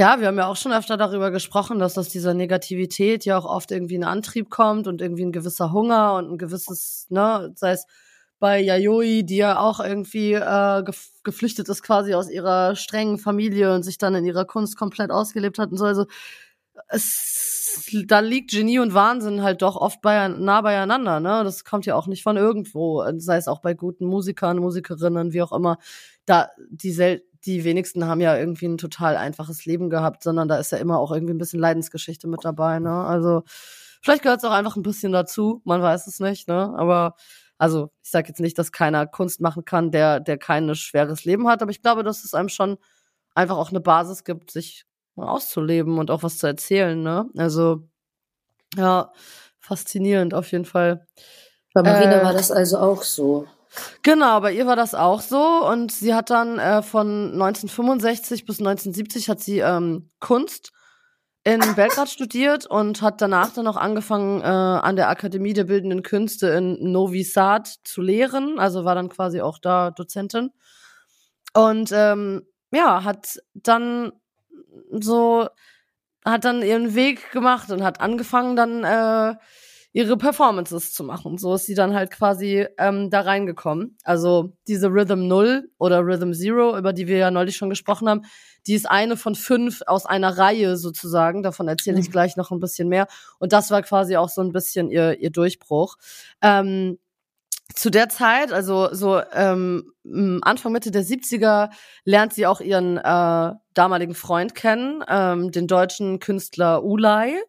ja, 0.00 0.18
wir 0.18 0.28
haben 0.28 0.38
ja 0.38 0.46
auch 0.46 0.56
schon 0.56 0.72
öfter 0.72 0.96
darüber 0.96 1.30
gesprochen, 1.30 1.78
dass 1.78 1.98
aus 1.98 2.08
dieser 2.08 2.32
Negativität 2.32 3.26
ja 3.26 3.36
auch 3.36 3.44
oft 3.44 3.70
irgendwie 3.70 3.98
ein 3.98 4.04
Antrieb 4.04 4.48
kommt 4.48 4.86
und 4.86 5.02
irgendwie 5.02 5.26
ein 5.26 5.32
gewisser 5.32 5.72
Hunger 5.72 6.14
und 6.14 6.30
ein 6.32 6.38
gewisses, 6.38 7.06
ne, 7.10 7.52
sei 7.54 7.72
es 7.72 7.84
bei 8.38 8.60
Yayoi, 8.60 9.24
die 9.24 9.36
ja 9.36 9.58
auch 9.58 9.78
irgendwie 9.78 10.32
äh, 10.32 10.82
geflüchtet 11.22 11.68
ist 11.68 11.82
quasi 11.82 12.14
aus 12.14 12.30
ihrer 12.30 12.76
strengen 12.76 13.18
Familie 13.18 13.74
und 13.74 13.82
sich 13.82 13.98
dann 13.98 14.14
in 14.14 14.24
ihrer 14.24 14.46
Kunst 14.46 14.78
komplett 14.78 15.10
ausgelebt 15.10 15.58
hat 15.58 15.70
und 15.70 15.76
so. 15.76 15.84
Also 15.84 16.06
es, 16.88 17.84
da 18.06 18.20
liegt 18.20 18.52
Genie 18.52 18.78
und 18.78 18.94
Wahnsinn 18.94 19.42
halt 19.42 19.60
doch 19.60 19.76
oft 19.76 20.00
bei, 20.00 20.28
nah 20.28 20.62
beieinander, 20.62 21.20
ne? 21.20 21.44
Das 21.44 21.62
kommt 21.66 21.84
ja 21.84 21.94
auch 21.94 22.06
nicht 22.06 22.22
von 22.22 22.38
irgendwo, 22.38 23.04
sei 23.18 23.36
es 23.36 23.48
auch 23.48 23.60
bei 23.60 23.74
guten 23.74 24.06
Musikern, 24.06 24.56
Musikerinnen, 24.60 25.34
wie 25.34 25.42
auch 25.42 25.52
immer. 25.52 25.76
Da 26.24 26.48
die 26.70 26.92
sel 26.92 27.22
die 27.46 27.64
wenigsten 27.64 28.04
haben 28.06 28.20
ja 28.20 28.36
irgendwie 28.36 28.66
ein 28.66 28.78
total 28.78 29.16
einfaches 29.16 29.64
Leben 29.64 29.90
gehabt, 29.90 30.22
sondern 30.22 30.48
da 30.48 30.56
ist 30.58 30.72
ja 30.72 30.78
immer 30.78 30.98
auch 30.98 31.12
irgendwie 31.12 31.34
ein 31.34 31.38
bisschen 31.38 31.60
Leidensgeschichte 31.60 32.28
mit 32.28 32.44
dabei, 32.44 32.78
ne? 32.78 33.04
Also 33.04 33.42
vielleicht 34.02 34.22
gehört 34.22 34.38
es 34.40 34.44
auch 34.44 34.52
einfach 34.52 34.76
ein 34.76 34.82
bisschen 34.82 35.12
dazu, 35.12 35.62
man 35.64 35.82
weiß 35.82 36.06
es 36.06 36.20
nicht, 36.20 36.48
ne? 36.48 36.74
Aber 36.76 37.14
also 37.58 37.90
ich 38.02 38.10
sage 38.10 38.28
jetzt 38.28 38.40
nicht, 38.40 38.58
dass 38.58 38.72
keiner 38.72 39.06
Kunst 39.06 39.40
machen 39.40 39.64
kann, 39.64 39.90
der 39.90 40.20
der 40.20 40.38
kein 40.38 40.74
schweres 40.74 41.24
Leben 41.24 41.48
hat, 41.48 41.62
aber 41.62 41.70
ich 41.70 41.82
glaube, 41.82 42.02
dass 42.02 42.24
es 42.24 42.34
einem 42.34 42.48
schon 42.48 42.78
einfach 43.34 43.56
auch 43.56 43.70
eine 43.70 43.80
Basis 43.80 44.24
gibt, 44.24 44.50
sich 44.50 44.86
auszuleben 45.16 45.98
und 45.98 46.10
auch 46.10 46.22
was 46.22 46.38
zu 46.38 46.46
erzählen, 46.46 47.02
ne? 47.02 47.26
Also 47.36 47.88
ja, 48.76 49.12
faszinierend 49.58 50.34
auf 50.34 50.50
jeden 50.52 50.64
Fall. 50.64 51.06
Bei 51.74 51.82
Marina 51.82 52.20
Äh, 52.20 52.24
war 52.24 52.32
das 52.32 52.50
also 52.50 52.78
auch 52.78 53.02
so. 53.02 53.46
Genau, 54.02 54.40
bei 54.40 54.52
ihr 54.52 54.66
war 54.66 54.76
das 54.76 54.94
auch 54.94 55.20
so. 55.20 55.66
Und 55.66 55.92
sie 55.92 56.14
hat 56.14 56.30
dann 56.30 56.58
äh, 56.58 56.82
von 56.82 57.32
1965 57.32 58.44
bis 58.44 58.58
1970 58.58 59.28
hat 59.28 59.40
sie 59.40 59.60
ähm, 59.60 60.10
Kunst 60.20 60.72
in 61.44 61.60
Belgrad 61.74 62.10
studiert 62.10 62.66
und 62.66 63.00
hat 63.00 63.22
danach 63.22 63.52
dann 63.54 63.66
auch 63.66 63.76
angefangen 63.76 64.42
äh, 64.42 64.44
an 64.44 64.96
der 64.96 65.08
Akademie 65.08 65.54
der 65.54 65.64
Bildenden 65.64 66.02
Künste 66.02 66.48
in 66.48 66.92
Novi 66.92 67.22
Sad 67.22 67.66
zu 67.84 68.02
lehren, 68.02 68.58
also 68.58 68.84
war 68.84 68.94
dann 68.94 69.08
quasi 69.08 69.40
auch 69.40 69.58
da 69.58 69.90
Dozentin. 69.90 70.50
Und 71.54 71.92
ähm, 71.92 72.42
ja, 72.72 73.04
hat 73.04 73.40
dann 73.54 74.12
so 74.90 75.48
hat 76.24 76.44
dann 76.44 76.62
ihren 76.62 76.94
Weg 76.94 77.30
gemacht 77.32 77.70
und 77.70 77.82
hat 77.82 78.00
angefangen 78.00 78.54
dann 78.54 78.84
äh, 78.84 79.34
ihre 79.92 80.16
Performances 80.16 80.92
zu 80.92 81.02
machen. 81.02 81.36
So 81.36 81.54
ist 81.54 81.66
sie 81.66 81.74
dann 81.74 81.94
halt 81.94 82.10
quasi 82.12 82.66
ähm, 82.78 83.10
da 83.10 83.22
reingekommen. 83.22 83.96
Also 84.04 84.52
diese 84.68 84.88
Rhythm 84.88 85.26
Null 85.26 85.68
oder 85.78 86.00
Rhythm 86.00 86.32
Zero, 86.32 86.78
über 86.78 86.92
die 86.92 87.08
wir 87.08 87.16
ja 87.18 87.30
neulich 87.30 87.56
schon 87.56 87.70
gesprochen 87.70 88.08
haben, 88.08 88.22
die 88.66 88.74
ist 88.74 88.88
eine 88.88 89.16
von 89.16 89.34
fünf 89.34 89.80
aus 89.86 90.06
einer 90.06 90.38
Reihe 90.38 90.76
sozusagen. 90.76 91.42
Davon 91.42 91.66
erzähle 91.66 91.98
ich 91.98 92.08
Mhm. 92.08 92.12
gleich 92.12 92.36
noch 92.36 92.50
ein 92.52 92.60
bisschen 92.60 92.88
mehr. 92.88 93.08
Und 93.38 93.52
das 93.52 93.70
war 93.70 93.82
quasi 93.82 94.16
auch 94.16 94.28
so 94.28 94.42
ein 94.42 94.52
bisschen 94.52 94.90
ihr, 94.90 95.18
ihr 95.18 95.30
Durchbruch. 95.30 95.96
Ähm, 96.40 96.98
zu 97.74 97.90
der 97.90 98.08
Zeit, 98.08 98.52
also 98.52 98.88
so 98.92 99.20
ähm, 99.32 99.92
Anfang 100.42 100.72
Mitte 100.72 100.90
der 100.90 101.04
70er, 101.04 101.70
lernt 102.04 102.32
sie 102.32 102.46
auch 102.46 102.60
ihren 102.60 102.96
äh, 102.98 103.52
damaligen 103.74 104.14
Freund 104.14 104.54
kennen, 104.54 105.04
ähm, 105.08 105.52
den 105.52 105.66
deutschen 105.68 106.18
Künstler 106.18 106.82
Ulay. 106.84 107.40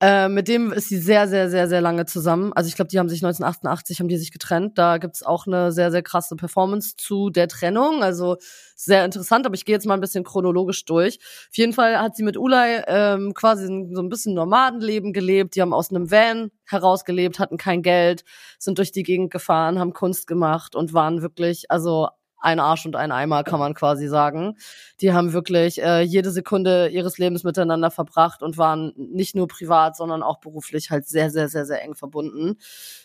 Äh, 0.00 0.28
mit 0.28 0.48
dem 0.48 0.72
ist 0.72 0.88
sie 0.88 0.98
sehr, 0.98 1.28
sehr, 1.28 1.48
sehr, 1.48 1.68
sehr 1.68 1.80
lange 1.80 2.04
zusammen. 2.04 2.52
Also 2.52 2.68
ich 2.68 2.74
glaube, 2.74 2.88
die 2.88 2.98
haben 2.98 3.08
sich 3.08 3.24
1988 3.24 4.00
haben 4.00 4.08
die 4.08 4.16
sich 4.16 4.32
getrennt. 4.32 4.76
Da 4.76 4.98
gibt's 4.98 5.22
auch 5.22 5.46
eine 5.46 5.70
sehr, 5.70 5.92
sehr 5.92 6.02
krasse 6.02 6.34
Performance 6.34 6.96
zu 6.96 7.30
der 7.30 7.46
Trennung. 7.46 8.02
Also 8.02 8.36
sehr 8.74 9.04
interessant, 9.04 9.46
aber 9.46 9.54
ich 9.54 9.64
gehe 9.64 9.74
jetzt 9.74 9.86
mal 9.86 9.94
ein 9.94 10.00
bisschen 10.00 10.24
chronologisch 10.24 10.84
durch. 10.84 11.18
Auf 11.48 11.56
jeden 11.56 11.72
Fall 11.72 12.00
hat 12.00 12.16
sie 12.16 12.24
mit 12.24 12.36
Ulay 12.36 12.82
ähm, 12.88 13.34
quasi 13.34 13.66
so 13.92 14.02
ein 14.02 14.08
bisschen 14.08 14.34
Nomadenleben 14.34 15.12
gelebt. 15.12 15.54
Die 15.54 15.62
haben 15.62 15.72
aus 15.72 15.90
einem 15.90 16.10
Van 16.10 16.50
herausgelebt, 16.66 17.38
hatten 17.38 17.56
kein 17.56 17.82
Geld, 17.82 18.24
sind 18.58 18.78
durch 18.78 18.90
die 18.90 19.04
Gegend 19.04 19.30
gefahren, 19.32 19.78
haben 19.78 19.92
Kunst 19.92 20.26
gemacht 20.26 20.74
und 20.74 20.92
waren 20.92 21.22
wirklich, 21.22 21.70
also 21.70 22.08
ein 22.44 22.60
Arsch 22.60 22.84
und 22.84 22.94
ein 22.94 23.10
Eimer, 23.10 23.42
kann 23.42 23.58
man 23.58 23.74
quasi 23.74 24.06
sagen. 24.06 24.56
Die 25.00 25.12
haben 25.14 25.32
wirklich 25.32 25.82
äh, 25.82 26.02
jede 26.02 26.30
Sekunde 26.30 26.88
ihres 26.88 27.16
Lebens 27.16 27.42
miteinander 27.42 27.90
verbracht 27.90 28.42
und 28.42 28.58
waren 28.58 28.92
nicht 28.96 29.34
nur 29.34 29.48
privat, 29.48 29.96
sondern 29.96 30.22
auch 30.22 30.40
beruflich 30.40 30.90
halt 30.90 31.06
sehr, 31.06 31.30
sehr, 31.30 31.48
sehr, 31.48 31.64
sehr 31.64 31.82
eng 31.82 31.94
verbunden. 31.94 32.56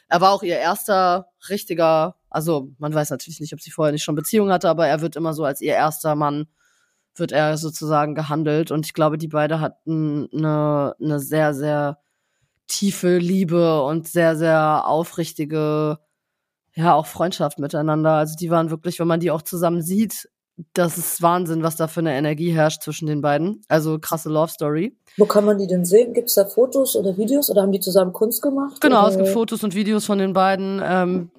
Er 0.09 0.19
war 0.19 0.31
auch 0.31 0.43
ihr 0.43 0.57
erster 0.57 1.29
richtiger, 1.49 2.15
also 2.29 2.69
man 2.79 2.93
weiß 2.93 3.11
natürlich 3.11 3.39
nicht, 3.39 3.53
ob 3.53 3.61
sie 3.61 3.71
vorher 3.71 3.93
nicht 3.93 4.03
schon 4.03 4.15
Beziehung 4.15 4.51
hatte, 4.51 4.69
aber 4.69 4.87
er 4.87 4.99
wird 4.99 5.15
immer 5.15 5.33
so 5.33 5.45
als 5.45 5.61
ihr 5.61 5.73
erster 5.73 6.15
Mann 6.15 6.47
wird 7.15 7.31
er 7.31 7.57
sozusagen 7.57 8.15
gehandelt 8.15 8.71
und 8.71 8.85
ich 8.85 8.93
glaube, 8.93 9.17
die 9.17 9.27
beide 9.27 9.61
hatten 9.61 10.29
eine, 10.33 10.95
eine 11.01 11.19
sehr, 11.19 11.53
sehr 11.53 11.99
tiefe 12.67 13.17
Liebe 13.17 13.81
und 13.83 14.07
sehr, 14.07 14.35
sehr 14.35 14.85
aufrichtige 14.85 15.99
ja, 16.79 16.93
auch 16.93 17.05
Freundschaft 17.05 17.59
miteinander. 17.59 18.11
Also 18.11 18.35
die 18.39 18.49
waren 18.49 18.69
wirklich, 18.69 18.99
wenn 18.99 19.07
man 19.07 19.19
die 19.19 19.31
auch 19.31 19.41
zusammen 19.41 19.81
sieht, 19.81 20.29
das 20.73 20.97
ist 20.97 21.21
Wahnsinn, 21.21 21.63
was 21.63 21.75
da 21.75 21.87
für 21.87 21.99
eine 21.99 22.13
Energie 22.13 22.51
herrscht 22.51 22.83
zwischen 22.83 23.05
den 23.05 23.21
beiden. 23.21 23.61
Also 23.67 23.99
krasse 23.99 24.29
Love 24.29 24.51
Story. 24.51 24.95
Wo 25.17 25.25
kann 25.25 25.45
man 25.45 25.57
die 25.57 25.67
denn 25.67 25.85
sehen? 25.85 26.13
Gibt 26.13 26.29
es 26.29 26.35
da 26.35 26.45
Fotos 26.45 26.95
oder 26.95 27.17
Videos 27.17 27.49
oder 27.49 27.61
haben 27.61 27.71
die 27.71 27.79
zusammen 27.79 28.13
Kunst 28.13 28.41
gemacht? 28.41 28.79
Genau, 28.81 29.01
oder? 29.01 29.09
es 29.09 29.17
gibt 29.17 29.29
Fotos 29.29 29.63
und 29.63 29.75
Videos 29.75 30.05
von 30.05 30.17
den 30.19 30.33
beiden. 30.33 30.81
Ähm, 30.83 31.29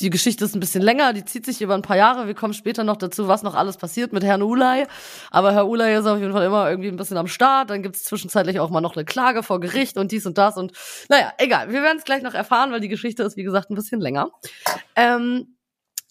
die 0.00 0.10
Geschichte 0.10 0.44
ist 0.44 0.54
ein 0.54 0.60
bisschen 0.60 0.82
länger, 0.82 1.12
die 1.12 1.24
zieht 1.24 1.46
sich 1.46 1.62
über 1.62 1.74
ein 1.74 1.82
paar 1.82 1.96
Jahre. 1.96 2.26
Wir 2.26 2.34
kommen 2.34 2.52
später 2.52 2.84
noch 2.84 2.96
dazu, 2.96 3.28
was 3.28 3.42
noch 3.42 3.54
alles 3.54 3.78
passiert 3.78 4.12
mit 4.12 4.24
Herrn 4.24 4.42
Ulay. 4.42 4.86
Aber 5.30 5.52
Herr 5.52 5.66
Ulay 5.66 5.98
ist 5.98 6.06
auf 6.06 6.18
jeden 6.18 6.32
Fall 6.32 6.44
immer 6.44 6.68
irgendwie 6.68 6.88
ein 6.88 6.96
bisschen 6.96 7.16
am 7.16 7.28
Start. 7.28 7.70
Dann 7.70 7.82
gibt 7.82 7.96
es 7.96 8.04
zwischenzeitlich 8.04 8.60
auch 8.60 8.70
mal 8.70 8.80
noch 8.80 8.94
eine 8.94 9.04
Klage 9.04 9.42
vor 9.42 9.58
Gericht 9.60 9.96
und 9.96 10.12
dies 10.12 10.26
und 10.26 10.36
das. 10.36 10.56
Und 10.56 10.72
naja, 11.08 11.32
egal. 11.38 11.70
Wir 11.70 11.82
werden 11.82 11.98
es 11.98 12.04
gleich 12.04 12.22
noch 12.22 12.34
erfahren, 12.34 12.72
weil 12.72 12.80
die 12.80 12.88
Geschichte 12.88 13.22
ist, 13.22 13.36
wie 13.36 13.42
gesagt, 13.44 13.70
ein 13.70 13.74
bisschen 13.74 14.00
länger. 14.00 14.30
Ähm, 14.96 15.56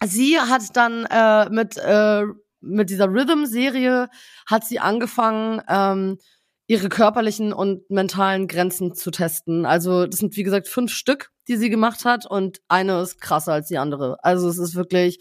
sie 0.04 0.39
hat 0.39 0.76
dann 0.76 1.06
äh, 1.06 1.50
mit, 1.50 1.78
äh, 1.78 2.24
mit 2.62 2.89
dieser 2.89 3.08
Rhythm-Serie 3.08 4.10
hat 4.48 4.65
sie 4.65 4.80
angefangen, 4.80 5.62
ähm, 5.67 6.17
ihre 6.67 6.89
körperlichen 6.89 7.54
und 7.54 7.89
mentalen 7.91 8.48
Grenzen 8.48 8.95
zu 8.95 9.12
testen. 9.12 9.65
Also 9.65 10.08
das 10.08 10.19
sind 10.19 10.36
wie 10.36 10.43
gesagt 10.43 10.67
fünf 10.67 10.91
Stück, 10.91 11.32
die 11.47 11.58
sie 11.58 11.69
gemacht 11.69 12.05
hat 12.05 12.25
und 12.25 12.62
eine 12.67 13.01
ist 13.01 13.21
krasser 13.21 13.53
als 13.53 13.67
die 13.67 13.77
andere. 13.77 14.17
Also 14.23 14.49
es 14.49 14.58
ist 14.58 14.75
wirklich, 14.75 15.19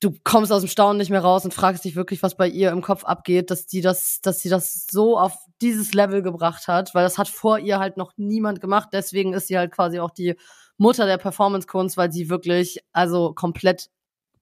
du 0.00 0.12
kommst 0.24 0.52
aus 0.52 0.62
dem 0.62 0.68
Staunen 0.68 0.98
nicht 0.98 1.10
mehr 1.10 1.22
raus 1.22 1.44
und 1.44 1.54
fragst 1.54 1.84
dich 1.84 1.96
wirklich, 1.96 2.22
was 2.22 2.36
bei 2.36 2.46
ihr 2.46 2.70
im 2.70 2.82
Kopf 2.82 3.04
abgeht, 3.04 3.50
dass 3.50 3.66
die 3.66 3.80
das, 3.80 4.20
dass 4.20 4.40
sie 4.40 4.48
das 4.48 4.86
so 4.90 5.18
auf 5.18 5.34
dieses 5.60 5.94
Level 5.94 6.22
gebracht 6.22 6.68
hat, 6.68 6.94
weil 6.94 7.04
das 7.04 7.18
hat 7.18 7.28
vor 7.28 7.58
ihr 7.58 7.78
halt 7.78 7.96
noch 7.96 8.12
niemand 8.16 8.60
gemacht. 8.60 8.90
Deswegen 8.92 9.32
ist 9.32 9.48
sie 9.48 9.56
halt 9.56 9.72
quasi 9.72 10.00
auch 10.00 10.10
die 10.10 10.36
Mutter 10.76 11.06
der 11.06 11.18
Performance-Kunst, 11.18 11.96
weil 11.96 12.12
sie 12.12 12.28
wirklich 12.28 12.84
also 12.92 13.32
komplett, 13.32 13.88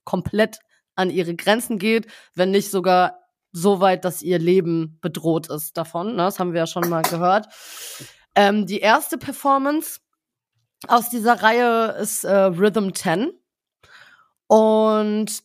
komplett 0.05 0.59
an 0.95 1.11
ihre 1.11 1.35
Grenzen 1.35 1.79
geht, 1.79 2.07
wenn 2.35 2.51
nicht 2.51 2.71
sogar 2.71 3.19
so 3.53 3.81
weit, 3.81 4.05
dass 4.05 4.23
ihr 4.23 4.39
Leben 4.39 4.99
bedroht 5.01 5.49
ist 5.49 5.77
davon. 5.77 6.17
Ne? 6.17 6.23
Das 6.25 6.39
haben 6.39 6.53
wir 6.53 6.61
ja 6.61 6.67
schon 6.67 6.89
mal 6.89 7.03
gehört. 7.03 7.47
Ähm, 8.35 8.67
die 8.67 8.81
erste 8.81 9.19
Performance 9.19 10.01
aus 10.89 11.11
dieser 11.11 11.43
Reihe 11.43 11.97
ist 12.01 12.25
äh, 12.25 12.35
Rhythm 12.35 12.93
10. 12.93 13.33
Und 14.47 15.43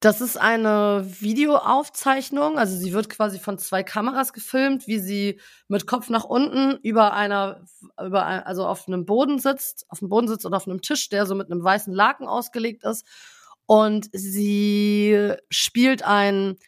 das 0.00 0.20
ist 0.20 0.36
eine 0.36 1.06
Videoaufzeichnung. 1.20 2.58
Also 2.58 2.76
sie 2.76 2.92
wird 2.92 3.08
quasi 3.08 3.38
von 3.38 3.56
zwei 3.58 3.84
Kameras 3.84 4.32
gefilmt, 4.32 4.88
wie 4.88 4.98
sie 4.98 5.40
mit 5.68 5.86
Kopf 5.86 6.10
nach 6.10 6.24
unten 6.24 6.76
über 6.82 7.12
einer, 7.14 7.64
über 8.04 8.26
ein, 8.26 8.42
also 8.42 8.66
auf 8.66 8.88
einem 8.88 9.06
Boden 9.06 9.38
sitzt, 9.38 9.86
auf 9.88 10.00
dem 10.00 10.08
Boden 10.08 10.26
sitzt 10.26 10.44
oder 10.44 10.56
auf 10.56 10.66
einem 10.66 10.82
Tisch, 10.82 11.08
der 11.08 11.24
so 11.24 11.36
mit 11.36 11.50
einem 11.50 11.62
weißen 11.62 11.94
Laken 11.94 12.26
ausgelegt 12.26 12.82
ist. 12.82 13.06
Und 13.66 14.08
sie 14.12 15.34
spielt 15.50 16.02
ein, 16.02 16.58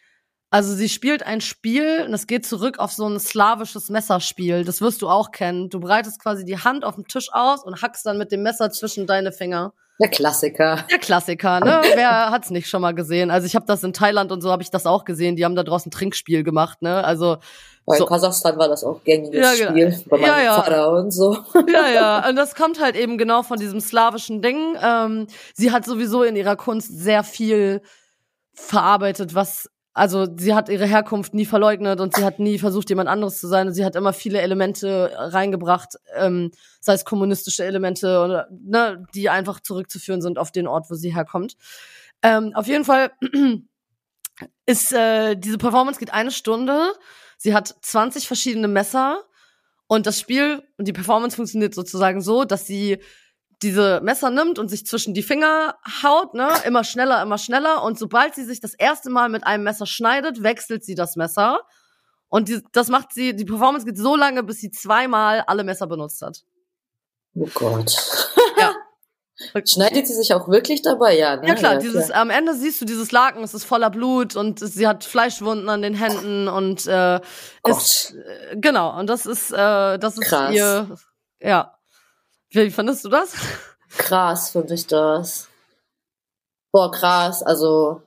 also 0.55 0.73
sie 0.73 0.87
spielt 0.87 1.23
ein 1.25 1.41
Spiel 1.41 2.05
und 2.07 2.13
es 2.13 2.27
geht 2.27 2.45
zurück 2.45 2.79
auf 2.79 2.93
so 2.93 3.05
ein 3.07 3.19
slawisches 3.19 3.89
Messerspiel. 3.89 4.63
Das 4.63 4.79
wirst 4.79 5.01
du 5.01 5.09
auch 5.09 5.31
kennen. 5.31 5.69
Du 5.69 5.81
breitest 5.81 6.21
quasi 6.21 6.45
die 6.45 6.57
Hand 6.57 6.85
auf 6.85 6.95
dem 6.95 7.07
Tisch 7.07 7.27
aus 7.33 7.63
und 7.63 7.81
hackst 7.81 8.05
dann 8.05 8.17
mit 8.17 8.31
dem 8.31 8.41
Messer 8.41 8.71
zwischen 8.71 9.05
deine 9.05 9.31
Finger. 9.33 9.73
Der 9.99 10.09
Klassiker. 10.09 10.85
Der 10.89 10.99
Klassiker, 10.99 11.59
ne? 11.59 11.81
Wer 11.95 12.29
hat's 12.31 12.49
nicht 12.51 12.69
schon 12.69 12.81
mal 12.81 12.93
gesehen? 12.93 13.31
Also 13.31 13.47
ich 13.47 13.55
habe 13.55 13.65
das 13.65 13.83
in 13.83 13.91
Thailand 13.93 14.31
und 14.31 14.41
so 14.41 14.49
habe 14.51 14.63
ich 14.63 14.69
das 14.71 14.85
auch 14.85 15.03
gesehen. 15.05 15.35
Die 15.35 15.43
haben 15.45 15.55
da 15.55 15.63
draußen 15.63 15.91
Trinkspiel 15.91 16.43
gemacht, 16.43 16.81
ne? 16.81 17.03
Also 17.03 17.37
Weil 17.85 17.97
So. 17.99 18.05
in 18.05 18.09
Kasachstan 18.09 18.57
war 18.57 18.67
das 18.69 18.83
auch 18.83 19.03
gängiges 19.03 19.59
Ja. 19.59 19.67
Spiel 19.69 19.99
bei 20.09 20.17
meinem 20.17 20.27
Ja, 20.27 20.41
ja. 20.41 20.61
Vater 20.61 20.91
und 20.93 21.11
so. 21.11 21.37
ja, 21.67 21.89
ja. 21.89 22.29
Und 22.29 22.35
das 22.37 22.55
kommt 22.55 22.81
halt 22.81 22.95
eben 22.95 23.17
genau 23.17 23.43
von 23.43 23.59
diesem 23.59 23.81
slawischen 23.81 24.41
Ding. 24.41 24.75
Ähm, 24.81 25.27
sie 25.53 25.71
hat 25.71 25.83
sowieso 25.85 26.23
in 26.23 26.35
ihrer 26.37 26.55
Kunst 26.55 26.97
sehr 26.97 27.23
viel 27.23 27.81
verarbeitet, 28.53 29.35
was 29.35 29.69
also 29.95 30.27
sie 30.35 30.53
hat 30.53 30.67
ihre 30.67 30.85
Herkunft 30.85 31.33
nie 31.33 31.45
verleugnet 31.45 32.01
und 32.01 32.13
sie 32.13 32.25
hat 32.25 32.37
nie 32.37 32.59
versucht, 32.59 32.89
jemand 32.89 33.07
anderes 33.07 33.39
zu 33.39 33.47
sein. 33.47 33.67
Und 33.67 33.73
sie 33.73 33.85
hat 33.85 33.95
immer 33.95 34.11
viele 34.11 34.41
Elemente 34.41 35.09
reingebracht, 35.15 35.95
ähm, 36.13 36.51
sei 36.81 36.93
es 36.95 37.05
kommunistische 37.05 37.63
Elemente 37.63 38.19
oder 38.19 38.49
ne, 38.51 39.05
die 39.15 39.29
einfach 39.29 39.61
zurückzuführen 39.61 40.21
sind 40.21 40.37
auf 40.37 40.51
den 40.51 40.67
Ort, 40.67 40.89
wo 40.89 40.95
sie 40.95 41.15
herkommt. 41.15 41.55
Ähm, 42.21 42.51
auf 42.55 42.67
jeden 42.67 42.83
Fall 42.83 43.11
ist 44.65 44.91
äh, 44.91 45.35
diese 45.35 45.57
Performance 45.57 45.97
geht 45.97 46.13
eine 46.13 46.31
Stunde. 46.31 46.91
Sie 47.37 47.53
hat 47.53 47.73
20 47.81 48.27
verschiedene 48.27 48.67
Messer 48.67 49.23
und 49.87 50.07
das 50.07 50.19
Spiel 50.19 50.61
und 50.77 50.89
die 50.89 50.93
Performance 50.93 51.37
funktioniert 51.37 51.73
sozusagen 51.73 52.19
so, 52.19 52.43
dass 52.43 52.67
sie 52.67 52.99
diese 53.65 53.99
Messer 54.01 54.29
nimmt 54.29 54.59
und 54.59 54.69
sich 54.69 54.85
zwischen 54.85 55.13
die 55.13 55.23
Finger 55.23 55.75
haut, 56.03 56.35
ne, 56.35 56.49
immer 56.65 56.83
schneller, 56.83 57.21
immer 57.21 57.39
schneller. 57.39 57.83
Und 57.83 57.97
sobald 57.97 58.35
sie 58.35 58.45
sich 58.45 58.59
das 58.59 58.75
erste 58.75 59.09
Mal 59.09 59.29
mit 59.29 59.45
einem 59.45 59.63
Messer 59.63 59.87
schneidet, 59.87 60.43
wechselt 60.43 60.85
sie 60.85 60.93
das 60.93 61.15
Messer. 61.15 61.61
Und 62.29 62.47
die, 62.47 62.61
das 62.73 62.89
macht 62.89 63.13
sie, 63.13 63.35
die 63.35 63.45
Performance 63.45 63.85
geht 63.85 63.97
so 63.97 64.15
lange, 64.15 64.43
bis 64.43 64.59
sie 64.59 64.69
zweimal 64.69 65.43
alle 65.47 65.63
Messer 65.63 65.87
benutzt 65.87 66.21
hat. 66.21 66.43
Oh 67.33 67.49
Gott. 67.53 67.95
Ja. 68.57 68.73
Schneidet 69.65 70.07
sie 70.07 70.13
sich 70.13 70.33
auch 70.33 70.47
wirklich 70.47 70.81
dabei? 70.81 71.17
Ja, 71.17 71.35
ne? 71.35 71.49
Ja 71.49 71.55
klar, 71.55 71.73
ja, 71.73 71.79
dieses 71.79 72.09
am 72.09 72.29
Ende 72.29 72.53
siehst 72.53 72.79
du 72.79 72.85
dieses 72.85 73.11
Laken, 73.11 73.43
es 73.43 73.53
ist 73.53 73.65
voller 73.65 73.89
Blut 73.89 74.37
und 74.37 74.59
sie 74.59 74.87
hat 74.87 75.03
Fleischwunden 75.03 75.67
an 75.67 75.81
den 75.81 75.93
Händen 75.93 76.47
und 76.47 76.87
äh, 76.87 77.19
ist 77.67 78.15
äh, 78.15 78.55
genau 78.55 78.97
und 78.97 79.07
das 79.07 79.25
ist 79.25 79.51
äh, 79.51 79.97
das 79.97 80.17
ist 80.17 80.21
Krass. 80.21 80.53
ihr 80.53 80.95
ja. 81.41 81.74
Wie 82.55 82.71
fandest 82.71 83.03
du 83.05 83.09
das? 83.09 83.33
Krass 83.97 84.49
finde 84.51 84.73
ich 84.73 84.87
das. 84.87 85.47
Boah, 86.71 86.91
krass. 86.91 87.43
Also, 87.43 88.01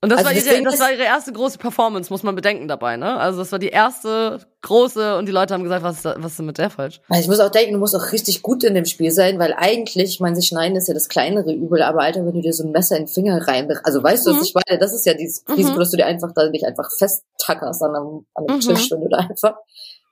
Und 0.00 0.10
das, 0.10 0.18
Also 0.24 0.30
war 0.30 0.36
ihre, 0.36 0.62
das 0.64 0.80
war 0.80 0.90
ihre 0.92 1.04
erste 1.04 1.32
große 1.32 1.58
Performance, 1.58 2.12
muss 2.12 2.24
man 2.24 2.34
bedenken 2.34 2.66
dabei, 2.66 2.96
ne? 2.96 3.16
Also 3.18 3.38
das 3.38 3.52
war 3.52 3.60
die 3.60 3.68
erste 3.68 4.44
große 4.62 5.16
und 5.16 5.26
die 5.26 5.32
Leute 5.32 5.54
haben 5.54 5.62
gesagt, 5.62 5.84
was 5.84 5.96
ist, 5.96 6.04
da, 6.04 6.16
was 6.18 6.32
ist 6.32 6.38
denn 6.38 6.46
mit 6.46 6.58
der 6.58 6.70
falsch? 6.70 7.00
Also 7.08 7.22
ich 7.22 7.28
muss 7.28 7.38
auch 7.38 7.50
denken, 7.50 7.74
du 7.74 7.78
musst 7.78 7.94
auch 7.94 8.10
richtig 8.10 8.42
gut 8.42 8.64
in 8.64 8.74
dem 8.74 8.84
Spiel 8.84 9.12
sein, 9.12 9.38
weil 9.38 9.52
eigentlich, 9.56 10.10
ich 10.14 10.20
meine, 10.20 10.34
sich 10.34 10.46
schneiden 10.48 10.76
ist 10.76 10.88
ja 10.88 10.94
das 10.94 11.08
kleinere 11.08 11.52
Übel, 11.52 11.82
aber 11.82 12.02
Alter, 12.02 12.26
wenn 12.26 12.34
du 12.34 12.40
dir 12.40 12.52
so 12.52 12.64
ein 12.64 12.72
Messer 12.72 12.96
in 12.96 13.04
den 13.04 13.08
Finger 13.12 13.46
rein, 13.46 13.70
also 13.84 14.02
weißt 14.02 14.26
du, 14.26 14.30
Mhm. 14.32 14.36
was 14.40 14.48
ich 14.48 14.54
meine, 14.54 14.80
das 14.80 14.92
ist 14.92 15.06
ja 15.06 15.14
dieses 15.14 15.44
Mhm. 15.46 15.54
Risiko, 15.54 15.78
dass 15.78 15.90
du 15.92 15.96
dir 15.96 16.06
einfach 16.06 16.32
da 16.34 16.48
nicht 16.48 16.64
einfach 16.64 16.88
festtackerst 16.98 17.82
an 17.82 17.94
einem, 17.94 18.26
an 18.34 18.44
einem 18.48 18.56
Mhm. 18.56 18.60
Tisch, 18.60 18.90
wenn 18.90 19.00
du 19.02 19.08
da 19.08 19.18
einfach, 19.18 19.54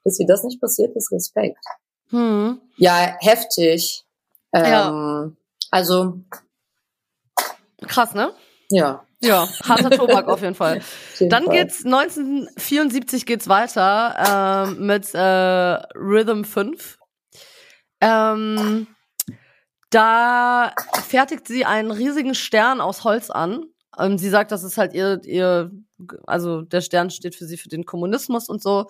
bis 0.04 0.18
dir 0.18 0.26
das 0.28 0.44
nicht 0.44 0.60
passiert 0.60 0.94
ist, 0.94 1.10
Respekt. 1.10 1.58
Hm. 2.10 2.60
Ja, 2.76 3.16
heftig. 3.20 4.04
Ähm, 4.52 4.64
Ja. 4.64 5.30
Also, 5.70 6.20
Krass, 7.86 8.14
ne? 8.14 8.32
ja. 8.70 9.04
Ja, 9.22 9.46
harter 9.64 9.90
Tobak 9.90 10.28
auf 10.28 10.40
jeden 10.40 10.54
Fall. 10.54 10.78
auf 10.78 11.20
jeden 11.20 11.28
Dann 11.30 11.44
Fall. 11.44 11.56
geht's 11.56 11.84
1974 11.84 13.26
geht's 13.26 13.48
weiter 13.48 14.66
ähm, 14.66 14.86
mit 14.86 15.14
äh, 15.14 15.18
Rhythm 15.20 16.42
5. 16.44 16.98
Ähm, 18.00 18.86
da 19.90 20.72
fertigt 21.06 21.46
sie 21.46 21.66
einen 21.66 21.90
riesigen 21.90 22.34
Stern 22.34 22.80
aus 22.80 23.04
Holz 23.04 23.28
an. 23.28 23.64
Ähm, 23.98 24.16
sie 24.16 24.30
sagt, 24.30 24.52
das 24.52 24.62
ist 24.64 24.78
halt 24.78 24.94
ihr, 24.94 25.20
ihr, 25.24 25.70
also 26.26 26.62
der 26.62 26.80
Stern 26.80 27.10
steht 27.10 27.34
für 27.34 27.44
sie 27.44 27.58
für 27.58 27.68
den 27.68 27.84
Kommunismus 27.84 28.48
und 28.48 28.62
so. 28.62 28.86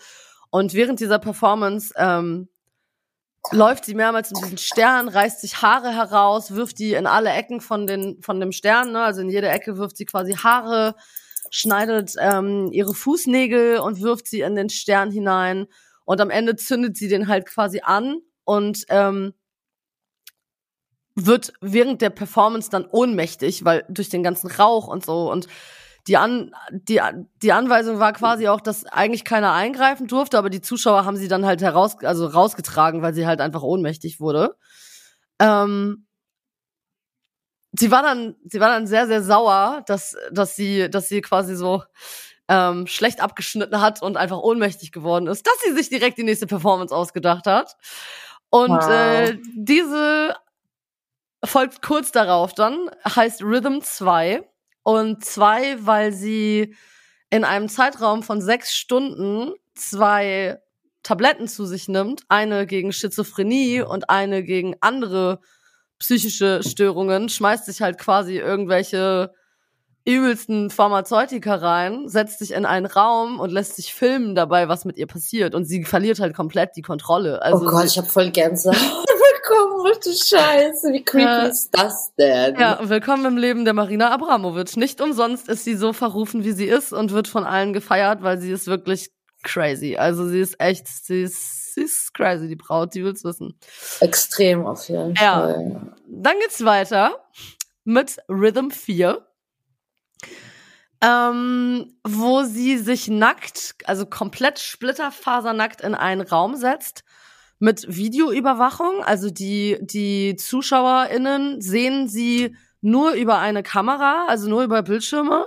Und 0.51 0.75
während 0.75 1.01
dieser 1.01 1.19
Performance 1.19 1.93
ähm, 1.97 2.49
läuft 3.51 3.85
sie 3.85 3.95
mehrmals 3.95 4.33
um 4.33 4.43
diesen 4.43 4.59
Stern, 4.59 5.09
reißt 5.09 5.41
sich 5.41 5.63
Haare 5.63 5.95
heraus, 5.95 6.55
wirft 6.55 6.79
die 6.79 6.95
in 6.95 7.07
alle 7.07 7.31
Ecken 7.31 7.61
von, 7.61 7.87
den, 7.87 8.21
von 8.23 8.39
dem 8.41 8.53
Stern, 8.53 8.93
ne? 8.93 9.03
also 9.03 9.23
in 9.23 9.31
jede 9.31 9.49
Ecke 9.49 9.79
wirft 9.79 9.97
sie 9.97 10.05
quasi 10.05 10.35
Haare, 10.35 10.95
schneidet 11.51 12.15
ähm, 12.21 12.69
ihre 12.73 12.95
Fußnägel 12.95 13.79
und 13.79 14.01
wirft 14.01 14.29
sie 14.29 14.41
in 14.41 14.55
den 14.55 14.71
Stern 14.71 15.11
hinein. 15.11 15.67
Und 16.05 16.21
am 16.21 16.31
Ende 16.31 16.57
zündet 16.57 16.97
sie 16.97 17.09
den 17.09 17.29
halt 17.29 17.47
quasi 17.47 17.81
an 17.83 18.21
und 18.45 18.85
ähm, 18.89 19.35
wird 21.15 21.53
während 21.61 22.03
der 22.03 22.11
Performance 22.11 22.71
dann 22.71 22.87
ohnmächtig, 22.87 23.65
weil 23.65 23.85
durch 23.89 24.09
den 24.09 24.23
ganzen 24.23 24.51
Rauch 24.51 24.87
und 24.87 25.05
so 25.05 25.31
und 25.31 25.49
die, 26.07 26.17
An 26.17 26.53
die, 26.73 27.01
die 27.43 27.53
Anweisung 27.53 27.99
war 27.99 28.13
quasi 28.13 28.49
auch, 28.49 28.61
dass 28.61 28.87
eigentlich 28.87 29.25
keiner 29.25 29.53
eingreifen 29.53 30.07
durfte, 30.07 30.39
aber 30.39 30.51
die 30.51 30.61
Zuschauer 30.61 31.05
haben 31.05 31.17
sie 31.17 31.29
dann 31.29 31.45
halt 31.47 31.63
heraus, 31.63 31.97
also 32.03 32.27
rausgetragen, 32.27 33.03
weil 33.03 33.15
sie 33.15 33.27
halt 33.27 33.41
einfach 33.41 33.63
ohnmächtig 33.63 34.21
wurde. 34.21 34.57
Ähm, 35.39 36.07
sie 37.73 37.91
war 37.91 38.03
dann, 38.03 38.37
sie 38.45 38.61
war 38.61 38.69
dann 38.69 38.87
sehr, 38.87 39.07
sehr 39.07 39.23
sauer, 39.23 39.83
dass, 39.87 40.17
dass 40.33 40.57
sie, 40.57 40.89
dass 40.91 41.09
sie 41.09 41.21
quasi 41.21 41.55
so 41.55 41.83
ähm, 42.49 42.87
schlecht 42.87 43.21
abgeschnitten 43.21 43.81
hat 43.81 44.03
und 44.03 44.17
einfach 44.17 44.39
ohnmächtig 44.39 44.91
geworden 44.93 45.29
ist, 45.29 45.47
dass 45.47 45.55
sie 45.65 45.73
sich 45.73 45.89
direkt 45.89 46.19
die 46.19 46.25
nächste 46.25 46.47
Performance 46.47 46.95
ausgedacht 46.95 47.47
hat. 47.47 47.77
Und 48.51 48.71
Wow. 48.71 48.91
äh, 48.91 49.39
diese 49.55 50.35
folgt 51.45 51.81
kurz 51.83 52.11
darauf 52.13 52.53
dann, 52.53 52.91
heißt 53.05 53.43
Rhythm 53.43 53.81
2. 53.81 54.50
Und 54.83 55.25
zwei, 55.25 55.77
weil 55.85 56.13
sie 56.13 56.75
in 57.31 57.45
einem 57.45 57.69
Zeitraum 57.69 58.23
von 58.23 58.41
sechs 58.41 58.75
Stunden 58.75 59.53
zwei 59.75 60.59
Tabletten 61.03 61.49
zu 61.49 61.65
sich 61.65 61.89
nimmt, 61.89 62.23
eine 62.29 62.67
gegen 62.67 62.93
Schizophrenie 62.93 63.83
und 63.83 64.11
eine 64.11 64.43
gegen 64.43 64.77
andere 64.81 65.41
psychische 65.99 66.63
Störungen, 66.63 67.29
schmeißt 67.29 67.67
sich 67.67 67.83
halt 67.83 67.99
quasi 67.99 68.37
irgendwelche 68.37 69.33
übelsten 70.07 70.71
Pharmazeutika 70.71 71.55
rein, 71.57 72.09
setzt 72.09 72.39
sich 72.39 72.53
in 72.53 72.65
einen 72.65 72.87
Raum 72.87 73.39
und 73.39 73.53
lässt 73.53 73.77
sich 73.77 73.95
filmen 73.95 74.35
dabei, 74.35 74.69
was 74.69 74.85
mit 74.85 74.97
ihr 74.97 75.07
passiert. 75.07 75.55
Und 75.55 75.67
sie 75.67 75.85
verliert 75.85 76.21
halt 76.21 76.35
komplett 76.35 76.71
die 76.77 76.83
Kontrolle. 76.83 77.43
Also 77.43 77.67
oh 77.67 77.71
Gott, 77.71 77.85
ich 77.85 77.99
habe 77.99 78.09
voll 78.09 78.31
Gänsehaut 78.31 79.10
bekommen. 79.51 79.85
Was 79.85 80.01
du 80.01 80.13
Scheiße, 80.13 80.93
wie 80.93 81.03
creepy 81.05 81.25
Ja. 81.25 81.43
ist 81.47 81.71
das 81.73 82.15
denn? 82.17 82.57
Ja, 82.59 82.79
willkommen 82.89 83.25
im 83.25 83.37
Leben 83.37 83.65
der 83.65 83.75
Marina 83.75 84.11
Abramovic. 84.13 84.77
Nicht 84.77 85.01
umsonst 85.01 85.49
ist 85.49 85.65
sie 85.65 85.75
so 85.75 85.93
verrufen, 85.93 86.45
wie 86.45 86.53
sie 86.53 86.67
ist 86.67 86.93
und 86.93 87.13
wird 87.13 87.29
von 87.29 87.45
allen 87.45 87.73
gefeiert, 87.73 88.23
weil 88.23 88.39
sie 88.41 88.53
ist 88.53 88.67
wirklich 88.67 89.11
crazy. 89.43 89.97
Also 89.97 90.29
sie 90.29 90.41
ist 90.41 90.61
echt, 90.61 90.87
sie 90.87 91.23
ist, 91.23 91.75
sie 91.75 91.83
ist 91.83 92.15
crazy, 92.15 92.49
die 92.49 92.57
Braut, 92.57 92.95
die 92.95 93.05
will's 93.05 93.25
wissen. 93.25 93.59
Extrem 94.01 94.67
auf 94.67 94.89
jeden 94.89 95.15
Ja. 95.15 95.41
Fall. 95.41 95.95
Dann 96.07 96.39
geht's 96.41 96.65
weiter 96.65 97.19
mit 97.85 98.19
Rhythm 98.29 98.71
4. 98.71 99.27
Ähm, 101.03 101.95
wo 102.07 102.43
sie 102.43 102.77
sich 102.77 103.09
nackt, 103.09 103.75
also 103.87 104.05
komplett 104.05 104.59
splitterfasernackt 104.59 105.81
in 105.81 105.95
einen 105.95 106.21
Raum 106.21 106.57
setzt 106.57 107.05
mit 107.61 107.85
Videoüberwachung. 107.95 109.05
Also 109.05 109.31
die, 109.31 109.79
die 109.83 110.35
ZuschauerInnen 110.35 111.61
sehen 111.61 112.09
sie 112.09 112.57
nur 112.81 113.13
über 113.13 113.39
eine 113.39 113.63
Kamera, 113.63 114.27
also 114.27 114.49
nur 114.49 114.65
über 114.65 114.83
Bildschirme. 114.83 115.47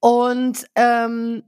Und 0.00 0.66
ähm, 0.74 1.44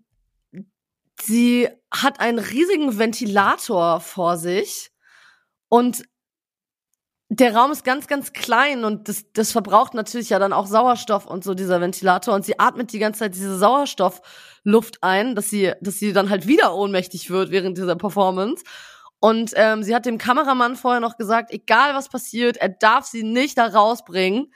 sie 1.20 1.68
hat 1.92 2.20
einen 2.20 2.38
riesigen 2.38 2.98
Ventilator 2.98 4.00
vor 4.00 4.38
sich 4.38 4.90
und 5.68 6.04
der 7.32 7.54
Raum 7.54 7.70
ist 7.70 7.84
ganz, 7.84 8.08
ganz 8.08 8.32
klein 8.32 8.84
und 8.84 9.08
das, 9.08 9.32
das 9.32 9.52
verbraucht 9.52 9.94
natürlich 9.94 10.30
ja 10.30 10.40
dann 10.40 10.52
auch 10.52 10.66
Sauerstoff 10.66 11.26
und 11.26 11.44
so, 11.44 11.54
dieser 11.54 11.80
Ventilator. 11.80 12.34
Und 12.34 12.44
sie 12.44 12.58
atmet 12.58 12.92
die 12.92 12.98
ganze 12.98 13.20
Zeit 13.20 13.36
diese 13.36 13.56
Sauerstoffluft 13.56 14.98
ein, 15.02 15.36
dass 15.36 15.48
sie, 15.48 15.72
dass 15.80 16.00
sie 16.00 16.12
dann 16.12 16.28
halt 16.28 16.48
wieder 16.48 16.74
ohnmächtig 16.74 17.30
wird 17.30 17.52
während 17.52 17.78
dieser 17.78 17.94
Performance. 17.94 18.64
Und 19.20 19.52
ähm, 19.54 19.82
sie 19.82 19.94
hat 19.94 20.06
dem 20.06 20.18
Kameramann 20.18 20.76
vorher 20.76 21.00
noch 21.00 21.18
gesagt, 21.18 21.50
egal 21.52 21.94
was 21.94 22.08
passiert, 22.08 22.56
er 22.56 22.70
darf 22.70 23.06
sie 23.06 23.22
nicht 23.22 23.58
da 23.58 23.66
rausbringen. 23.66 24.52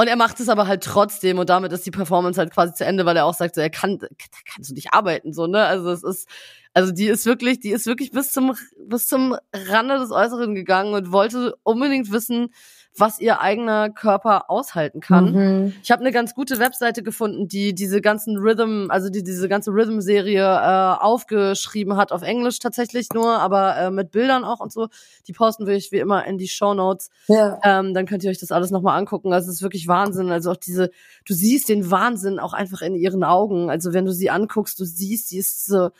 Und 0.00 0.06
er 0.06 0.14
macht 0.14 0.38
es 0.38 0.48
aber 0.48 0.68
halt 0.68 0.84
trotzdem 0.84 1.40
und 1.40 1.50
damit 1.50 1.72
ist 1.72 1.84
die 1.84 1.90
Performance 1.90 2.38
halt 2.38 2.52
quasi 2.52 2.72
zu 2.72 2.84
Ende, 2.84 3.04
weil 3.04 3.16
er 3.16 3.24
auch 3.26 3.34
sagt, 3.34 3.56
so, 3.56 3.60
er 3.60 3.68
kann, 3.68 3.98
kannst 4.46 4.70
du 4.70 4.74
nicht 4.74 4.92
arbeiten, 4.94 5.32
so, 5.32 5.48
ne? 5.48 5.64
Also 5.64 5.90
es 5.90 6.04
ist, 6.04 6.28
also 6.72 6.92
die 6.92 7.08
ist 7.08 7.26
wirklich, 7.26 7.58
die 7.58 7.70
ist 7.70 7.86
wirklich 7.86 8.12
bis 8.12 8.30
zum, 8.30 8.54
bis 8.86 9.08
zum 9.08 9.36
Rande 9.52 9.98
des 9.98 10.12
Äußeren 10.12 10.54
gegangen 10.54 10.94
und 10.94 11.10
wollte 11.10 11.56
unbedingt 11.64 12.12
wissen, 12.12 12.54
was 12.98 13.20
ihr 13.20 13.40
eigener 13.40 13.90
Körper 13.90 14.50
aushalten 14.50 15.00
kann. 15.00 15.32
Mhm. 15.32 15.74
Ich 15.82 15.90
habe 15.90 16.00
eine 16.00 16.12
ganz 16.12 16.34
gute 16.34 16.58
Webseite 16.58 17.02
gefunden, 17.02 17.48
die 17.48 17.74
diese 17.74 18.00
ganzen 18.00 18.36
Rhythm, 18.36 18.90
also 18.90 19.10
die 19.10 19.22
diese 19.22 19.48
ganze 19.48 19.70
Rhythm-Serie 19.72 20.42
äh, 20.42 21.02
aufgeschrieben 21.02 21.96
hat 21.96 22.12
auf 22.12 22.22
Englisch 22.22 22.58
tatsächlich 22.58 23.08
nur, 23.14 23.38
aber 23.38 23.76
äh, 23.76 23.90
mit 23.90 24.10
Bildern 24.10 24.44
auch 24.44 24.60
und 24.60 24.72
so. 24.72 24.88
Die 25.26 25.32
posten 25.32 25.66
wir 25.66 25.74
ich 25.74 25.92
wie 25.92 25.98
immer 25.98 26.24
in 26.26 26.38
die 26.38 26.48
Show 26.48 26.74
Notes. 26.74 27.10
Ja. 27.28 27.58
Ähm, 27.64 27.94
dann 27.94 28.06
könnt 28.06 28.24
ihr 28.24 28.30
euch 28.30 28.40
das 28.40 28.52
alles 28.52 28.70
nochmal 28.70 28.98
angucken. 28.98 29.32
Also 29.32 29.48
es 29.48 29.56
ist 29.56 29.62
wirklich 29.62 29.88
Wahnsinn. 29.88 30.30
Also 30.30 30.52
auch 30.52 30.56
diese, 30.56 30.90
du 31.26 31.34
siehst 31.34 31.68
den 31.68 31.90
Wahnsinn 31.90 32.38
auch 32.38 32.52
einfach 32.52 32.82
in 32.82 32.94
ihren 32.94 33.24
Augen. 33.24 33.70
Also 33.70 33.92
wenn 33.92 34.04
du 34.04 34.12
sie 34.12 34.30
anguckst, 34.30 34.78
du 34.80 34.84
siehst, 34.84 35.28
sie 35.28 35.38
ist 35.38 35.66
so 35.66 35.90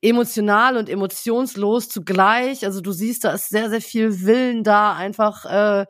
emotional 0.00 0.76
und 0.76 0.88
emotionslos 0.88 1.88
zugleich. 1.88 2.64
Also 2.64 2.80
du 2.80 2.92
siehst, 2.92 3.24
da 3.24 3.32
ist 3.32 3.48
sehr, 3.48 3.70
sehr 3.70 3.80
viel 3.80 4.22
Willen 4.22 4.64
da, 4.64 4.94
einfach 4.94 5.44
äh, 5.44 5.86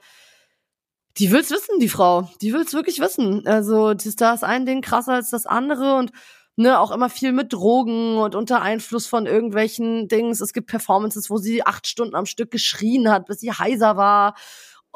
die 1.19 1.31
will's 1.31 1.51
wissen, 1.51 1.79
die 1.79 1.89
Frau. 1.89 2.29
Die 2.41 2.53
will's 2.53 2.73
wirklich 2.73 2.99
wissen. 2.99 3.47
Also 3.47 3.95
das, 3.95 4.17
da 4.17 4.35
ist 4.35 4.45
ein 4.45 4.67
Ding 4.67 4.81
krasser 4.83 5.15
als 5.15 5.31
das 5.31 5.47
andere 5.47 5.97
und 5.97 6.11
ne, 6.57 6.79
auch 6.79 6.91
immer 6.91 7.09
viel 7.09 7.33
mit 7.33 7.53
Drogen 7.53 8.19
und 8.19 8.35
unter 8.35 8.63
Einfluss 8.63 9.07
von 9.07 9.27
irgendwelchen 9.27 10.09
Dings. 10.09 10.41
Es 10.41 10.53
gibt 10.53 10.69
Performances, 10.69 11.31
wo 11.31 11.39
sie 11.39 11.65
acht 11.65 11.87
Stunden 11.87 12.15
am 12.15 12.27
Stück 12.27 12.51
geschrien 12.51 13.11
hat, 13.11 13.27
bis 13.27 13.41
sie 13.41 13.53
heiser 13.53 13.97
war. 13.97 14.35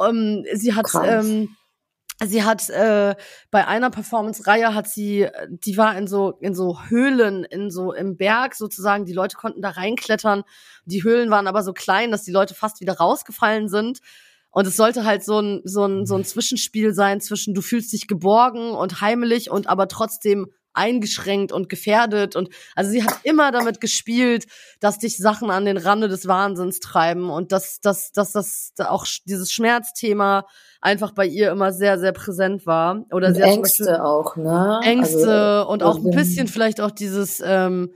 Ähm, 0.00 0.44
sie 0.54 0.74
hat 0.74 0.87
Krass. 0.87 1.26
ähm, 1.26 1.57
Sie 2.26 2.42
hat 2.42 2.68
äh, 2.68 3.14
bei 3.52 3.68
einer 3.68 3.90
Performance-Reihe 3.90 4.74
hat 4.74 4.88
sie, 4.88 5.28
die 5.48 5.76
war 5.76 5.96
in 5.96 6.09
so 6.09 6.33
in 6.40 6.52
so 6.52 6.81
Höhlen, 6.88 7.44
in 7.44 7.70
so 7.70 7.92
im 7.92 8.16
Berg 8.16 8.57
sozusagen. 8.57 9.04
Die 9.04 9.12
Leute 9.12 9.37
konnten 9.37 9.62
da 9.62 9.70
reinklettern. 9.70 10.42
Die 10.85 11.04
Höhlen 11.04 11.31
waren 11.31 11.46
aber 11.46 11.62
so 11.62 11.72
klein, 11.72 12.11
dass 12.11 12.24
die 12.24 12.33
Leute 12.33 12.54
fast 12.54 12.81
wieder 12.81 12.94
rausgefallen 12.94 13.68
sind. 13.68 14.00
Und 14.50 14.66
es 14.66 14.76
sollte 14.76 15.04
halt 15.04 15.22
so 15.24 15.38
ein 15.40 15.61
so 15.64 15.84
ein 15.84 16.06
so 16.06 16.14
ein 16.16 16.24
Zwischenspiel 16.24 16.94
sein 16.94 17.20
zwischen 17.20 17.54
du 17.54 17.61
fühlst 17.62 17.92
dich 17.92 18.06
geborgen 18.08 18.70
und 18.72 19.00
heimelig 19.00 19.50
und 19.50 19.68
aber 19.68 19.88
trotzdem 19.88 20.46
eingeschränkt 20.74 21.50
und 21.50 21.68
gefährdet. 21.68 22.37
Und 22.37 22.50
also 22.76 22.90
sie 22.90 23.02
hat 23.02 23.18
immer 23.24 23.50
damit 23.50 23.80
gespielt, 23.80 24.46
dass 24.80 24.98
dich 24.98 25.16
Sachen 25.16 25.50
an 25.50 25.64
den 25.64 25.76
Rande 25.76 26.08
des 26.08 26.28
Wahnsinns 26.28 26.78
treiben 26.80 27.30
und 27.30 27.50
dass 27.52 27.80
dass 27.80 28.12
dass 28.12 28.32
das 28.32 28.72
auch 28.78 29.04
dieses 29.26 29.50
Schmerzthema 29.52 30.46
einfach 30.80 31.12
bei 31.12 31.26
ihr 31.26 31.50
immer 31.50 31.72
sehr 31.72 31.98
sehr 31.98 32.12
präsent 32.12 32.64
war. 32.64 33.04
Oder 33.12 33.34
sie 33.34 33.40
Beispiel- 33.40 33.54
Ängste 33.58 34.04
auch, 34.04 34.37
ne? 34.37 34.80
Ängste 34.84 35.30
Also, 35.61 35.70
und 35.70 35.82
auch 35.82 35.96
ein 35.96 36.06
also- 36.06 36.11
bisschen 36.18 36.46
vielleicht 36.48 36.80
auch 36.80 36.92
dieses 36.92 37.42
ähm, 37.44 37.92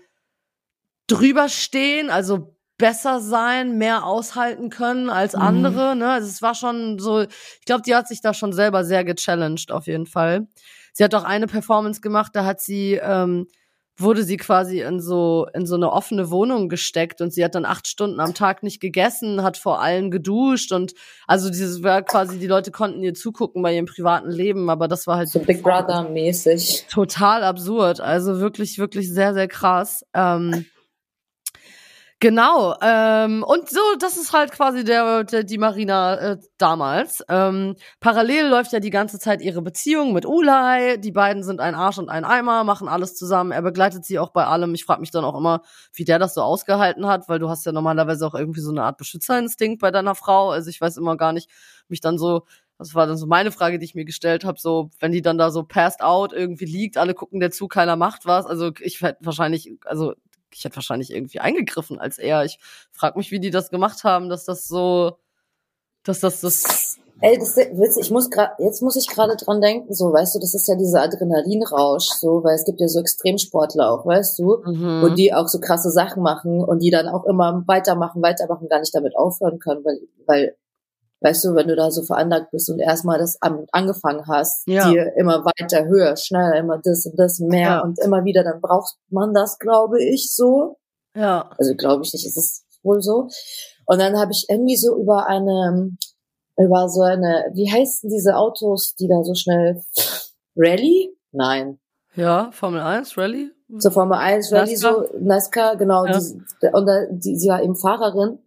drüberstehen, 1.08 2.10
also 2.10 2.56
besser 2.78 3.20
sein, 3.20 3.78
mehr 3.78 4.04
aushalten 4.04 4.70
können 4.70 5.08
als 5.10 5.34
Mhm. 5.34 5.42
andere. 5.42 5.96
Ne? 5.96 6.10
Also 6.10 6.28
es 6.28 6.42
war 6.42 6.54
schon 6.54 6.98
so, 6.98 7.20
ich 7.22 7.64
glaube, 7.64 7.82
die 7.82 7.94
hat 7.94 8.08
sich 8.08 8.20
da 8.20 8.34
schon 8.34 8.52
selber 8.52 8.84
sehr 8.84 9.04
gechallenged 9.04 9.70
auf 9.70 9.86
jeden 9.86 10.06
Fall. 10.06 10.46
sie 10.94 11.04
hat 11.04 11.14
auch 11.14 11.24
eine 11.24 11.46
Performance 11.46 12.00
gemacht, 12.02 12.32
da 12.34 12.44
hat 12.44 12.60
sie 12.60 13.00
ähm, 13.02 13.46
wurde 13.98 14.24
sie 14.24 14.36
quasi 14.38 14.80
in 14.80 15.00
so 15.00 15.46
in 15.54 15.64
so 15.66 15.74
eine 15.76 15.92
offene 15.92 16.30
Wohnung 16.30 16.68
gesteckt 16.68 17.20
und 17.20 17.32
sie 17.32 17.44
hat 17.44 17.54
dann 17.54 17.64
acht 17.66 17.86
Stunden 17.86 18.20
am 18.20 18.34
Tag 18.34 18.62
nicht 18.62 18.80
gegessen, 18.80 19.42
hat 19.42 19.56
vor 19.58 19.80
allem 19.80 20.10
geduscht 20.10 20.72
und 20.72 20.92
also 21.26 21.48
dieses 21.50 21.82
war 21.82 22.02
quasi 22.02 22.38
die 22.38 22.46
Leute 22.46 22.70
konnten 22.72 23.02
ihr 23.02 23.14
zugucken 23.14 23.62
bei 23.62 23.74
ihrem 23.74 23.86
privaten 23.86 24.30
Leben, 24.30 24.68
aber 24.70 24.88
das 24.88 25.06
war 25.06 25.16
halt 25.18 25.28
so 25.28 25.38
Big 25.40 25.62
Brother 25.62 26.08
mäßig 26.08 26.86
total 26.90 27.42
absurd, 27.44 28.00
also 28.00 28.40
wirklich 28.40 28.78
wirklich 28.78 29.10
sehr 29.12 29.34
sehr 29.34 29.48
krass. 29.48 30.04
Ähm, 30.14 30.66
Genau, 32.22 32.76
ähm, 32.80 33.42
und 33.42 33.68
so, 33.68 33.80
das 33.98 34.16
ist 34.16 34.32
halt 34.32 34.52
quasi 34.52 34.84
der, 34.84 35.24
der 35.24 35.42
die 35.42 35.58
Marina 35.58 36.14
äh, 36.14 36.38
damals. 36.56 37.24
Ähm, 37.28 37.74
parallel 37.98 38.46
läuft 38.46 38.72
ja 38.72 38.78
die 38.78 38.90
ganze 38.90 39.18
Zeit 39.18 39.42
ihre 39.42 39.60
Beziehung 39.60 40.12
mit 40.12 40.24
Ulay. 40.24 41.00
Die 41.00 41.10
beiden 41.10 41.42
sind 41.42 41.58
ein 41.58 41.74
Arsch 41.74 41.98
und 41.98 42.08
ein 42.08 42.24
Eimer, 42.24 42.62
machen 42.62 42.86
alles 42.86 43.16
zusammen. 43.16 43.50
Er 43.50 43.62
begleitet 43.62 44.04
sie 44.04 44.20
auch 44.20 44.30
bei 44.30 44.46
allem. 44.46 44.72
Ich 44.72 44.84
frage 44.84 45.00
mich 45.00 45.10
dann 45.10 45.24
auch 45.24 45.36
immer, 45.36 45.62
wie 45.94 46.04
der 46.04 46.20
das 46.20 46.34
so 46.34 46.42
ausgehalten 46.42 47.08
hat, 47.08 47.28
weil 47.28 47.40
du 47.40 47.48
hast 47.48 47.66
ja 47.66 47.72
normalerweise 47.72 48.24
auch 48.24 48.36
irgendwie 48.36 48.60
so 48.60 48.70
eine 48.70 48.84
Art 48.84 48.98
Beschützerinstinkt 48.98 49.80
bei 49.80 49.90
deiner 49.90 50.14
Frau. 50.14 50.50
Also 50.50 50.70
ich 50.70 50.80
weiß 50.80 50.98
immer 50.98 51.16
gar 51.16 51.32
nicht, 51.32 51.50
mich 51.88 52.00
dann 52.00 52.18
so 52.18 52.46
das 52.78 52.94
war 52.94 53.06
dann 53.06 53.16
so 53.16 53.26
meine 53.26 53.52
Frage, 53.52 53.78
die 53.78 53.84
ich 53.84 53.94
mir 53.94 54.04
gestellt 54.04 54.44
habe, 54.44 54.58
so 54.58 54.90
wenn 54.98 55.12
die 55.12 55.22
dann 55.22 55.38
da 55.38 55.50
so 55.50 55.62
passed 55.62 56.02
out 56.02 56.32
irgendwie 56.32 56.64
liegt, 56.64 56.96
alle 56.98 57.14
gucken 57.14 57.38
der 57.38 57.52
zu, 57.52 57.68
keiner 57.68 57.94
macht 57.94 58.26
was. 58.26 58.44
Also 58.44 58.72
ich 58.80 59.00
hätte 59.00 59.24
wahrscheinlich, 59.24 59.72
also 59.84 60.14
ich 60.54 60.64
hätte 60.64 60.76
wahrscheinlich 60.76 61.12
irgendwie 61.12 61.40
eingegriffen 61.40 61.98
als 61.98 62.18
er. 62.18 62.44
Ich 62.44 62.58
frage 62.92 63.18
mich, 63.18 63.30
wie 63.30 63.40
die 63.40 63.50
das 63.50 63.70
gemacht 63.70 64.04
haben, 64.04 64.28
dass 64.28 64.44
das 64.44 64.68
so, 64.68 65.18
dass 66.04 66.20
das 66.20 66.40
das. 66.40 66.98
Ey, 67.20 67.38
das 67.38 67.56
ist 67.56 67.98
ich 67.98 68.10
muss 68.10 68.30
gerade, 68.30 68.52
jetzt 68.58 68.82
muss 68.82 68.96
ich 68.96 69.06
gerade 69.06 69.36
dran 69.36 69.60
denken, 69.60 69.94
so, 69.94 70.12
weißt 70.12 70.34
du, 70.34 70.40
das 70.40 70.54
ist 70.54 70.66
ja 70.66 70.74
dieser 70.74 71.02
Adrenalinrausch, 71.02 72.06
so, 72.06 72.42
weil 72.42 72.56
es 72.56 72.64
gibt 72.64 72.80
ja 72.80 72.88
so 72.88 72.98
Extremsportler 72.98 73.92
auch, 73.92 74.04
weißt 74.04 74.40
du, 74.40 74.56
mhm. 74.64 75.04
und 75.04 75.16
die 75.16 75.32
auch 75.32 75.46
so 75.46 75.60
krasse 75.60 75.90
Sachen 75.90 76.22
machen 76.22 76.64
und 76.64 76.80
die 76.80 76.90
dann 76.90 77.06
auch 77.06 77.24
immer 77.24 77.62
weitermachen, 77.66 78.22
weitermachen, 78.22 78.68
gar 78.68 78.80
nicht 78.80 78.94
damit 78.94 79.16
aufhören 79.16 79.60
können, 79.60 79.84
weil, 79.84 80.00
weil 80.26 80.56
weißt 81.22 81.44
du, 81.44 81.54
wenn 81.54 81.68
du 81.68 81.76
da 81.76 81.90
so 81.90 82.02
veranlagt 82.02 82.50
bist 82.50 82.68
und 82.70 82.80
erstmal 82.80 83.18
das 83.18 83.40
an, 83.40 83.66
angefangen 83.72 84.26
hast, 84.26 84.66
ja. 84.66 84.90
dir 84.90 85.12
immer 85.16 85.44
weiter, 85.44 85.84
höher, 85.84 86.16
schneller, 86.16 86.56
immer 86.56 86.78
das 86.82 87.06
und 87.06 87.18
das 87.18 87.38
mehr 87.38 87.60
ja. 87.60 87.80
und 87.80 87.98
immer 88.00 88.24
wieder, 88.24 88.44
dann 88.44 88.60
braucht 88.60 88.96
man 89.10 89.32
das, 89.32 89.58
glaube 89.58 90.02
ich, 90.02 90.34
so. 90.34 90.78
Ja. 91.14 91.50
Also 91.58 91.74
glaube 91.74 92.02
ich 92.04 92.12
nicht, 92.12 92.26
ist 92.26 92.36
es 92.36 92.64
wohl 92.82 93.02
so. 93.02 93.28
Und 93.86 94.00
dann 94.00 94.18
habe 94.18 94.32
ich 94.32 94.46
irgendwie 94.48 94.76
so 94.76 94.96
über 94.96 95.26
eine, 95.26 95.96
über 96.56 96.88
so 96.88 97.02
eine, 97.02 97.46
wie 97.54 97.70
heißen 97.70 98.08
diese 98.10 98.36
Autos, 98.36 98.94
die 98.94 99.08
da 99.08 99.22
so 99.22 99.34
schnell 99.34 99.82
Rallye? 100.56 101.16
Nein. 101.32 101.78
Ja, 102.14 102.50
Formel 102.52 102.80
1, 102.80 103.16
Rallye? 103.16 103.50
Zur 103.78 103.90
Formel 103.90 104.18
1, 104.18 104.52
Rallye, 104.52 104.76
so, 104.76 105.08
NASCAR, 105.18 105.76
genau. 105.76 106.04
Ja. 106.04 106.18
Die, 106.18 106.66
und 106.72 106.86
da, 106.86 107.06
die, 107.10 107.36
sie 107.36 107.48
war 107.48 107.62
eben 107.62 107.74
Fahrerin 107.74 108.38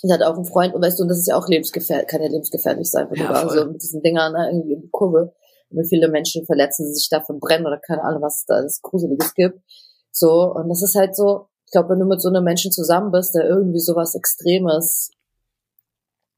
Sie 0.00 0.12
hat 0.12 0.22
auch 0.22 0.36
einen 0.36 0.44
Freund, 0.44 0.74
und 0.74 0.82
weißt 0.82 0.98
du, 0.98 1.02
und 1.02 1.08
das 1.08 1.18
ist 1.18 1.28
ja 1.28 1.36
auch 1.36 1.48
lebensgefährlich, 1.48 2.06
kann 2.06 2.22
ja 2.22 2.28
lebensgefährlich 2.28 2.90
sein, 2.90 3.08
wenn 3.10 3.20
ja, 3.20 3.28
du 3.28 3.32
da 3.32 3.48
so 3.48 3.66
mit 3.66 3.82
diesen 3.82 4.02
Dingern 4.02 4.32
ne, 4.32 4.50
irgendwie 4.50 4.74
in 4.74 4.82
die 4.82 4.90
Kurve, 4.90 5.34
wie 5.70 5.86
viele 5.86 6.08
Menschen 6.08 6.46
verletzen 6.46 6.94
sich 6.94 7.08
da 7.10 7.20
verbrennen 7.20 7.66
oder 7.66 7.78
keine 7.78 8.02
Ahnung, 8.02 8.22
was 8.22 8.44
da 8.46 8.54
alles 8.54 8.80
Gruseliges 8.82 9.34
gibt. 9.34 9.60
So, 10.12 10.52
und 10.54 10.68
das 10.68 10.82
ist 10.82 10.94
halt 10.94 11.14
so, 11.14 11.48
ich 11.66 11.72
glaube, 11.72 11.90
wenn 11.90 11.98
du 11.98 12.06
mit 12.06 12.22
so 12.22 12.28
einem 12.28 12.44
Menschen 12.44 12.72
zusammen 12.72 13.10
bist, 13.12 13.34
der 13.34 13.48
irgendwie 13.48 13.80
sowas 13.80 14.14
Extremes 14.14 15.10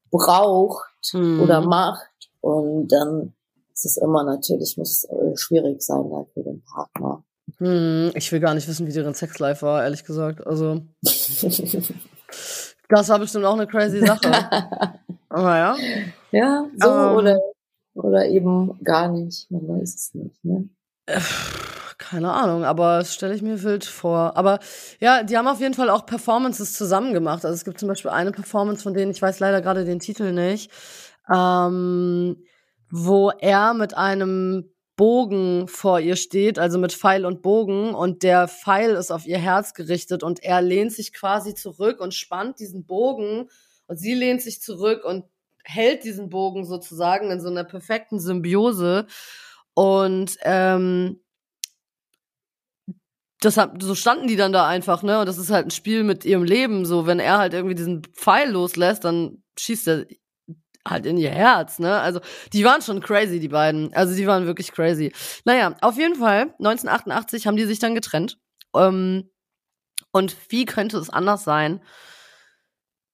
braucht 0.09 1.13
mhm. 1.13 1.41
oder 1.41 1.61
macht, 1.61 2.09
und 2.41 2.87
dann 2.91 3.33
ist 3.73 3.85
es 3.85 3.97
immer 3.97 4.23
natürlich, 4.23 4.75
muss 4.77 5.07
es 5.07 5.39
schwierig 5.39 5.81
sein 5.81 6.09
da 6.09 6.25
für 6.33 6.43
den 6.43 6.63
Partner. 6.63 7.23
Hm, 7.57 8.11
ich 8.15 8.31
will 8.31 8.39
gar 8.39 8.53
nicht 8.55 8.67
wissen, 8.67 8.87
wie 8.87 8.91
deren 8.91 9.13
Sexlife 9.13 9.65
war, 9.65 9.83
ehrlich 9.83 10.03
gesagt. 10.03 10.45
Also. 10.45 10.81
Das 12.91 13.09
war 13.09 13.19
bestimmt 13.19 13.45
auch 13.45 13.53
eine 13.53 13.67
crazy 13.67 14.05
Sache. 14.05 14.31
Aber 15.29 15.57
ja. 15.57 15.75
Ja, 16.31 16.65
so 16.75 16.89
ähm, 16.89 17.15
oder, 17.15 17.39
oder 17.93 18.27
eben 18.27 18.77
gar 18.83 19.07
nicht. 19.07 19.49
Man 19.49 19.67
weiß 19.67 19.95
es 19.95 20.13
nicht, 20.13 20.43
ne? 20.43 20.69
Keine 21.97 22.31
Ahnung, 22.31 22.63
aber 22.63 22.97
das 22.99 23.13
stelle 23.13 23.35
ich 23.35 23.41
mir 23.41 23.61
wild 23.63 23.85
vor. 23.85 24.35
Aber 24.35 24.59
ja, 24.99 25.23
die 25.23 25.37
haben 25.37 25.47
auf 25.47 25.59
jeden 25.59 25.73
Fall 25.73 25.89
auch 25.89 26.05
Performances 26.05 26.73
zusammen 26.73 27.13
gemacht. 27.13 27.45
Also 27.45 27.53
es 27.53 27.63
gibt 27.63 27.79
zum 27.79 27.87
Beispiel 27.87 28.11
eine 28.11 28.31
Performance, 28.31 28.81
von 28.81 28.93
denen 28.93 29.11
ich 29.11 29.21
weiß 29.21 29.39
leider 29.39 29.61
gerade 29.61 29.85
den 29.85 29.99
Titel 29.99 30.31
nicht, 30.31 30.71
ähm, 31.31 32.43
wo 32.89 33.29
er 33.29 33.73
mit 33.73 33.95
einem 33.95 34.70
Bogen 35.01 35.67
vor 35.67 35.99
ihr 35.99 36.15
steht, 36.15 36.59
also 36.59 36.77
mit 36.77 36.93
Pfeil 36.93 37.25
und 37.25 37.41
Bogen 37.41 37.95
und 37.95 38.21
der 38.21 38.47
Pfeil 38.47 38.91
ist 38.91 39.09
auf 39.09 39.25
ihr 39.25 39.39
Herz 39.39 39.73
gerichtet 39.73 40.21
und 40.21 40.43
er 40.43 40.61
lehnt 40.61 40.91
sich 40.91 41.11
quasi 41.11 41.55
zurück 41.55 41.99
und 41.99 42.13
spannt 42.13 42.59
diesen 42.59 42.85
Bogen 42.85 43.49
und 43.87 43.97
sie 43.97 44.13
lehnt 44.13 44.43
sich 44.43 44.61
zurück 44.61 45.03
und 45.03 45.25
hält 45.63 46.03
diesen 46.03 46.29
Bogen 46.29 46.65
sozusagen 46.65 47.31
in 47.31 47.41
so 47.41 47.49
einer 47.49 47.63
perfekten 47.63 48.19
Symbiose 48.19 49.07
und 49.73 50.37
ähm, 50.43 51.19
das 53.39 53.57
hat, 53.57 53.81
so 53.81 53.95
standen 53.95 54.27
die 54.27 54.35
dann 54.35 54.53
da 54.53 54.67
einfach, 54.67 55.01
ne? 55.01 55.19
Und 55.19 55.25
das 55.25 55.39
ist 55.39 55.49
halt 55.49 55.65
ein 55.65 55.71
Spiel 55.71 56.03
mit 56.03 56.25
ihrem 56.25 56.43
Leben. 56.43 56.85
So, 56.85 57.07
wenn 57.07 57.17
er 57.17 57.39
halt 57.39 57.55
irgendwie 57.55 57.73
diesen 57.73 58.03
Pfeil 58.03 58.51
loslässt, 58.51 59.03
dann 59.03 59.41
schießt 59.57 59.87
er 59.87 60.05
halt 60.87 61.05
in 61.05 61.17
ihr 61.17 61.31
Herz, 61.31 61.79
ne? 61.79 61.99
Also, 61.99 62.19
die 62.53 62.63
waren 62.63 62.81
schon 62.81 63.01
crazy, 63.01 63.39
die 63.39 63.49
beiden. 63.49 63.93
Also, 63.93 64.15
die 64.15 64.27
waren 64.27 64.45
wirklich 64.45 64.71
crazy. 64.71 65.13
Naja, 65.45 65.75
auf 65.81 65.97
jeden 65.97 66.15
Fall, 66.15 66.53
1988 66.59 67.47
haben 67.47 67.57
die 67.57 67.65
sich 67.65 67.79
dann 67.79 67.95
getrennt. 67.95 68.37
Ähm, 68.75 69.29
und 70.11 70.35
wie 70.49 70.65
könnte 70.65 70.97
es 70.97 71.09
anders 71.09 71.43
sein? 71.43 71.81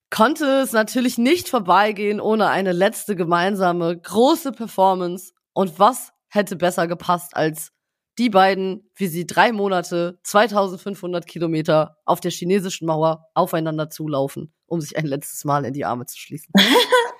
Konnte 0.09 0.61
es 0.61 0.71
natürlich 0.71 1.17
nicht 1.17 1.49
vorbeigehen 1.49 2.21
ohne 2.21 2.47
eine 2.47 2.71
letzte 2.71 3.15
gemeinsame 3.15 3.99
große 3.99 4.51
Performance. 4.53 5.33
Und 5.53 5.79
was 5.79 6.13
hätte 6.29 6.55
besser 6.55 6.87
gepasst 6.87 7.35
als 7.35 7.71
die 8.17 8.29
beiden, 8.29 8.89
wie 8.95 9.07
sie 9.07 9.27
drei 9.27 9.51
Monate, 9.51 10.19
2500 10.23 11.27
Kilometer 11.27 11.97
auf 12.05 12.19
der 12.19 12.31
chinesischen 12.31 12.87
Mauer 12.87 13.27
aufeinander 13.35 13.89
zulaufen, 13.89 14.53
um 14.65 14.81
sich 14.81 14.97
ein 14.97 15.05
letztes 15.05 15.45
Mal 15.45 15.65
in 15.65 15.73
die 15.73 15.85
Arme 15.85 16.05
zu 16.05 16.17
schließen. 16.17 16.51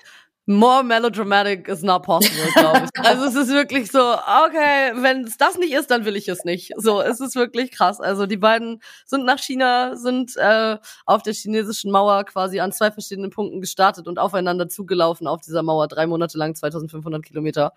more 0.48 0.82
melodramatic 0.82 1.68
is 1.68 1.82
not 1.82 2.02
possible, 2.02 2.50
glaube 2.54 2.84
ich. 2.84 2.90
Also 3.04 3.26
es 3.26 3.34
ist 3.34 3.52
wirklich 3.52 3.92
so, 3.92 4.00
okay, 4.00 4.92
wenn 4.94 5.24
es 5.24 5.36
das 5.36 5.58
nicht 5.58 5.72
ist, 5.72 5.90
dann 5.90 6.04
will 6.06 6.16
ich 6.16 6.28
es 6.28 6.44
nicht. 6.44 6.72
So, 6.76 7.02
es 7.02 7.20
ist 7.20 7.36
wirklich 7.36 7.70
krass. 7.70 8.00
Also 8.00 8.26
die 8.26 8.38
beiden 8.38 8.80
sind 9.04 9.24
nach 9.26 9.38
China, 9.38 9.94
sind 9.94 10.36
äh, 10.36 10.78
auf 11.04 11.22
der 11.22 11.34
chinesischen 11.34 11.90
Mauer 11.90 12.24
quasi 12.24 12.60
an 12.60 12.72
zwei 12.72 12.90
verschiedenen 12.90 13.30
Punkten 13.30 13.60
gestartet 13.60 14.08
und 14.08 14.18
aufeinander 14.18 14.68
zugelaufen 14.68 15.26
auf 15.26 15.42
dieser 15.42 15.62
Mauer, 15.62 15.86
drei 15.86 16.06
Monate 16.06 16.38
lang, 16.38 16.54
2500 16.54 17.22
Kilometer. 17.22 17.72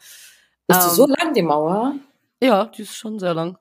Ist 0.67 0.77
ähm, 0.77 0.89
die 0.89 0.95
so 0.95 1.07
lang, 1.07 1.33
die 1.33 1.41
Mauer? 1.41 1.95
Ja, 2.41 2.65
die 2.65 2.83
ist 2.83 2.95
schon 2.95 3.19
sehr 3.19 3.33
lang. 3.33 3.57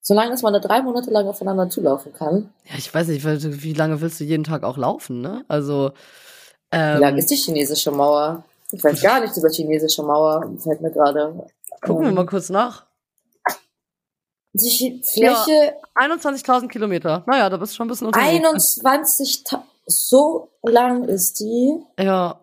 So 0.00 0.14
lange, 0.14 0.30
dass 0.30 0.42
man 0.42 0.54
da 0.54 0.60
drei 0.60 0.80
Monate 0.80 1.10
lang 1.10 1.26
aufeinander 1.28 1.68
zulaufen 1.68 2.14
kann? 2.14 2.48
Ja, 2.64 2.76
ich 2.78 2.92
weiß 2.92 3.08
nicht, 3.08 3.22
wie 3.62 3.74
lange 3.74 4.00
willst 4.00 4.18
du 4.18 4.24
jeden 4.24 4.44
Tag 4.44 4.62
auch 4.62 4.78
laufen, 4.78 5.20
ne? 5.20 5.44
Also 5.46 5.92
ähm, 6.72 6.96
Wie 6.96 7.00
lang 7.00 7.16
ist 7.18 7.30
die 7.30 7.36
chinesische 7.36 7.90
Mauer? 7.90 8.44
Ich 8.72 8.82
weiß 8.82 9.02
gar 9.02 9.20
nichts 9.20 9.36
über 9.36 9.50
chinesische 9.50 10.02
Mauer, 10.02 10.48
fällt 10.58 10.80
mir 10.80 10.90
gerade. 10.90 11.46
Gucken 11.82 12.04
ähm, 12.06 12.10
wir 12.10 12.16
mal 12.16 12.26
kurz 12.26 12.50
nach. 12.50 12.86
Die 14.52 15.00
Fläche. 15.04 15.74
Ja, 15.96 16.06
21.000 16.06 16.68
Kilometer. 16.68 17.22
Naja, 17.26 17.48
da 17.48 17.56
bist 17.56 17.72
du 17.72 17.76
schon 17.76 17.86
ein 17.86 17.90
bisschen 17.90 18.08
unterwegs. 18.08 18.80
21, 18.84 19.44
so 19.86 20.50
lang 20.62 21.04
ist 21.04 21.40
die. 21.40 21.80
Ja. 21.98 22.40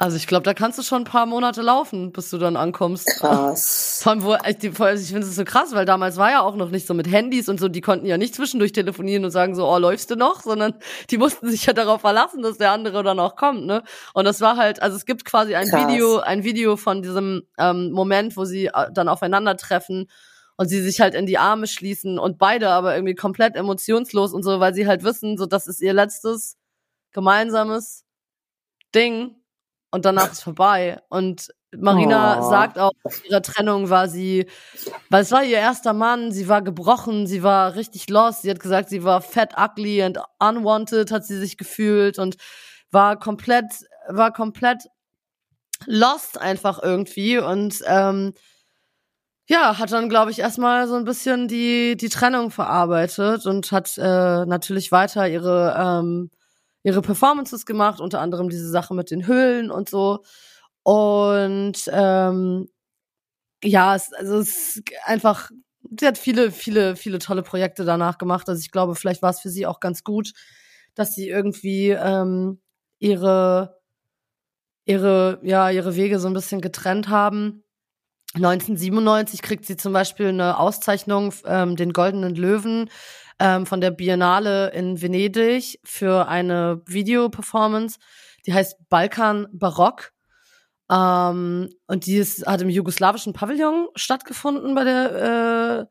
Also 0.00 0.16
ich 0.16 0.28
glaube, 0.28 0.44
da 0.44 0.54
kannst 0.54 0.78
du 0.78 0.84
schon 0.84 1.02
ein 1.02 1.04
paar 1.04 1.26
Monate 1.26 1.60
laufen, 1.60 2.12
bis 2.12 2.30
du 2.30 2.38
dann 2.38 2.56
ankommst. 2.56 3.08
Krass. 3.18 3.98
Vor 4.00 4.12
allem, 4.12 4.22
wo, 4.22 4.36
ich, 4.46 4.64
ich 5.02 5.08
finde 5.08 5.26
es 5.26 5.34
so 5.34 5.44
krass, 5.44 5.74
weil 5.74 5.86
damals 5.86 6.16
war 6.18 6.30
ja 6.30 6.40
auch 6.42 6.54
noch 6.54 6.70
nicht 6.70 6.86
so 6.86 6.94
mit 6.94 7.10
Handys 7.10 7.48
und 7.48 7.58
so, 7.58 7.66
die 7.66 7.80
konnten 7.80 8.06
ja 8.06 8.16
nicht 8.16 8.36
zwischendurch 8.36 8.70
telefonieren 8.70 9.24
und 9.24 9.32
sagen 9.32 9.56
so, 9.56 9.68
oh, 9.68 9.76
läufst 9.76 10.08
du 10.12 10.14
noch? 10.14 10.42
Sondern 10.42 10.74
die 11.10 11.18
mussten 11.18 11.50
sich 11.50 11.66
ja 11.66 11.72
darauf 11.72 12.02
verlassen, 12.02 12.42
dass 12.42 12.58
der 12.58 12.70
andere 12.70 13.02
dann 13.02 13.18
auch 13.18 13.34
kommt, 13.34 13.66
ne? 13.66 13.82
Und 14.14 14.24
das 14.24 14.40
war 14.40 14.56
halt, 14.56 14.80
also 14.80 14.96
es 14.96 15.04
gibt 15.04 15.24
quasi 15.24 15.56
ein 15.56 15.66
krass. 15.66 15.88
Video, 15.88 16.20
ein 16.20 16.44
Video 16.44 16.76
von 16.76 17.02
diesem 17.02 17.42
ähm, 17.58 17.90
Moment, 17.90 18.36
wo 18.36 18.44
sie 18.44 18.66
äh, 18.66 18.92
dann 18.92 19.08
aufeinandertreffen 19.08 20.08
und 20.56 20.68
sie 20.68 20.80
sich 20.80 21.00
halt 21.00 21.16
in 21.16 21.26
die 21.26 21.38
Arme 21.38 21.66
schließen 21.66 22.20
und 22.20 22.38
beide 22.38 22.70
aber 22.70 22.94
irgendwie 22.94 23.16
komplett 23.16 23.56
emotionslos 23.56 24.32
und 24.32 24.44
so, 24.44 24.60
weil 24.60 24.74
sie 24.74 24.86
halt 24.86 25.02
wissen, 25.02 25.36
so 25.36 25.46
das 25.46 25.66
ist 25.66 25.80
ihr 25.80 25.92
letztes 25.92 26.56
gemeinsames 27.10 28.04
Ding 28.94 29.34
und 29.90 30.04
danach 30.04 30.32
ist 30.32 30.42
vorbei. 30.42 31.00
Und 31.08 31.48
Marina 31.76 32.40
oh. 32.40 32.50
sagt 32.50 32.78
auch, 32.78 32.92
nach 33.04 33.24
ihrer 33.24 33.42
Trennung 33.42 33.90
war 33.90 34.08
sie, 34.08 34.46
weil 35.10 35.22
es 35.22 35.30
war 35.30 35.44
ihr 35.44 35.58
erster 35.58 35.92
Mann, 35.92 36.32
sie 36.32 36.48
war 36.48 36.62
gebrochen, 36.62 37.26
sie 37.26 37.42
war 37.42 37.74
richtig 37.74 38.08
lost. 38.08 38.42
Sie 38.42 38.50
hat 38.50 38.60
gesagt, 38.60 38.88
sie 38.88 39.04
war 39.04 39.20
fat, 39.20 39.54
ugly 39.58 40.02
and 40.02 40.18
unwanted, 40.38 41.10
hat 41.10 41.24
sie 41.24 41.38
sich 41.38 41.58
gefühlt 41.58 42.18
und 42.18 42.36
war 42.90 43.18
komplett, 43.18 43.66
war 44.08 44.32
komplett 44.32 44.84
lost 45.86 46.40
einfach 46.40 46.82
irgendwie 46.82 47.38
und 47.38 47.82
ähm, 47.86 48.34
ja, 49.48 49.78
hat 49.78 49.92
dann, 49.92 50.10
glaube 50.10 50.30
ich, 50.30 50.40
erstmal 50.40 50.86
so 50.88 50.94
ein 50.94 51.04
bisschen 51.04 51.48
die, 51.48 51.96
die 51.96 52.10
Trennung 52.10 52.50
verarbeitet 52.50 53.46
und 53.46 53.72
hat 53.72 53.96
äh, 53.96 54.44
natürlich 54.44 54.92
weiter 54.92 55.26
ihre, 55.26 55.74
ähm, 55.78 56.30
ihre 56.82 57.02
Performances 57.02 57.66
gemacht, 57.66 58.00
unter 58.00 58.20
anderem 58.20 58.48
diese 58.48 58.68
Sache 58.68 58.94
mit 58.94 59.10
den 59.10 59.26
Höhlen 59.26 59.70
und 59.70 59.88
so. 59.88 60.24
Und 60.82 61.76
ähm, 61.92 62.68
ja, 63.62 63.94
es, 63.94 64.12
also 64.12 64.38
es 64.38 64.76
ist 64.76 64.82
einfach, 65.04 65.50
sie 65.98 66.06
hat 66.06 66.18
viele, 66.18 66.50
viele, 66.50 66.96
viele 66.96 67.18
tolle 67.18 67.42
Projekte 67.42 67.84
danach 67.84 68.18
gemacht. 68.18 68.48
Also 68.48 68.60
ich 68.60 68.70
glaube, 68.70 68.94
vielleicht 68.94 69.22
war 69.22 69.30
es 69.30 69.40
für 69.40 69.50
sie 69.50 69.66
auch 69.66 69.80
ganz 69.80 70.04
gut, 70.04 70.32
dass 70.94 71.14
sie 71.14 71.28
irgendwie 71.28 71.90
ähm, 71.90 72.60
ihre, 72.98 73.80
ihre, 74.84 75.40
ja, 75.42 75.70
ihre 75.70 75.96
Wege 75.96 76.18
so 76.20 76.28
ein 76.28 76.34
bisschen 76.34 76.60
getrennt 76.60 77.08
haben 77.08 77.64
1997 78.34 79.42
kriegt 79.42 79.64
sie 79.64 79.76
zum 79.76 79.92
Beispiel 79.92 80.28
eine 80.28 80.58
Auszeichnung, 80.58 81.32
ähm, 81.46 81.76
den 81.76 81.92
Goldenen 81.92 82.34
Löwen 82.34 82.90
ähm, 83.38 83.66
von 83.66 83.80
der 83.80 83.90
Biennale 83.90 84.70
in 84.72 85.00
Venedig 85.00 85.78
für 85.84 86.28
eine 86.28 86.82
Videoperformance, 86.86 87.98
die 88.46 88.54
heißt 88.54 88.76
Balkan 88.88 89.46
Barock. 89.52 90.12
Ähm, 90.90 91.68
und 91.86 92.06
die 92.06 92.16
ist, 92.16 92.46
hat 92.46 92.62
im 92.62 92.70
jugoslawischen 92.70 93.32
Pavillon 93.32 93.88
stattgefunden 93.94 94.74
bei 94.74 94.84
der 94.84 95.88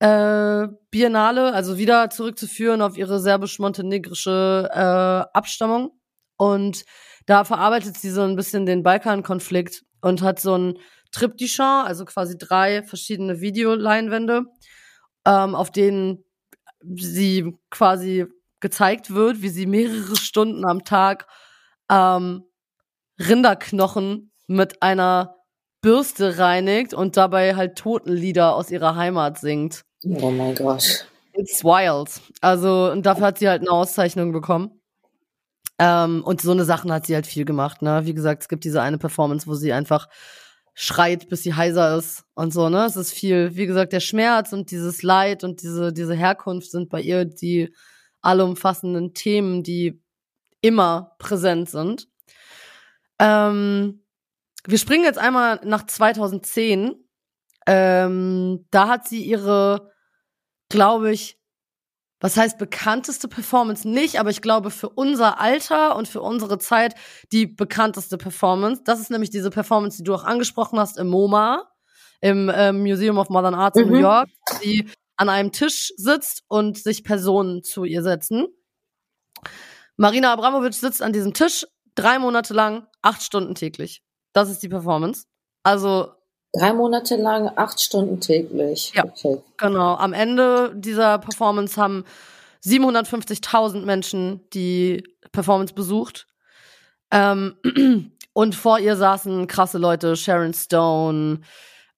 äh, 0.00 0.64
äh, 0.64 0.68
Biennale, 0.90 1.52
also 1.52 1.78
wieder 1.78 2.10
zurückzuführen 2.10 2.82
auf 2.82 2.96
ihre 2.96 3.20
serbisch-montenegrische 3.20 4.70
äh, 4.72 5.36
Abstammung. 5.36 5.92
Und 6.36 6.84
da 7.26 7.44
verarbeitet 7.44 7.96
sie 7.96 8.10
so 8.10 8.22
ein 8.22 8.36
bisschen 8.36 8.66
den 8.66 8.82
Balkankonflikt 8.82 9.84
und 10.00 10.22
hat 10.22 10.40
so 10.40 10.56
ein 10.56 10.78
Trip 11.12 11.36
du 11.36 11.46
Champ, 11.46 11.86
also 11.86 12.04
quasi 12.04 12.36
drei 12.36 12.82
verschiedene 12.82 13.40
Videoleinwände, 13.40 14.42
ähm, 15.26 15.54
auf 15.54 15.70
denen 15.70 16.23
sie 16.96 17.56
quasi 17.70 18.26
gezeigt 18.60 19.14
wird, 19.14 19.42
wie 19.42 19.48
sie 19.48 19.66
mehrere 19.66 20.16
Stunden 20.16 20.64
am 20.64 20.84
Tag 20.84 21.26
ähm, 21.90 22.44
Rinderknochen 23.18 24.32
mit 24.46 24.82
einer 24.82 25.36
Bürste 25.80 26.38
reinigt 26.38 26.94
und 26.94 27.16
dabei 27.16 27.56
halt 27.56 27.76
Totenlieder 27.76 28.54
aus 28.54 28.70
ihrer 28.70 28.96
Heimat 28.96 29.38
singt. 29.38 29.84
Oh 30.02 30.30
mein 30.30 30.54
Gott. 30.54 31.06
It's 31.34 31.62
wild. 31.62 32.20
Also, 32.40 32.90
und 32.90 33.04
dafür 33.04 33.26
hat 33.26 33.38
sie 33.38 33.48
halt 33.48 33.60
eine 33.62 33.70
Auszeichnung 33.70 34.32
bekommen. 34.32 34.80
Ähm, 35.78 36.22
und 36.24 36.40
so 36.40 36.52
eine 36.52 36.64
Sachen 36.64 36.92
hat 36.92 37.06
sie 37.06 37.14
halt 37.14 37.26
viel 37.26 37.44
gemacht, 37.44 37.82
ne? 37.82 38.02
Wie 38.04 38.14
gesagt, 38.14 38.42
es 38.42 38.48
gibt 38.48 38.64
diese 38.64 38.80
eine 38.80 38.96
Performance, 38.96 39.46
wo 39.46 39.54
sie 39.54 39.72
einfach 39.72 40.08
schreit, 40.74 41.28
bis 41.28 41.44
sie 41.44 41.54
heiser 41.54 41.96
ist 41.96 42.24
und 42.34 42.52
so, 42.52 42.68
ne? 42.68 42.84
Es 42.84 42.96
ist 42.96 43.12
viel, 43.12 43.54
wie 43.56 43.66
gesagt, 43.66 43.92
der 43.92 44.00
Schmerz 44.00 44.52
und 44.52 44.70
dieses 44.72 45.02
Leid 45.02 45.44
und 45.44 45.62
diese, 45.62 45.92
diese 45.92 46.14
Herkunft 46.14 46.70
sind 46.70 46.90
bei 46.90 47.00
ihr 47.00 47.24
die 47.24 47.72
allumfassenden 48.22 49.14
Themen, 49.14 49.62
die 49.62 50.02
immer 50.60 51.14
präsent 51.18 51.70
sind. 51.70 52.08
Ähm, 53.20 54.02
wir 54.66 54.78
springen 54.78 55.04
jetzt 55.04 55.18
einmal 55.18 55.60
nach 55.64 55.86
2010. 55.86 56.94
Ähm, 57.66 58.66
da 58.70 58.88
hat 58.88 59.06
sie 59.06 59.22
ihre, 59.22 59.92
glaube 60.70 61.12
ich, 61.12 61.38
was 62.24 62.38
heißt 62.38 62.56
bekannteste 62.56 63.28
Performance 63.28 63.86
nicht, 63.86 64.18
aber 64.18 64.30
ich 64.30 64.40
glaube 64.40 64.70
für 64.70 64.88
unser 64.88 65.42
Alter 65.42 65.94
und 65.94 66.08
für 66.08 66.22
unsere 66.22 66.56
Zeit 66.56 66.94
die 67.32 67.46
bekannteste 67.46 68.16
Performance. 68.16 68.80
Das 68.82 68.98
ist 68.98 69.10
nämlich 69.10 69.28
diese 69.28 69.50
Performance, 69.50 69.98
die 69.98 70.04
du 70.04 70.14
auch 70.14 70.24
angesprochen 70.24 70.80
hast 70.80 70.96
im 70.96 71.08
MoMA, 71.08 71.68
im 72.22 72.48
äh, 72.48 72.72
Museum 72.72 73.18
of 73.18 73.28
Modern 73.28 73.54
Arts 73.54 73.78
in 73.78 73.88
New 73.88 73.96
mhm. 73.96 74.00
York, 74.00 74.30
die 74.62 74.88
an 75.16 75.28
einem 75.28 75.52
Tisch 75.52 75.92
sitzt 75.98 76.44
und 76.48 76.78
sich 76.78 77.04
Personen 77.04 77.62
zu 77.62 77.84
ihr 77.84 78.02
setzen. 78.02 78.46
Marina 79.98 80.32
Abramovic 80.32 80.72
sitzt 80.72 81.02
an 81.02 81.12
diesem 81.12 81.34
Tisch 81.34 81.66
drei 81.94 82.18
Monate 82.18 82.54
lang, 82.54 82.86
acht 83.02 83.22
Stunden 83.22 83.54
täglich. 83.54 84.02
Das 84.32 84.48
ist 84.48 84.62
die 84.62 84.70
Performance. 84.70 85.26
Also 85.62 86.14
Drei 86.56 86.72
Monate 86.72 87.16
lang, 87.16 87.50
acht 87.56 87.80
Stunden 87.80 88.20
täglich. 88.20 88.92
Ja, 88.94 89.04
okay. 89.04 89.38
genau. 89.56 89.94
Am 89.96 90.12
Ende 90.12 90.72
dieser 90.74 91.18
Performance 91.18 91.80
haben 91.80 92.04
750.000 92.64 93.84
Menschen 93.84 94.40
die 94.52 95.02
Performance 95.32 95.74
besucht. 95.74 96.28
Ähm, 97.10 97.56
und 98.32 98.54
vor 98.54 98.78
ihr 98.78 98.96
saßen 98.96 99.48
krasse 99.48 99.78
Leute, 99.78 100.14
Sharon 100.14 100.54
Stone, 100.54 101.40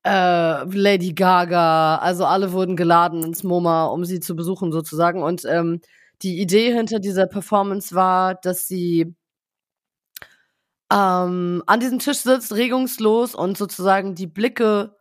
äh, 0.07 0.65
Lady 0.65 1.13
Gaga, 1.13 1.97
also 1.97 2.25
alle 2.25 2.53
wurden 2.53 2.77
geladen 2.77 3.25
ins 3.25 3.43
MoMA, 3.43 3.87
um 3.87 4.05
sie 4.05 4.21
zu 4.21 4.35
besuchen 4.37 4.73
sozusagen. 4.73 5.23
Und 5.23 5.45
ähm, 5.45 5.81
die 6.23 6.41
Idee 6.41 6.73
hinter 6.73 6.99
dieser 6.99 7.27
Performance 7.27 7.95
war, 7.95 8.35
dass 8.35 8.67
sie 8.67 9.15
ähm, 10.93 11.63
an 11.67 11.81
diesem 11.81 11.99
Tisch 11.99 12.19
sitzt, 12.19 12.53
regungslos 12.55 13.35
und 13.35 13.59
sozusagen 13.59 14.15
die 14.15 14.27
Blicke 14.27 14.97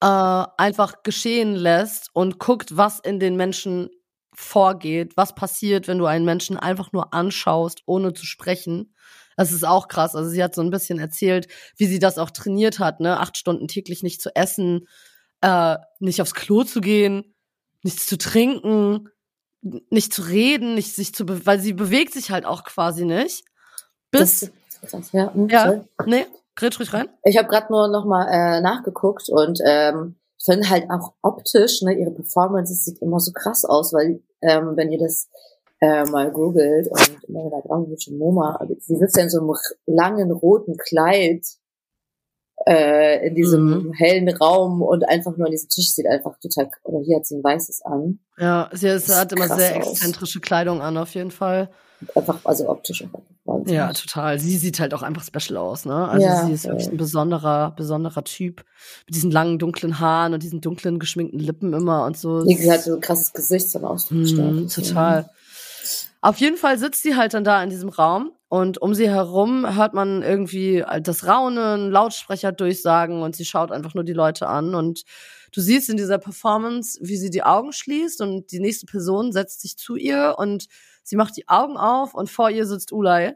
äh, 0.00 0.06
einfach 0.06 1.02
geschehen 1.02 1.54
lässt 1.54 2.10
und 2.12 2.38
guckt, 2.38 2.76
was 2.76 2.98
in 2.98 3.20
den 3.20 3.36
Menschen 3.36 3.90
vorgeht, 4.34 5.16
was 5.16 5.34
passiert, 5.34 5.86
wenn 5.88 5.98
du 5.98 6.06
einen 6.06 6.24
Menschen 6.24 6.56
einfach 6.56 6.92
nur 6.92 7.12
anschaust, 7.12 7.82
ohne 7.86 8.14
zu 8.14 8.24
sprechen. 8.24 8.94
Das 9.36 9.52
ist 9.52 9.64
auch 9.64 9.88
krass. 9.88 10.14
Also 10.14 10.30
sie 10.30 10.42
hat 10.42 10.54
so 10.54 10.62
ein 10.62 10.70
bisschen 10.70 10.98
erzählt, 10.98 11.48
wie 11.76 11.86
sie 11.86 11.98
das 11.98 12.18
auch 12.18 12.30
trainiert 12.30 12.78
hat, 12.78 13.00
ne, 13.00 13.20
acht 13.20 13.36
Stunden 13.36 13.68
täglich 13.68 14.02
nicht 14.02 14.22
zu 14.22 14.34
essen, 14.34 14.88
äh, 15.42 15.76
nicht 16.00 16.22
aufs 16.22 16.34
Klo 16.34 16.64
zu 16.64 16.80
gehen, 16.80 17.34
nichts 17.82 18.06
zu 18.06 18.16
trinken, 18.16 19.08
nicht 19.60 20.12
zu 20.12 20.22
reden, 20.22 20.74
nicht 20.74 20.94
sich 20.94 21.14
zu, 21.14 21.24
weil 21.46 21.60
sie 21.60 21.72
bewegt 21.72 22.12
sich 22.12 22.30
halt 22.30 22.46
auch 22.46 22.64
quasi 22.64 23.04
nicht. 23.04 23.44
Bis 24.10 24.40
das 24.40 24.52
ja. 25.12 25.32
Hm, 25.32 25.48
ja, 25.48 25.64
sorry. 25.64 25.80
nee, 26.06 26.26
grätsch 26.56 26.78
ruhig 26.78 26.92
rein. 26.92 27.08
Ich 27.24 27.38
habe 27.38 27.48
gerade 27.48 27.72
nur 27.72 27.88
noch 27.88 28.04
mal 28.04 28.26
äh, 28.28 28.60
nachgeguckt 28.60 29.28
und 29.28 29.60
ähm, 29.64 30.16
ich 30.38 30.44
finde 30.44 30.68
halt 30.68 30.90
auch 30.90 31.12
optisch, 31.22 31.82
ne, 31.82 31.94
ihre 31.94 32.10
Performance 32.10 32.74
sieht 32.74 33.00
immer 33.00 33.20
so 33.20 33.32
krass 33.32 33.64
aus, 33.64 33.92
weil 33.92 34.20
ähm, 34.40 34.72
wenn 34.74 34.90
ihr 34.90 34.98
das 34.98 35.28
äh, 35.80 36.04
mal 36.04 36.30
googelt 36.32 36.88
und 36.88 37.24
immer 37.28 37.48
da 37.50 37.60
dran 37.60 37.88
wird 37.88 38.02
schon 38.02 38.18
MoMA, 38.18 38.58
sie 38.80 38.96
sitzt 38.96 39.16
ja 39.16 39.22
in 39.22 39.30
so 39.30 39.40
einem 39.40 39.54
langen 39.86 40.30
roten 40.32 40.76
Kleid 40.76 41.44
äh, 42.66 43.26
in 43.26 43.34
diesem 43.34 43.86
mhm. 43.86 43.92
hellen 43.92 44.28
Raum 44.28 44.82
und 44.82 45.08
einfach 45.08 45.36
nur 45.36 45.46
an 45.46 45.52
diesem 45.52 45.68
Tisch 45.68 45.90
sieht 45.92 46.06
einfach 46.06 46.38
total, 46.38 46.70
oder 46.84 47.00
hier 47.04 47.16
hat 47.16 47.26
sie 47.26 47.36
ein 47.36 47.44
weißes 47.44 47.82
an. 47.82 48.20
Ja, 48.38 48.70
sie 48.72 48.88
ist, 48.88 49.14
hat 49.14 49.32
immer 49.32 49.48
sehr 49.48 49.76
exzentrische 49.76 50.38
aus. 50.38 50.42
Kleidung 50.42 50.80
an, 50.80 50.96
auf 50.96 51.14
jeden 51.14 51.30
Fall. 51.30 51.70
Einfach, 52.14 52.40
also 52.44 52.68
optisch 52.68 53.04
auch 53.04 53.20
Ja, 53.66 53.92
total. 53.92 54.38
Sie 54.38 54.56
sieht 54.56 54.78
halt 54.78 54.94
auch 54.94 55.02
einfach 55.02 55.24
special 55.24 55.56
aus, 55.56 55.84
ne? 55.84 56.08
Also 56.08 56.26
ja, 56.26 56.46
sie 56.46 56.52
ist 56.52 56.66
wirklich 56.66 56.88
ein 56.88 56.96
besonderer, 56.96 57.72
besonderer 57.72 58.22
Typ. 58.22 58.64
Mit 59.06 59.16
diesen 59.16 59.30
langen, 59.30 59.58
dunklen 59.58 59.98
Haaren 59.98 60.34
und 60.34 60.42
diesen 60.42 60.60
dunklen, 60.60 60.98
geschminkten 60.98 61.40
Lippen 61.40 61.72
immer 61.72 62.04
und 62.04 62.16
so. 62.16 62.42
Sie 62.42 62.70
hat 62.70 62.82
so 62.82 62.94
ein 62.94 63.00
krasses 63.00 63.32
Gesicht 63.32 63.68
zum 63.68 63.84
Ausdruck. 63.84 64.18
Mm, 64.18 64.68
total. 64.68 65.28
Auf 66.20 66.38
jeden 66.38 66.56
Fall 66.56 66.78
sitzt 66.78 67.02
sie 67.02 67.16
halt 67.16 67.34
dann 67.34 67.42
da 67.42 67.62
in 67.62 67.70
diesem 67.70 67.88
Raum 67.88 68.30
und 68.48 68.78
um 68.78 68.94
sie 68.94 69.10
herum 69.10 69.74
hört 69.74 69.92
man 69.92 70.22
irgendwie 70.22 70.84
das 71.02 71.26
Raunen, 71.26 71.90
Lautsprecher 71.90 72.52
durchsagen 72.52 73.22
und 73.22 73.34
sie 73.34 73.44
schaut 73.44 73.72
einfach 73.72 73.94
nur 73.94 74.04
die 74.04 74.12
Leute 74.12 74.46
an 74.46 74.76
und 74.76 75.02
du 75.52 75.60
siehst 75.60 75.88
in 75.88 75.96
dieser 75.96 76.18
Performance, 76.18 76.98
wie 77.02 77.16
sie 77.16 77.30
die 77.30 77.42
Augen 77.42 77.72
schließt 77.72 78.20
und 78.20 78.50
die 78.50 78.60
nächste 78.60 78.86
Person 78.86 79.32
setzt 79.32 79.60
sich 79.60 79.76
zu 79.76 79.96
ihr 79.96 80.34
und 80.38 80.66
sie 81.02 81.16
macht 81.16 81.36
die 81.36 81.48
Augen 81.48 81.76
auf 81.76 82.14
und 82.14 82.30
vor 82.30 82.50
ihr 82.50 82.66
sitzt 82.66 82.92
Ulay 82.92 83.34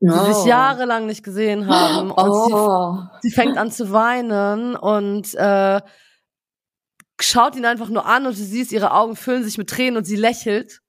die 0.00 0.08
oh. 0.10 0.32
sich 0.32 0.44
jahrelang 0.44 1.06
nicht 1.06 1.22
gesehen 1.22 1.66
haben. 1.66 2.10
Und 2.10 2.28
oh. 2.28 2.96
sie, 3.20 3.28
sie, 3.28 3.34
fängt 3.34 3.56
an 3.56 3.70
zu 3.70 3.92
weinen 3.92 4.76
und 4.76 5.34
äh, 5.34 5.80
schaut 7.20 7.56
ihn 7.56 7.64
einfach 7.64 7.88
nur 7.88 8.06
an 8.06 8.26
und 8.26 8.38
du 8.38 8.42
siehst, 8.42 8.72
ihre 8.72 8.92
Augen 8.92 9.16
füllen 9.16 9.44
sich 9.44 9.58
mit 9.58 9.70
Tränen 9.70 9.96
und 9.96 10.04
sie 10.04 10.16
lächelt 10.16 10.82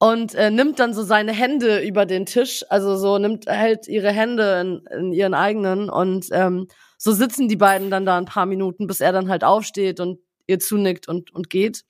und 0.00 0.34
äh, 0.34 0.50
nimmt 0.50 0.78
dann 0.80 0.94
so 0.94 1.02
seine 1.02 1.32
Hände 1.32 1.80
über 1.80 2.06
den 2.06 2.24
Tisch, 2.24 2.64
also 2.70 2.96
so 2.96 3.18
nimmt 3.18 3.46
hält 3.46 3.86
ihre 3.86 4.10
Hände 4.10 4.60
in, 4.60 4.98
in 4.98 5.12
ihren 5.12 5.34
eigenen 5.34 5.90
und 5.90 6.26
ähm, 6.32 6.68
so 6.96 7.12
sitzen 7.12 7.48
die 7.48 7.56
beiden 7.56 7.90
dann 7.90 8.06
da 8.06 8.16
ein 8.16 8.24
paar 8.24 8.46
Minuten, 8.46 8.86
bis 8.86 9.00
er 9.00 9.12
dann 9.12 9.28
halt 9.28 9.44
aufsteht 9.44 10.00
und 10.00 10.18
ihr 10.46 10.58
zunickt 10.58 11.06
und 11.06 11.32
und 11.34 11.50
geht. 11.50 11.84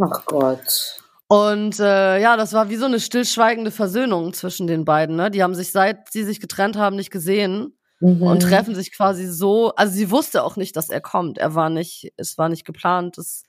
Ach 0.00 0.24
Gott. 0.24 1.02
Und 1.28 1.78
äh, 1.78 2.20
ja, 2.20 2.36
das 2.36 2.54
war 2.54 2.70
wie 2.70 2.76
so 2.76 2.86
eine 2.86 3.00
stillschweigende 3.00 3.70
Versöhnung 3.70 4.32
zwischen 4.32 4.66
den 4.66 4.84
beiden. 4.86 5.16
Ne? 5.16 5.30
Die 5.30 5.42
haben 5.42 5.54
sich, 5.54 5.72
seit 5.72 6.10
sie 6.10 6.24
sich 6.24 6.40
getrennt 6.40 6.76
haben, 6.76 6.96
nicht 6.96 7.10
gesehen 7.10 7.78
mhm. 8.00 8.22
und 8.22 8.40
treffen 8.40 8.74
sich 8.74 8.94
quasi 8.94 9.26
so. 9.26 9.74
Also 9.74 9.94
sie 9.94 10.10
wusste 10.10 10.42
auch 10.42 10.56
nicht, 10.56 10.74
dass 10.76 10.88
er 10.88 11.00
kommt. 11.00 11.38
Er 11.38 11.54
war 11.54 11.70
nicht, 11.70 12.12
es 12.16 12.38
war 12.38 12.48
nicht 12.48 12.64
geplant, 12.64 13.18
das, 13.18 13.44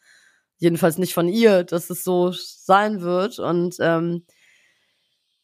jedenfalls 0.63 0.97
nicht 0.97 1.13
von 1.13 1.27
ihr, 1.27 1.65
dass 1.65 1.89
es 1.89 2.03
so 2.03 2.31
sein 2.31 3.01
wird. 3.01 3.37
Und 3.37 3.75
ähm, 3.79 4.25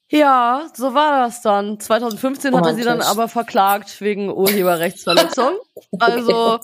Ja, 0.09 0.70
so 0.74 0.93
war 0.93 1.26
das 1.26 1.41
dann. 1.41 1.80
2015 1.80 2.55
hat 2.55 2.65
er 2.65 2.74
sie 2.74 2.84
dann 2.84 3.01
aber 3.01 3.28
verklagt 3.28 4.01
wegen 4.01 4.32
Urheberrechtsverletzung. 4.32 5.59
Also 5.97 6.59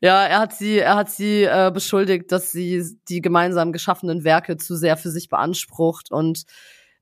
ja, 0.00 0.24
er 0.24 0.40
hat 0.40 0.54
sie, 0.54 0.78
er 0.78 0.96
hat 0.96 1.10
sie 1.10 1.44
äh, 1.44 1.70
beschuldigt, 1.72 2.32
dass 2.32 2.50
sie 2.50 2.84
die 3.08 3.20
gemeinsam 3.20 3.72
geschaffenen 3.72 4.24
Werke 4.24 4.56
zu 4.56 4.76
sehr 4.76 4.96
für 4.96 5.10
sich 5.10 5.28
beansprucht 5.28 6.10
und 6.10 6.44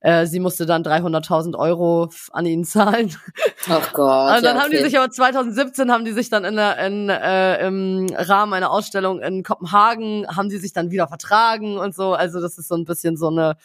äh, 0.01 0.27
sie 0.27 0.39
musste 0.39 0.65
dann 0.65 0.83
300.000 0.83 1.57
Euro 1.57 2.11
an 2.33 2.47
ihn 2.47 2.65
zahlen. 2.65 3.17
Ach 3.69 3.93
Gott. 3.93 4.37
Und 4.37 4.45
dann 4.45 4.57
ja, 4.57 4.63
haben 4.63 4.71
die 4.71 4.79
sich 4.79 4.97
aber 4.97 5.11
2017 5.11 5.91
haben 5.91 6.05
die 6.05 6.13
sich 6.13 6.31
dann 6.31 6.45
in 6.45 6.57
der, 6.57 6.79
in, 6.87 7.09
äh, 7.09 7.67
im 7.67 8.07
Rahmen 8.15 8.53
einer 8.53 8.71
Ausstellung 8.71 9.21
in 9.21 9.43
Kopenhagen 9.43 10.27
haben 10.29 10.49
die 10.49 10.59
sich 10.59 10.73
dann 10.73 10.91
wieder 10.91 11.09
vertragen 11.09 11.79
und 11.79 11.95
so. 11.95 12.15
Also 12.15 12.41
das 12.41 12.59
ist 12.59 12.69
so 12.69 12.77
ein 12.77 12.85
bisschen 12.85 13.17
so 13.17 13.29
eine 13.29 13.57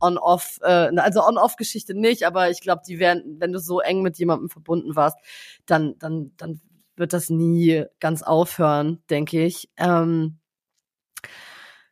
On-Off, 0.00 0.58
äh, 0.62 0.90
also 0.96 1.24
On-Off-Geschichte 1.24 1.94
nicht, 1.94 2.24
aber 2.24 2.50
ich 2.50 2.60
glaube, 2.60 2.82
die 2.86 2.98
werden, 2.98 3.36
wenn 3.38 3.52
du 3.52 3.58
so 3.58 3.80
eng 3.80 4.02
mit 4.02 4.18
jemandem 4.18 4.48
verbunden 4.50 4.94
warst, 4.94 5.18
dann, 5.66 5.94
dann, 5.98 6.32
dann 6.36 6.60
wird 6.96 7.12
das 7.12 7.30
nie 7.30 7.84
ganz 8.00 8.22
aufhören, 8.22 9.02
denke 9.08 9.44
ich. 9.44 9.70
Ähm, 9.76 10.38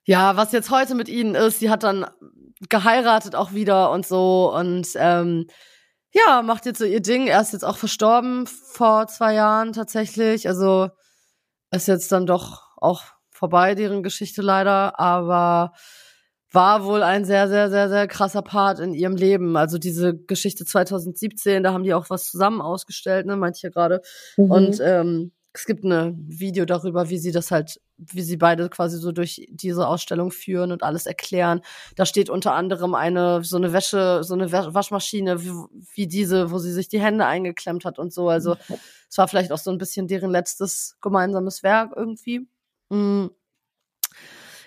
ja, 0.04 0.36
was 0.36 0.52
jetzt 0.52 0.70
heute 0.70 0.94
mit 0.94 1.08
ihnen 1.08 1.34
ist, 1.34 1.58
sie 1.58 1.70
hat 1.70 1.82
dann 1.82 2.06
geheiratet 2.68 3.34
auch 3.34 3.52
wieder 3.52 3.90
und 3.90 4.06
so 4.06 4.54
und 4.54 4.88
ähm, 4.96 5.46
ja, 6.12 6.42
macht 6.42 6.64
jetzt 6.64 6.78
so 6.78 6.84
ihr 6.84 7.02
Ding. 7.02 7.26
Er 7.26 7.42
ist 7.42 7.52
jetzt 7.52 7.64
auch 7.64 7.76
verstorben 7.76 8.46
vor 8.46 9.06
zwei 9.06 9.34
Jahren 9.34 9.72
tatsächlich. 9.72 10.48
Also 10.48 10.88
ist 11.70 11.88
jetzt 11.88 12.10
dann 12.10 12.26
doch 12.26 12.62
auch 12.76 13.04
vorbei, 13.30 13.74
deren 13.74 14.02
Geschichte 14.02 14.40
leider. 14.40 14.98
Aber 14.98 15.72
war 16.52 16.84
wohl 16.84 17.02
ein 17.02 17.24
sehr, 17.24 17.48
sehr, 17.48 17.68
sehr, 17.70 17.90
sehr 17.90 18.08
krasser 18.08 18.42
Part 18.42 18.80
in 18.80 18.94
ihrem 18.94 19.16
Leben. 19.16 19.56
Also 19.56 19.78
diese 19.78 20.16
Geschichte 20.16 20.64
2017, 20.64 21.62
da 21.62 21.72
haben 21.72 21.84
die 21.84 21.92
auch 21.92 22.08
was 22.08 22.30
zusammen 22.30 22.62
ausgestellt, 22.62 23.26
ne, 23.26 23.36
meinte 23.36 23.58
ich 23.58 23.62
ja 23.62 23.70
gerade. 23.70 24.00
Mhm. 24.38 24.50
Und 24.50 24.80
ähm, 24.80 25.32
es 25.52 25.66
gibt 25.66 25.84
ein 25.84 26.24
Video 26.28 26.64
darüber, 26.64 27.10
wie 27.10 27.18
sie 27.18 27.32
das 27.32 27.50
halt, 27.50 27.80
wie 27.98 28.22
sie 28.22 28.36
beide 28.36 28.68
quasi 28.68 28.98
so 28.98 29.12
durch 29.12 29.46
diese 29.50 29.86
Ausstellung 29.86 30.30
führen 30.30 30.72
und 30.72 30.82
alles 30.82 31.06
erklären. 31.06 31.60
Da 31.94 32.06
steht 32.06 32.30
unter 32.30 32.54
anderem 32.54 32.94
eine, 32.94 33.42
so 33.44 33.56
eine 33.56 33.72
Wäsche, 33.72 34.22
so 34.22 34.34
eine 34.34 34.52
Waschmaschine, 34.52 35.42
wie, 35.42 35.52
wie 35.94 36.06
diese, 36.06 36.50
wo 36.50 36.58
sie 36.58 36.72
sich 36.72 36.88
die 36.88 37.00
Hände 37.00 37.26
eingeklemmt 37.26 37.84
hat 37.84 37.98
und 37.98 38.12
so. 38.12 38.28
Also 38.28 38.56
es 39.08 39.18
war 39.18 39.28
vielleicht 39.28 39.52
auch 39.52 39.58
so 39.58 39.70
ein 39.70 39.78
bisschen 39.78 40.08
deren 40.08 40.30
letztes 40.30 40.96
gemeinsames 41.00 41.62
Werk 41.62 41.92
irgendwie. 41.96 42.46
Mhm. 42.90 43.30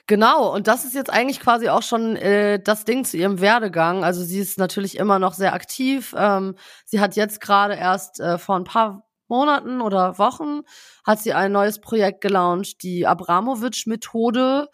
Genau, 0.08 0.52
und 0.56 0.66
das 0.66 0.86
ist 0.86 0.96
jetzt 0.96 1.12
eigentlich 1.12 1.40
quasi 1.40 1.70
auch 1.70 1.84
schon 1.84 2.16
äh, 2.16 2.60
das 2.60 2.84
Ding 2.84 3.06
zu 3.06 3.16
ihrem 3.16 3.42
Werdegang. 3.42 4.04
Also 4.04 4.24
sie 4.24 4.40
ist 4.40 4.58
natürlich 4.58 4.98
immer 4.98 5.20
noch 5.20 5.36
sehr 5.36 5.54
aktiv. 5.54 6.16
Ähm, 6.18 6.56
sie 6.84 7.00
hat 7.00 7.16
jetzt 7.16 7.40
gerade 7.42 7.76
erst 7.76 8.20
äh, 8.20 8.40
vor 8.40 8.56
ein 8.56 8.64
paar 8.64 9.09
Monaten 9.30 9.82
oder 9.82 10.18
Wochen 10.18 10.62
hat 11.06 11.20
sie 11.20 11.34
ein 11.34 11.52
neues 11.52 11.80
Projekt 11.80 12.22
gelauncht, 12.22 12.84
die 12.84 13.08
Abramowitsch-Methode. 13.08 14.68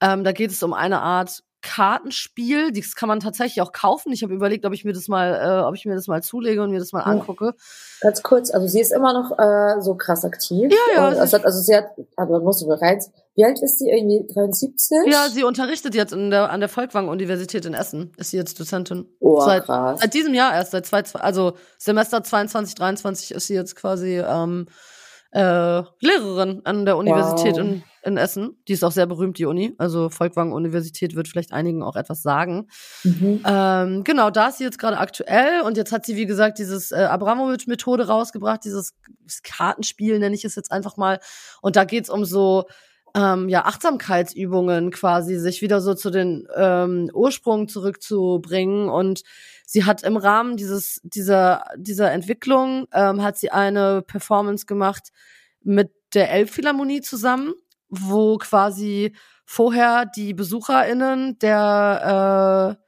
Ähm, 0.00 0.24
da 0.24 0.32
geht 0.32 0.50
es 0.50 0.62
um 0.62 0.72
eine 0.74 1.00
Art 1.00 1.42
Kartenspiel. 1.64 2.70
Das 2.72 2.94
kann 2.94 3.08
man 3.08 3.20
tatsächlich 3.20 3.62
auch 3.62 3.72
kaufen. 3.72 4.12
Ich 4.12 4.22
habe 4.22 4.34
überlegt, 4.34 4.66
ob 4.66 4.74
ich 4.74 4.84
mir 4.84 4.92
das 4.92 5.08
mal, 5.08 5.34
äh, 5.34 5.66
ob 5.66 5.74
ich 5.74 5.86
mir 5.86 5.94
das 5.94 6.06
mal 6.06 6.22
zulege 6.22 6.62
und 6.62 6.70
mir 6.70 6.78
das 6.78 6.92
mal 6.92 7.00
angucke. 7.00 7.54
Ganz 8.02 8.22
kurz, 8.22 8.50
also 8.50 8.68
sie 8.68 8.80
ist 8.80 8.92
immer 8.92 9.12
noch 9.12 9.38
äh, 9.38 9.80
so 9.80 9.94
krass 9.94 10.24
aktiv. 10.24 10.70
Ja, 10.70 10.94
ja. 10.94 11.08
Also, 11.18 11.38
also 11.38 11.60
sie 11.60 11.74
hat, 11.74 11.86
aber 12.16 12.40
musst 12.40 12.62
du 12.62 12.66
bereits. 12.66 13.10
Wie 13.34 13.44
alt 13.44 13.60
ist 13.62 13.78
sie? 13.80 13.88
Irgendwie 13.88 14.24
73? 14.32 14.98
Ja, 15.06 15.28
sie 15.28 15.42
unterrichtet 15.42 15.94
jetzt 15.94 16.12
in 16.12 16.30
der, 16.30 16.50
an 16.50 16.60
der 16.60 16.68
Volkwang-Universität 16.68 17.64
in 17.64 17.74
Essen. 17.74 18.12
Ist 18.16 18.30
sie 18.30 18.36
jetzt 18.36 18.60
Dozentin. 18.60 19.06
Oh, 19.18 19.40
seit, 19.40 19.64
krass. 19.64 20.00
Seit 20.00 20.14
diesem 20.14 20.34
Jahr 20.34 20.54
erst, 20.54 20.70
seit 20.70 20.86
zwei, 20.86 21.02
also 21.14 21.54
Semester 21.78 22.22
22, 22.22 22.76
23 22.76 23.30
ist 23.32 23.46
sie 23.48 23.54
jetzt 23.54 23.74
quasi 23.74 24.18
ähm, 24.20 24.66
äh, 25.34 25.82
Lehrerin 26.00 26.60
an 26.64 26.84
der 26.84 26.96
Universität 26.96 27.54
wow. 27.54 27.60
in, 27.60 27.82
in 28.04 28.16
Essen. 28.16 28.56
Die 28.68 28.72
ist 28.72 28.84
auch 28.84 28.92
sehr 28.92 29.06
berühmt, 29.06 29.36
die 29.38 29.46
Uni. 29.46 29.74
Also 29.78 30.08
Volkwang 30.08 30.52
Universität 30.52 31.16
wird 31.16 31.26
vielleicht 31.26 31.52
einigen 31.52 31.82
auch 31.82 31.96
etwas 31.96 32.22
sagen. 32.22 32.68
Mhm. 33.02 33.42
Ähm, 33.44 34.04
genau, 34.04 34.30
da 34.30 34.48
ist 34.48 34.58
sie 34.58 34.64
jetzt 34.64 34.78
gerade 34.78 34.98
aktuell 34.98 35.62
und 35.62 35.76
jetzt 35.76 35.90
hat 35.90 36.06
sie, 36.06 36.14
wie 36.14 36.26
gesagt, 36.26 36.58
dieses 36.58 36.92
äh, 36.92 37.06
Abramowitsch-Methode 37.10 38.06
rausgebracht, 38.06 38.64
dieses 38.64 38.94
Kartenspiel 39.42 40.20
nenne 40.20 40.36
ich 40.36 40.44
es 40.44 40.54
jetzt 40.54 40.70
einfach 40.70 40.96
mal. 40.96 41.18
Und 41.60 41.74
da 41.74 41.84
geht's 41.84 42.10
um 42.10 42.24
so 42.24 42.66
ähm, 43.14 43.48
ja, 43.48 43.64
Achtsamkeitsübungen 43.64 44.90
quasi, 44.90 45.36
sich 45.36 45.62
wieder 45.62 45.80
so 45.80 45.94
zu 45.94 46.10
den 46.10 46.48
ähm, 46.56 47.10
Ursprung 47.14 47.68
zurückzubringen. 47.68 48.88
Und 48.88 49.22
sie 49.66 49.84
hat 49.84 50.02
im 50.02 50.16
Rahmen 50.16 50.56
dieses, 50.56 51.00
dieser, 51.04 51.64
dieser 51.76 52.10
Entwicklung, 52.10 52.86
ähm, 52.92 53.22
hat 53.22 53.36
sie 53.38 53.50
eine 53.50 54.02
Performance 54.02 54.66
gemacht 54.66 55.10
mit 55.62 55.92
der 56.14 56.30
Elbphilharmonie 56.30 57.00
zusammen, 57.00 57.54
wo 57.88 58.36
quasi 58.38 59.14
vorher 59.44 60.06
die 60.06 60.34
BesucherInnen 60.34 61.38
der, 61.38 62.76
äh, 62.78 62.84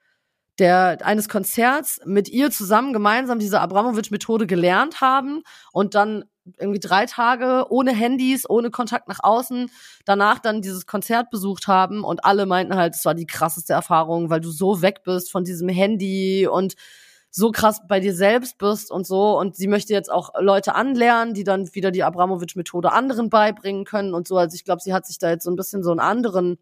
der 0.59 0.99
eines 1.07 1.29
Konzerts 1.29 2.01
mit 2.05 2.29
ihr 2.29 2.51
zusammen 2.51 2.93
gemeinsam 2.93 3.39
diese 3.39 3.61
Abramowitsch-Methode 3.61 4.47
gelernt 4.47 5.01
haben 5.01 5.43
und 5.73 5.95
dann 5.95 6.25
irgendwie 6.59 6.81
drei 6.81 7.07
Tage 7.07 7.67
ohne 7.71 7.93
Handys, 7.93 8.49
ohne 8.49 8.71
Kontakt 8.71 9.09
nach 9.09 9.21
außen, 9.23 9.71
danach 10.05 10.39
dann 10.39 10.63
dieses 10.63 10.87
Konzert 10.87 11.31
besucht 11.31 11.67
haben 11.67 12.05
und 12.05 12.25
alle 12.25 12.47
meinten 12.47 12.77
halt, 12.77 12.95
es 12.95 13.05
war 13.05 13.15
die 13.15 13.27
krasseste 13.27 13.73
Erfahrung, 13.73 14.31
weil 14.31 14.41
du 14.41 14.51
so 14.51 14.83
weg 14.83 15.03
bist 15.05 15.31
von 15.31 15.45
diesem 15.45 15.69
Handy 15.69 16.47
und 16.47 16.75
so 17.31 17.51
krass 17.51 17.83
bei 17.87 18.01
dir 18.01 18.15
selbst 18.15 18.57
bist 18.57 18.91
und 18.91 19.07
so. 19.07 19.39
Und 19.39 19.57
sie 19.57 19.69
möchte 19.69 19.93
jetzt 19.93 20.11
auch 20.11 20.31
Leute 20.41 20.75
anlernen, 20.75 21.35
die 21.35 21.45
dann 21.45 21.75
wieder 21.75 21.91
die 21.91 22.03
Abramowitsch-Methode 22.03 22.93
anderen 22.93 23.29
beibringen 23.29 23.85
können 23.85 24.15
und 24.15 24.27
so. 24.27 24.39
Also 24.39 24.55
ich 24.55 24.65
glaube, 24.65 24.81
sie 24.81 24.95
hat 24.95 25.07
sich 25.07 25.19
da 25.19 25.29
jetzt 25.29 25.45
so 25.45 25.51
ein 25.51 25.57
bisschen 25.57 25.83
so 25.83 25.91
einen 25.91 26.01
anderen 26.01 26.59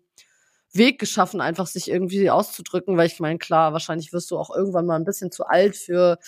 Weg 0.72 0.98
geschaffen, 0.98 1.40
einfach 1.40 1.68
sich 1.68 1.88
irgendwie 1.88 2.28
auszudrücken, 2.28 2.96
weil 2.96 3.06
ich 3.06 3.20
meine, 3.20 3.38
klar, 3.38 3.72
wahrscheinlich 3.72 4.12
wirst 4.12 4.32
du 4.32 4.36
auch 4.36 4.54
irgendwann 4.54 4.86
mal 4.86 4.96
ein 4.96 5.04
bisschen 5.04 5.30
zu 5.30 5.46
alt 5.46 5.76
für, 5.76 6.18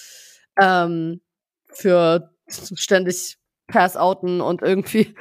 ähm, 0.56 1.20
für 1.66 2.30
ständig 2.46 3.38
Pass-outen 3.66 4.40
und 4.40 4.62
irgendwie 4.62 5.14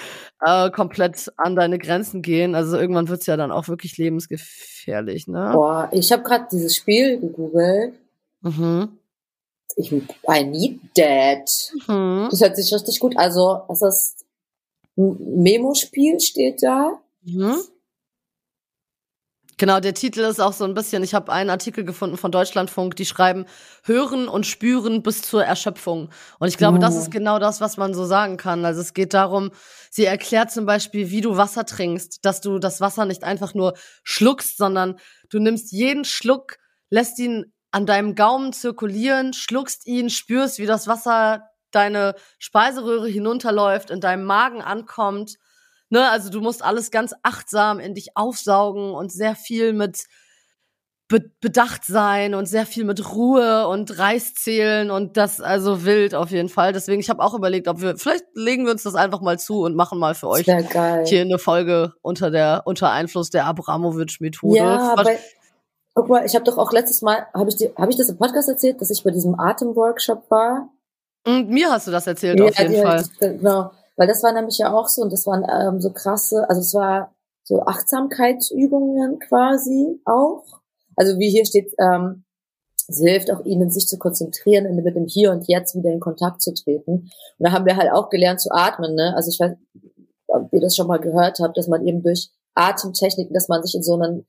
äh, 0.45 0.69
komplett 0.69 1.31
an 1.37 1.55
deine 1.55 1.79
Grenzen 1.79 2.21
gehen. 2.21 2.55
Also 2.55 2.77
irgendwann 2.77 3.07
wird's 3.07 3.25
ja 3.25 3.37
dann 3.37 3.51
auch 3.51 3.67
wirklich 3.67 3.97
lebensgefährlich, 3.97 5.27
ne? 5.27 5.51
Boah, 5.53 5.89
ich 5.91 6.11
habe 6.11 6.23
gerade 6.23 6.47
dieses 6.51 6.75
Spiel 6.75 7.19
gegoogelt. 7.19 7.95
Mhm. 8.41 8.99
Ich, 9.75 9.91
I 9.91 10.43
need 10.43 10.79
that. 10.95 11.49
Mhm. 11.87 12.27
Das 12.29 12.41
hört 12.41 12.55
sich 12.55 12.73
richtig 12.73 12.99
gut. 12.99 13.17
Also, 13.17 13.61
es 13.69 13.81
ist 13.81 14.25
Memo-Spiel, 14.95 16.19
steht 16.19 16.63
da. 16.63 16.99
Mhm. 17.23 17.55
Genau, 19.57 19.79
der 19.79 19.93
Titel 19.93 20.19
ist 20.19 20.41
auch 20.41 20.51
so 20.51 20.65
ein 20.65 20.73
bisschen, 20.73 21.01
ich 21.03 21.13
habe 21.13 21.31
einen 21.31 21.49
Artikel 21.49 21.85
gefunden 21.85 22.17
von 22.17 22.31
Deutschlandfunk, 22.31 22.95
die 22.97 23.05
schreiben 23.05 23.45
Hören 23.83 24.27
und 24.27 24.45
Spüren 24.45 25.01
bis 25.01 25.21
zur 25.21 25.45
Erschöpfung. 25.45 26.09
Und 26.39 26.47
ich 26.49 26.57
glaube, 26.57 26.77
oh. 26.77 26.81
das 26.81 26.97
ist 26.97 27.09
genau 27.09 27.39
das, 27.39 27.61
was 27.61 27.77
man 27.77 27.93
so 27.93 28.03
sagen 28.03 28.35
kann. 28.35 28.65
Also 28.65 28.81
es 28.81 28.93
geht 28.93 29.13
darum, 29.13 29.51
sie 29.89 30.03
erklärt 30.03 30.51
zum 30.51 30.65
Beispiel, 30.65 31.09
wie 31.09 31.21
du 31.21 31.37
Wasser 31.37 31.65
trinkst, 31.65 32.25
dass 32.25 32.41
du 32.41 32.59
das 32.59 32.81
Wasser 32.81 33.05
nicht 33.05 33.23
einfach 33.23 33.53
nur 33.53 33.75
schluckst, 34.03 34.57
sondern 34.57 34.99
du 35.29 35.39
nimmst 35.39 35.71
jeden 35.71 36.03
Schluck, 36.03 36.57
lässt 36.89 37.17
ihn 37.19 37.53
an 37.71 37.85
deinem 37.85 38.15
Gaumen 38.15 38.51
zirkulieren, 38.51 39.31
schluckst 39.31 39.87
ihn, 39.87 40.09
spürst, 40.09 40.59
wie 40.59 40.65
das 40.65 40.87
Wasser 40.87 41.49
deine 41.71 42.15
Speiseröhre 42.39 43.07
hinunterläuft, 43.07 43.89
in 43.89 44.01
deinem 44.01 44.25
Magen 44.25 44.61
ankommt 44.61 45.35
Ne, 45.89 46.09
also 46.09 46.29
du 46.29 46.41
musst 46.41 46.63
alles 46.63 46.89
ganz 46.89 47.13
achtsam 47.21 47.79
in 47.79 47.93
dich 47.93 48.15
aufsaugen 48.15 48.91
und 48.91 49.11
sehr 49.11 49.35
viel 49.35 49.73
mit 49.73 50.05
be 51.07 51.21
bedacht 51.39 51.85
sein 51.85 52.33
und 52.33 52.47
sehr 52.47 52.65
viel 52.65 52.83
mit 52.83 53.13
Ruhe 53.13 53.67
und 53.67 53.99
Reis 53.99 54.33
zählen 54.33 54.89
und 54.89 55.17
das 55.17 55.39
also 55.39 55.85
wild 55.85 56.15
auf 56.15 56.31
jeden 56.31 56.49
Fall. 56.49 56.73
Deswegen, 56.73 56.99
ich 56.99 57.09
habe 57.09 57.23
auch 57.23 57.35
überlegt, 57.35 57.67
ob 57.67 57.79
wir 57.81 57.95
vielleicht 57.97 58.25
legen 58.33 58.65
wir 58.65 58.71
uns 58.71 58.83
das 58.83 58.95
einfach 58.95 59.21
mal 59.21 59.37
zu 59.37 59.61
und 59.61 59.75
machen 59.75 59.99
mal 59.99 60.15
für 60.15 60.27
euch 60.27 60.45
hier 60.45 61.21
eine 61.21 61.37
Folge 61.37 61.93
unter 62.01 62.31
der 62.31 62.63
unter 62.65 62.91
Einfluss 62.91 63.29
der 63.29 63.45
Abramowitsch 63.45 64.19
Methode. 64.19 64.57
Ja, 64.57 64.93
aber 64.97 65.11
guck 65.93 66.09
mal, 66.09 66.25
ich 66.25 66.33
habe 66.33 66.45
doch 66.45 66.57
auch 66.57 66.71
letztes 66.71 67.03
Mal 67.03 67.27
habe 67.35 67.49
ich 67.49 67.71
habe 67.77 67.91
ich 67.91 67.97
das 67.97 68.09
im 68.09 68.17
Podcast 68.17 68.49
erzählt, 68.49 68.81
dass 68.81 68.89
ich 68.89 69.03
bei 69.03 69.11
diesem 69.11 69.39
Atemworkshop 69.39 70.29
war. 70.31 70.69
Und 71.27 71.49
mir 71.49 71.71
hast 71.71 71.85
du 71.85 71.91
das 71.91 72.07
erzählt 72.07 72.39
ja, 72.39 72.45
auf 72.45 72.59
jeden 72.59 72.81
Fall. 72.81 73.03
Genau. 73.19 73.71
Weil 73.97 74.07
das 74.07 74.23
war 74.23 74.33
nämlich 74.33 74.57
ja 74.57 74.73
auch 74.73 74.87
so, 74.87 75.01
und 75.01 75.13
das 75.13 75.25
waren 75.25 75.45
ähm, 75.49 75.81
so 75.81 75.91
krasse, 75.91 76.49
also 76.49 76.61
es 76.61 76.73
war 76.73 77.13
so 77.43 77.61
Achtsamkeitsübungen 77.61 79.19
quasi 79.19 80.01
auch. 80.05 80.43
Also 80.95 81.17
wie 81.19 81.29
hier 81.29 81.45
steht, 81.45 81.73
ähm, 81.79 82.25
es 82.87 82.99
hilft 82.99 83.31
auch 83.31 83.43
ihnen, 83.45 83.71
sich 83.71 83.87
zu 83.87 83.97
konzentrieren 83.97 84.67
und 84.67 84.75
mit 84.83 84.95
dem 84.95 85.05
Hier 85.07 85.31
und 85.31 85.47
Jetzt 85.47 85.75
wieder 85.75 85.91
in 85.91 85.99
Kontakt 85.99 86.41
zu 86.41 86.53
treten. 86.53 86.91
Und 86.91 87.11
da 87.39 87.51
haben 87.51 87.65
wir 87.65 87.77
halt 87.77 87.91
auch 87.91 88.09
gelernt 88.09 88.41
zu 88.41 88.49
atmen, 88.51 88.95
ne? 88.95 89.13
Also 89.15 89.31
ich 89.31 89.39
weiß, 89.39 89.57
ob 90.27 90.53
ihr 90.53 90.61
das 90.61 90.75
schon 90.75 90.87
mal 90.87 90.99
gehört 90.99 91.39
habt, 91.39 91.57
dass 91.57 91.67
man 91.67 91.85
eben 91.85 92.03
durch 92.03 92.29
Atemtechniken, 92.53 93.33
dass 93.33 93.47
man 93.47 93.63
sich 93.63 93.75
in 93.75 93.83
so 93.83 93.95
einen 93.95 94.25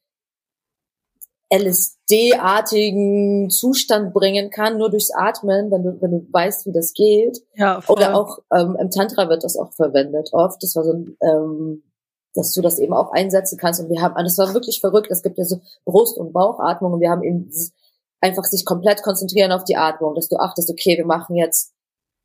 LSD-artigen 1.52 3.50
Zustand 3.50 4.12
bringen 4.12 4.50
kann, 4.50 4.78
nur 4.78 4.90
durchs 4.90 5.12
Atmen, 5.12 5.70
wenn 5.70 5.84
du, 5.84 6.00
wenn 6.00 6.10
du 6.10 6.26
weißt, 6.30 6.66
wie 6.66 6.72
das 6.72 6.92
geht. 6.92 7.40
Ja, 7.54 7.80
voll. 7.80 7.96
Oder 7.96 8.16
auch 8.16 8.40
ähm, 8.52 8.76
im 8.80 8.90
Tantra 8.90 9.28
wird 9.28 9.44
das 9.44 9.56
auch 9.56 9.72
verwendet 9.72 10.30
oft. 10.32 10.60
Das 10.62 10.74
war 10.74 10.82
so 10.84 10.92
ein, 10.92 11.16
ähm, 11.22 11.84
dass 12.34 12.52
du 12.52 12.62
das 12.62 12.78
eben 12.78 12.92
auch 12.92 13.12
einsetzen 13.12 13.58
kannst. 13.58 13.80
Und 13.80 13.90
wir 13.90 14.02
haben, 14.02 14.14
das 14.16 14.38
war 14.38 14.54
wirklich 14.54 14.80
verrückt. 14.80 15.08
Es 15.10 15.22
gibt 15.22 15.38
ja 15.38 15.44
so 15.44 15.60
Brust- 15.84 16.18
und 16.18 16.32
Bauchatmung 16.32 16.94
und 16.94 17.00
wir 17.00 17.10
haben 17.10 17.22
eben 17.22 17.48
einfach 18.20 18.44
sich 18.44 18.64
komplett 18.64 19.02
konzentrieren 19.02 19.52
auf 19.52 19.64
die 19.64 19.76
Atmung, 19.76 20.14
dass 20.14 20.28
du 20.28 20.36
achtest, 20.36 20.70
okay, 20.70 20.96
wir 20.96 21.06
machen 21.06 21.36
jetzt, 21.36 21.74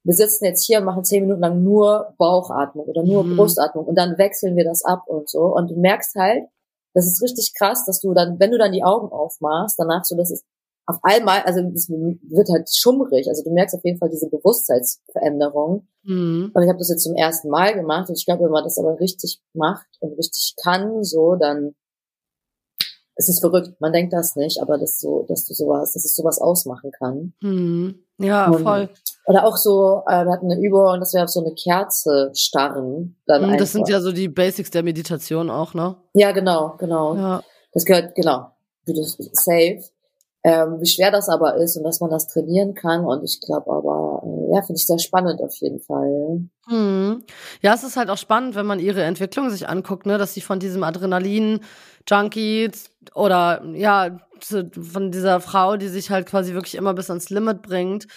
wir 0.03 0.15
sitzen 0.15 0.45
jetzt 0.45 0.65
hier 0.65 0.80
und 0.80 0.86
machen 0.86 1.03
zehn 1.03 1.24
Minuten 1.24 1.41
lang 1.41 1.63
nur 1.63 2.13
Bauchatmung 2.17 2.86
oder 2.86 3.03
nur 3.03 3.24
mhm. 3.24 3.38
Brustatmung 3.38 3.86
und 3.86 3.95
dann 3.95 4.17
wechseln 4.17 4.55
wir 4.55 4.63
das 4.63 4.84
ab 4.84 5.03
und 5.05 5.30
so. 5.30 5.55
Und 5.55 5.69
du 5.69 5.76
merkst 5.76 6.15
halt, 6.15 6.45
das 6.93 7.07
ist 7.07 7.21
richtig 7.21 7.53
krass, 7.57 7.85
dass 7.85 8.01
du 8.01 8.13
dann, 8.13 8.39
wenn 8.39 8.51
du 8.51 8.57
dann 8.57 8.71
die 8.71 8.83
Augen 8.83 9.11
aufmachst, 9.11 9.79
danach 9.79 10.03
so, 10.03 10.15
das 10.15 10.31
ist 10.31 10.45
auf 10.85 10.99
einmal, 11.03 11.41
also 11.43 11.61
das 11.61 11.89
wird 11.89 12.49
halt 12.49 12.73
schummrig. 12.73 13.27
Also 13.29 13.43
du 13.43 13.51
merkst 13.51 13.75
auf 13.75 13.85
jeden 13.85 13.97
Fall 13.97 14.09
diese 14.09 14.29
Bewusstseinsveränderung. 14.29 15.87
Mhm. 16.03 16.51
Und 16.53 16.63
ich 16.63 16.69
habe 16.69 16.79
das 16.79 16.89
jetzt 16.89 17.03
zum 17.03 17.15
ersten 17.15 17.49
Mal 17.49 17.73
gemacht. 17.73 18.09
Und 18.09 18.17
ich 18.17 18.25
glaube, 18.25 18.43
wenn 18.43 18.51
man 18.51 18.63
das 18.63 18.77
aber 18.77 18.99
richtig 18.99 19.41
macht 19.53 19.87
und 19.99 20.17
richtig 20.17 20.55
kann, 20.61 21.03
so, 21.03 21.35
dann 21.35 21.75
ist 23.15 23.29
es 23.29 23.39
verrückt. 23.39 23.79
Man 23.79 23.93
denkt 23.93 24.13
das 24.13 24.35
nicht, 24.35 24.61
aber 24.61 24.77
das 24.77 24.99
so, 24.99 25.25
dass 25.27 25.45
du 25.45 25.53
sowas, 25.53 25.93
dass 25.93 26.03
es 26.03 26.15
sowas 26.15 26.39
ausmachen 26.39 26.91
kann. 26.91 27.33
Mhm. 27.41 28.03
Ja, 28.17 28.49
und, 28.49 28.63
voll. 28.63 28.89
Oder 29.26 29.45
auch 29.45 29.57
so, 29.57 30.03
äh, 30.07 30.26
wir 30.26 30.32
hatten 30.32 30.51
eine 30.51 30.59
Übung, 30.59 30.99
dass 30.99 31.13
wir 31.13 31.24
auf 31.24 31.30
so 31.30 31.41
eine 31.41 31.53
Kerze 31.53 32.32
starren. 32.34 33.17
Dann 33.28 33.51
mhm, 33.51 33.57
das 33.57 33.72
sind 33.72 33.88
ja 33.88 34.01
so 34.01 34.11
die 34.11 34.28
Basics 34.28 34.72
der 34.72 34.84
Meditation 34.84 35.49
auch, 35.49 35.74
ne? 35.74 35.95
Ja, 36.13 36.32
genau, 36.32 36.76
genau. 36.78 37.15
Ja. 37.15 37.43
Das 37.74 37.86
gehört, 37.86 38.15
genau, 38.15 38.47
safe 38.86 39.82
ähm, 40.43 40.78
wie 40.80 40.88
schwer 40.88 41.11
das 41.11 41.30
aber 41.30 41.57
ist 41.57 41.78
und 41.78 41.84
dass 41.84 41.99
man 41.99 42.09
das 42.09 42.28
trainieren 42.28 42.74
kann. 42.74 43.05
Und 43.05 43.24
ich 43.24 43.39
glaube 43.41 43.72
aber, 43.72 44.24
äh, 44.24 44.55
ja, 44.55 44.61
finde 44.61 44.80
ich 44.80 44.88
sehr 44.88 44.97
spannend 44.97 45.41
auf 45.41 45.55
jeden 45.57 45.80
Fall. 45.80 46.41
Mhm. 46.67 47.24
Ja, 47.61 47.76
es 47.76 47.84
ist 47.84 47.95
halt 47.95 48.09
auch 48.09 48.17
spannend, 48.17 48.55
wenn 48.55 48.65
man 48.65 48.80
ihre 48.80 49.03
Entwicklung 49.03 49.49
sich 49.49 49.69
anguckt, 49.69 50.05
ne, 50.05 50.17
dass 50.17 50.34
sie 50.34 50.41
von 50.41 50.59
diesem 50.59 50.84
Adrenalin-Junkie 50.84 52.72
oder 53.13 53.63
ja, 53.74 54.17
von 54.41 55.11
dieser 55.11 55.41
Frau, 55.41 55.78
die 55.78 55.89
sich 55.89 56.09
halt 56.09 56.26
quasi 56.26 56.55
wirklich 56.55 56.74
immer 56.74 56.95
bis 56.95 57.11
ans 57.11 57.30
Limit 57.30 57.61
bringt, 57.61 58.07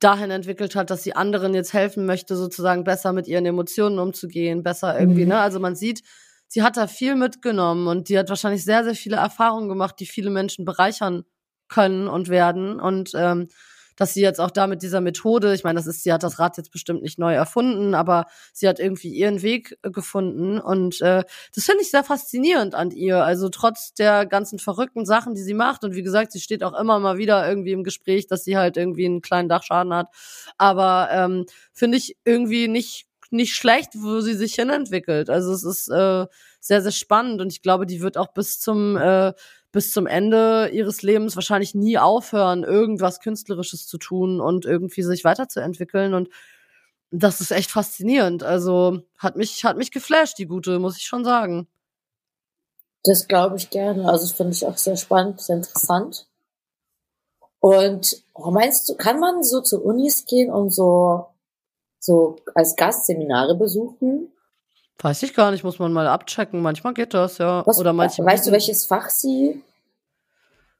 dahin 0.00 0.30
entwickelt 0.30 0.74
hat, 0.76 0.90
dass 0.90 1.02
sie 1.02 1.14
anderen 1.14 1.54
jetzt 1.54 1.72
helfen 1.72 2.06
möchte, 2.06 2.36
sozusagen 2.36 2.84
besser 2.84 3.12
mit 3.12 3.26
ihren 3.28 3.46
Emotionen 3.46 3.98
umzugehen, 3.98 4.62
besser 4.62 4.98
irgendwie, 4.98 5.22
mhm. 5.22 5.30
ne? 5.30 5.38
Also 5.40 5.60
man 5.60 5.76
sieht, 5.76 6.02
sie 6.48 6.62
hat 6.62 6.76
da 6.76 6.86
viel 6.86 7.16
mitgenommen 7.16 7.86
und 7.86 8.08
die 8.08 8.18
hat 8.18 8.28
wahrscheinlich 8.28 8.64
sehr, 8.64 8.84
sehr 8.84 8.94
viele 8.94 9.16
Erfahrungen 9.16 9.68
gemacht, 9.68 9.96
die 10.00 10.06
viele 10.06 10.30
Menschen 10.30 10.64
bereichern 10.64 11.24
können 11.68 12.08
und 12.08 12.28
werden 12.28 12.80
und 12.80 13.12
ähm, 13.14 13.48
dass 13.96 14.14
sie 14.14 14.20
jetzt 14.20 14.40
auch 14.40 14.50
da 14.50 14.66
mit 14.66 14.82
dieser 14.82 15.00
Methode, 15.00 15.54
ich 15.54 15.64
meine, 15.64 15.78
das 15.78 15.86
ist, 15.86 16.02
sie 16.02 16.12
hat 16.12 16.22
das 16.22 16.38
Rad 16.38 16.56
jetzt 16.56 16.70
bestimmt 16.70 17.02
nicht 17.02 17.18
neu 17.18 17.34
erfunden, 17.34 17.94
aber 17.94 18.26
sie 18.52 18.68
hat 18.68 18.78
irgendwie 18.78 19.08
ihren 19.08 19.42
Weg 19.42 19.76
äh, 19.82 19.90
gefunden 19.90 20.58
und 20.58 21.00
äh, 21.00 21.24
das 21.54 21.64
finde 21.64 21.82
ich 21.82 21.90
sehr 21.90 22.04
faszinierend 22.04 22.74
an 22.74 22.90
ihr. 22.90 23.24
Also 23.24 23.48
trotz 23.48 23.94
der 23.94 24.26
ganzen 24.26 24.58
verrückten 24.58 25.06
Sachen, 25.06 25.34
die 25.34 25.42
sie 25.42 25.54
macht 25.54 25.84
und 25.84 25.94
wie 25.94 26.02
gesagt, 26.02 26.32
sie 26.32 26.40
steht 26.40 26.62
auch 26.62 26.78
immer 26.78 26.98
mal 26.98 27.18
wieder 27.18 27.48
irgendwie 27.48 27.72
im 27.72 27.84
Gespräch, 27.84 28.26
dass 28.26 28.44
sie 28.44 28.56
halt 28.56 28.76
irgendwie 28.76 29.06
einen 29.06 29.22
kleinen 29.22 29.48
Dachschaden 29.48 29.94
hat, 29.94 30.08
aber 30.58 31.08
ähm, 31.10 31.46
finde 31.72 31.98
ich 31.98 32.16
irgendwie 32.24 32.68
nicht 32.68 33.06
nicht 33.30 33.54
schlecht, 33.54 33.90
wo 33.94 34.20
sie 34.20 34.34
sich 34.34 34.54
hinentwickelt. 34.54 35.30
Also 35.30 35.52
es 35.52 35.64
ist 35.64 35.88
äh, 35.88 36.26
sehr 36.60 36.82
sehr 36.82 36.92
spannend 36.92 37.40
und 37.40 37.52
ich 37.52 37.60
glaube, 37.60 37.84
die 37.84 38.00
wird 38.00 38.16
auch 38.16 38.32
bis 38.32 38.60
zum 38.60 38.96
äh, 38.96 39.32
bis 39.76 39.92
zum 39.92 40.06
Ende 40.06 40.70
ihres 40.72 41.02
Lebens 41.02 41.36
wahrscheinlich 41.36 41.74
nie 41.74 41.98
aufhören, 41.98 42.64
irgendwas 42.64 43.20
Künstlerisches 43.20 43.86
zu 43.86 43.98
tun 43.98 44.40
und 44.40 44.64
irgendwie 44.64 45.02
sich 45.02 45.22
weiterzuentwickeln. 45.22 46.14
Und 46.14 46.30
das 47.10 47.42
ist 47.42 47.50
echt 47.50 47.70
faszinierend. 47.70 48.42
Also 48.42 49.02
hat 49.18 49.36
mich, 49.36 49.66
hat 49.66 49.76
mich 49.76 49.90
geflasht, 49.90 50.38
die 50.38 50.46
gute, 50.46 50.78
muss 50.78 50.96
ich 50.96 51.02
schon 51.02 51.26
sagen. 51.26 51.68
Das 53.04 53.28
glaube 53.28 53.58
ich 53.58 53.68
gerne. 53.68 54.08
Also 54.08 54.24
das 54.24 54.32
finde 54.32 54.52
ich 54.52 54.64
auch 54.64 54.78
sehr 54.78 54.96
spannend, 54.96 55.42
sehr 55.42 55.56
interessant. 55.56 56.26
Und 57.60 58.22
oh, 58.32 58.50
meinst 58.50 58.88
du, 58.88 58.94
kann 58.94 59.20
man 59.20 59.44
so 59.44 59.60
zu 59.60 59.84
Unis 59.84 60.24
gehen 60.24 60.50
und 60.50 60.70
so, 60.70 61.26
so 61.98 62.36
als 62.54 62.76
Gastseminare 62.76 63.54
besuchen? 63.58 64.32
Weiß 64.98 65.22
ich 65.22 65.34
gar 65.34 65.50
nicht, 65.50 65.62
muss 65.62 65.78
man 65.78 65.92
mal 65.92 66.06
abchecken. 66.06 66.62
Manchmal 66.62 66.94
geht 66.94 67.12
das, 67.12 67.38
ja. 67.38 67.66
Was, 67.66 67.78
Oder 67.78 67.92
manchmal 67.92 68.32
weißt 68.32 68.46
du, 68.46 68.52
welches 68.52 68.86
Fach 68.86 69.10
sie? 69.10 69.62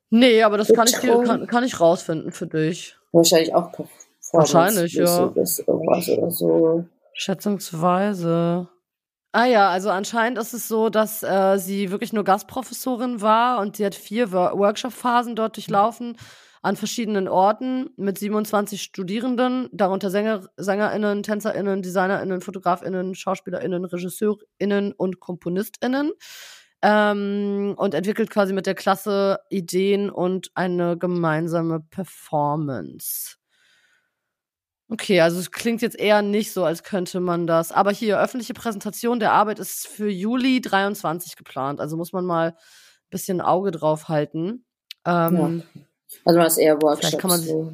Nee, 0.09 0.43
aber 0.43 0.57
das 0.57 0.73
kann 0.73 0.87
ich, 0.87 0.97
dir, 0.99 1.23
kann, 1.23 1.47
kann 1.47 1.65
ich 1.65 1.81
rausfinden 1.81 2.33
für 2.33 2.47
dich. 2.47 2.97
Wahrscheinlich 3.13 3.55
auch 3.55 3.73
Wahrscheinlich, 4.33 4.95
ja. 4.95 5.33
Irgendwas 5.67 6.09
oder 6.09 6.31
so. 6.31 6.85
Schätzungsweise. 7.13 8.69
Ah 9.33 9.45
ja, 9.45 9.69
also 9.69 9.91
anscheinend 9.91 10.39
ist 10.39 10.55
es 10.55 10.67
so, 10.67 10.89
dass 10.89 11.23
äh, 11.23 11.59
sie 11.59 11.91
wirklich 11.91 12.13
nur 12.13 12.25
Gastprofessorin 12.25 13.21
war 13.21 13.61
und 13.61 13.77
sie 13.77 13.85
hat 13.85 13.95
vier 13.95 14.33
Workshop-Phasen 14.33 15.37
dort 15.37 15.57
durchlaufen 15.57 16.17
an 16.67 16.75
verschiedenen 16.75 17.29
Orten 17.29 17.91
mit 17.97 18.19
27 18.19 18.83
Studierenden, 18.83 19.69
darunter 19.73 20.11
Sänger, 20.11 20.49
SängerInnen, 20.57 21.23
TänzerInnen, 21.23 21.81
DesignerInnen, 21.81 22.41
FotografInnen, 22.41 23.15
SchauspielerInnen, 23.15 23.85
RegisseurInnen 23.85 24.91
und 24.93 25.21
KomponistInnen. 25.21 26.11
Ähm, 26.83 27.75
und 27.77 27.95
entwickelt 27.95 28.31
quasi 28.31 28.53
mit 28.53 28.67
der 28.67 28.75
Klasse 28.75 29.39
Ideen 29.49 30.11
und 30.11 30.51
eine 30.55 30.99
gemeinsame 30.99 31.81
Performance. 31.89 33.37
Okay, 34.89 35.21
also 35.21 35.39
es 35.39 35.53
klingt 35.53 35.83
jetzt 35.83 35.99
eher 35.99 36.21
nicht 36.23 36.53
so, 36.53 36.65
als 36.65 36.83
könnte 36.83 37.21
man 37.21 37.47
das. 37.47 37.71
Aber 37.71 37.93
hier, 37.93 38.21
öffentliche 38.21 38.55
Präsentation 38.55 39.21
der 39.21 39.31
Arbeit 39.31 39.61
ist 39.61 39.87
für 39.87 40.11
Juli 40.11 40.61
23 40.61 41.37
geplant. 41.37 41.81
Also 41.81 41.97
muss 41.97 42.13
man 42.13 42.27
mal 42.27 42.49
ein 42.49 43.11
bisschen 43.11 43.41
Auge 43.41 43.71
drauf 43.71 44.09
halten. 44.09 44.65
Ähm, 45.05 45.63
ja. 45.65 45.83
Also 46.25 46.39
man 46.39 46.47
ist 46.47 46.59
eher 46.59 46.81
Workshops. 46.81 47.19
Kann 47.19 47.31
man, 47.31 47.41
so. 47.41 47.73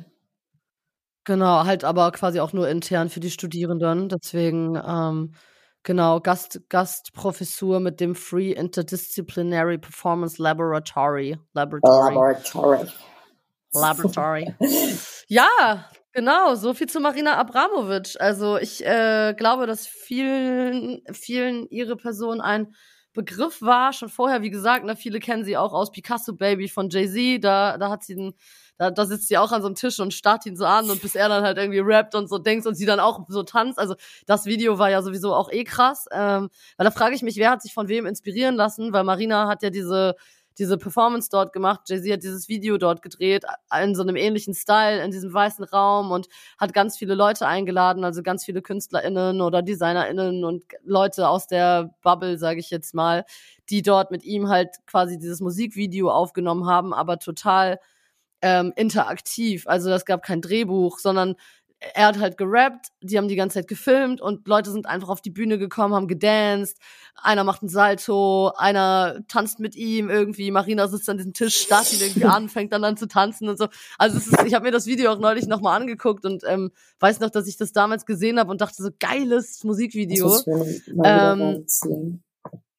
Genau, 1.25 1.65
halt 1.65 1.85
aber 1.85 2.11
quasi 2.13 2.41
auch 2.41 2.53
nur 2.53 2.69
intern 2.69 3.09
für 3.09 3.21
die 3.21 3.31
Studierenden. 3.31 4.09
Deswegen, 4.09 4.81
ähm, 4.85 5.35
genau, 5.85 6.21
Gast, 6.21 6.61
Gastprofessur 6.69 7.79
mit 7.79 8.01
dem 8.01 8.15
Free 8.15 8.53
Interdisciplinary 8.53 9.79
Performance 9.79 10.43
Laboratory. 10.43 11.39
Laboratory. 11.53 12.15
Laboratory. 12.15 12.89
Laboratory. 13.73 14.55
ja, 15.29 15.87
genau, 16.13 16.57
so 16.57 16.75
viel 16.75 16.89
zu 16.89 16.99
Marina 17.01 17.37
Abramovic. 17.39 18.17
Also 18.21 18.59
ich 18.59 18.85
äh, 18.85 19.35
glaube, 19.37 19.67
dass 19.67 19.87
vielen, 19.87 21.03
vielen 21.13 21.69
ihre 21.69 21.97
Person 21.97 22.41
ein 22.41 22.75
Begriff 23.13 23.61
war, 23.61 23.93
schon 23.93 24.09
vorher, 24.09 24.43
wie 24.43 24.51
gesagt, 24.51 24.85
ne, 24.85 24.97
viele 24.97 25.21
kennen 25.21 25.45
sie 25.45 25.57
auch 25.57 25.73
aus 25.73 25.93
Picasso 25.93 26.33
Baby 26.33 26.69
von 26.69 26.89
Jay-Z, 26.89 27.45
da, 27.45 27.77
da 27.79 27.91
hat 27.91 28.03
sie 28.03 28.15
einen, 28.15 28.35
da, 28.79 28.91
da 28.91 29.07
sitzt 29.07 29.29
sie 29.29 29.39
auch 29.39 29.53
an 29.53 29.61
so 29.61 29.67
einem 29.67 29.75
Tisch 29.75 30.01
und 30.01 30.15
starrt 30.15 30.47
ihn 30.47 30.57
so 30.57 30.65
an 30.65 30.91
und 30.91 31.03
bis 31.03 31.15
er 31.15 31.29
dann 31.29 31.45
halt 31.45 31.59
irgendwie 31.59 31.81
rappt 31.81 32.15
und 32.15 32.29
so 32.29 32.39
denkt 32.39 32.67
und 32.67 32.75
sie 32.75 32.87
dann 32.87 33.01
auch 33.01 33.21
so 33.29 33.43
tanzt. 33.43 33.79
Also 33.79 33.95
das 34.27 34.47
Video 34.47 34.79
war 34.79 34.91
ja 34.91 35.03
sowieso 35.03 35.35
auch 35.35 35.53
eh 35.53 35.65
krass. 35.65 36.07
Ähm, 36.11 36.49
weil 36.77 36.85
da 36.85 36.91
frage 36.91 37.15
ich 37.15 37.23
mich, 37.23 37.37
wer 37.37 37.51
hat 37.51 37.63
sich 37.63 37.75
von 37.75 37.89
wem 37.89 38.07
inspirieren 38.07 38.55
lassen, 38.57 38.93
weil 38.93 39.05
Marina 39.05 39.47
hat 39.47 39.63
ja 39.63 39.71
diese 39.71 40.17
diese 40.59 40.79
Performance 40.79 41.29
dort 41.31 41.53
gemacht. 41.53 41.83
Jay-Z 41.89 42.13
hat 42.13 42.23
dieses 42.23 42.49
Video 42.49 42.79
dort 42.79 43.03
gedreht, 43.03 43.45
in 43.83 43.95
so 43.95 44.03
einem 44.03 44.17
ähnlichen 44.17 44.55
Style, 44.55 45.03
in 45.03 45.11
diesem 45.11 45.33
weißen 45.33 45.65
Raum 45.65 46.11
und 46.11 46.29
hat 46.59 46.75
ganz 46.75 46.97
viele 46.97 47.15
Leute 47.15 47.47
eingeladen, 47.47 48.05
also 48.05 48.23
ganz 48.23 48.45
viele 48.45 48.63
KünstlerInnen 48.63 49.41
oder 49.41 49.63
DesignerInnen 49.63 50.45
und 50.45 50.65
Leute 50.85 51.29
aus 51.29 51.47
der 51.47 51.95
Bubble, 52.03 52.39
sage 52.39 52.61
ich 52.61 52.71
jetzt 52.71 52.95
mal, 52.95 53.25
die 53.71 53.83
dort 53.83 54.11
mit 54.11 54.25
ihm 54.25 54.49
halt 54.49 54.77
quasi 54.87 55.19
dieses 55.19 55.41
Musikvideo 55.41 56.11
aufgenommen 56.11 56.67
haben, 56.67 56.93
aber 56.93 57.19
total 57.19 57.79
ähm, 58.43 58.73
interaktiv. 58.77 59.67
Also 59.67 59.89
das 59.89 60.05
gab 60.05 60.23
kein 60.23 60.43
Drehbuch, 60.43 60.99
sondern 60.99 61.37
er 61.95 62.07
hat 62.07 62.19
halt 62.19 62.39
gerappt, 62.39 62.89
die 63.01 63.19
haben 63.19 63.29
die 63.29 63.37
ganze 63.37 63.55
Zeit 63.55 63.69
gefilmt 63.69 64.21
und 64.21 64.47
Leute 64.47 64.71
sind 64.71 64.87
einfach 64.87 65.09
auf 65.09 65.21
die 65.21 65.31
Bühne 65.31 65.59
gekommen, 65.59 65.95
haben 65.95 66.09
gedanced, 66.09 66.79
einer 67.15 67.45
macht 67.45 67.63
einen 67.63 67.69
Salto, 67.69 68.53
einer 68.57 69.21
tanzt 69.29 69.59
mit 69.59 69.75
ihm 69.75 70.09
irgendwie, 70.09 70.51
Marina 70.51 70.89
sitzt 70.89 71.09
an 71.09 71.19
diesem 71.19 71.33
Tisch, 71.33 71.57
starrt 71.57 71.93
ihn 71.93 72.01
irgendwie 72.01 72.25
an, 72.25 72.49
fängt 72.49 72.73
dann 72.73 72.85
an 72.85 72.97
zu 72.97 73.07
tanzen 73.07 73.49
und 73.49 73.59
so. 73.59 73.69
Also 73.99 74.19
es 74.19 74.27
ist, 74.27 74.43
ich 74.45 74.55
habe 74.55 74.67
mir 74.67 74.73
das 74.73 74.87
Video 74.87 75.13
auch 75.13 75.19
neulich 75.19 75.47
nochmal 75.47 75.81
angeguckt 75.81 76.25
und 76.25 76.43
ähm, 76.47 76.71
weiß 77.01 77.21
noch, 77.21 77.31
dass 77.31 77.47
ich 77.47 77.57
das 77.57 77.73
damals 77.73 78.07
gesehen 78.07 78.39
habe 78.39 78.51
und 78.51 78.61
dachte 78.61 78.83
so, 78.83 78.91
geiles 78.99 79.65
Musikvideo. 79.65 80.29
Das 80.29 80.47
ist 80.47 80.91
ähm, 81.05 81.67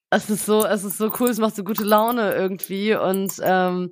es 0.10 0.30
ist 0.30 0.46
so, 0.46 0.66
es 0.66 0.84
ist 0.84 0.98
so 0.98 1.12
cool, 1.20 1.30
es 1.30 1.40
macht 1.40 1.56
so 1.56 1.64
gute 1.64 1.84
Laune 1.84 2.34
irgendwie 2.34 2.96
und 2.96 3.34
ähm, 3.42 3.92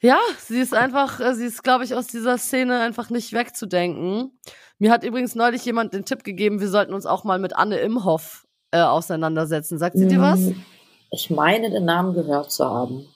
ja, 0.00 0.18
sie 0.38 0.58
ist 0.58 0.74
einfach, 0.74 1.20
äh, 1.20 1.34
sie 1.34 1.46
ist, 1.46 1.62
glaube 1.62 1.84
ich, 1.84 1.94
aus 1.94 2.06
dieser 2.06 2.38
Szene 2.38 2.80
einfach 2.80 3.10
nicht 3.10 3.32
wegzudenken. 3.32 4.32
Mir 4.78 4.90
hat 4.90 5.04
übrigens 5.04 5.34
neulich 5.34 5.64
jemand 5.64 5.92
den 5.92 6.04
Tipp 6.04 6.24
gegeben, 6.24 6.60
wir 6.60 6.68
sollten 6.68 6.94
uns 6.94 7.06
auch 7.06 7.24
mal 7.24 7.38
mit 7.38 7.54
Anne 7.54 7.78
Imhoff 7.78 8.46
äh, 8.70 8.80
auseinandersetzen. 8.80 9.78
Sagt 9.78 9.98
sie 9.98 10.08
dir 10.08 10.20
was? 10.20 10.40
Ich 11.10 11.28
meine, 11.28 11.70
den 11.70 11.84
Namen 11.84 12.14
gehört 12.14 12.50
zu 12.50 12.64
haben. 12.64 13.06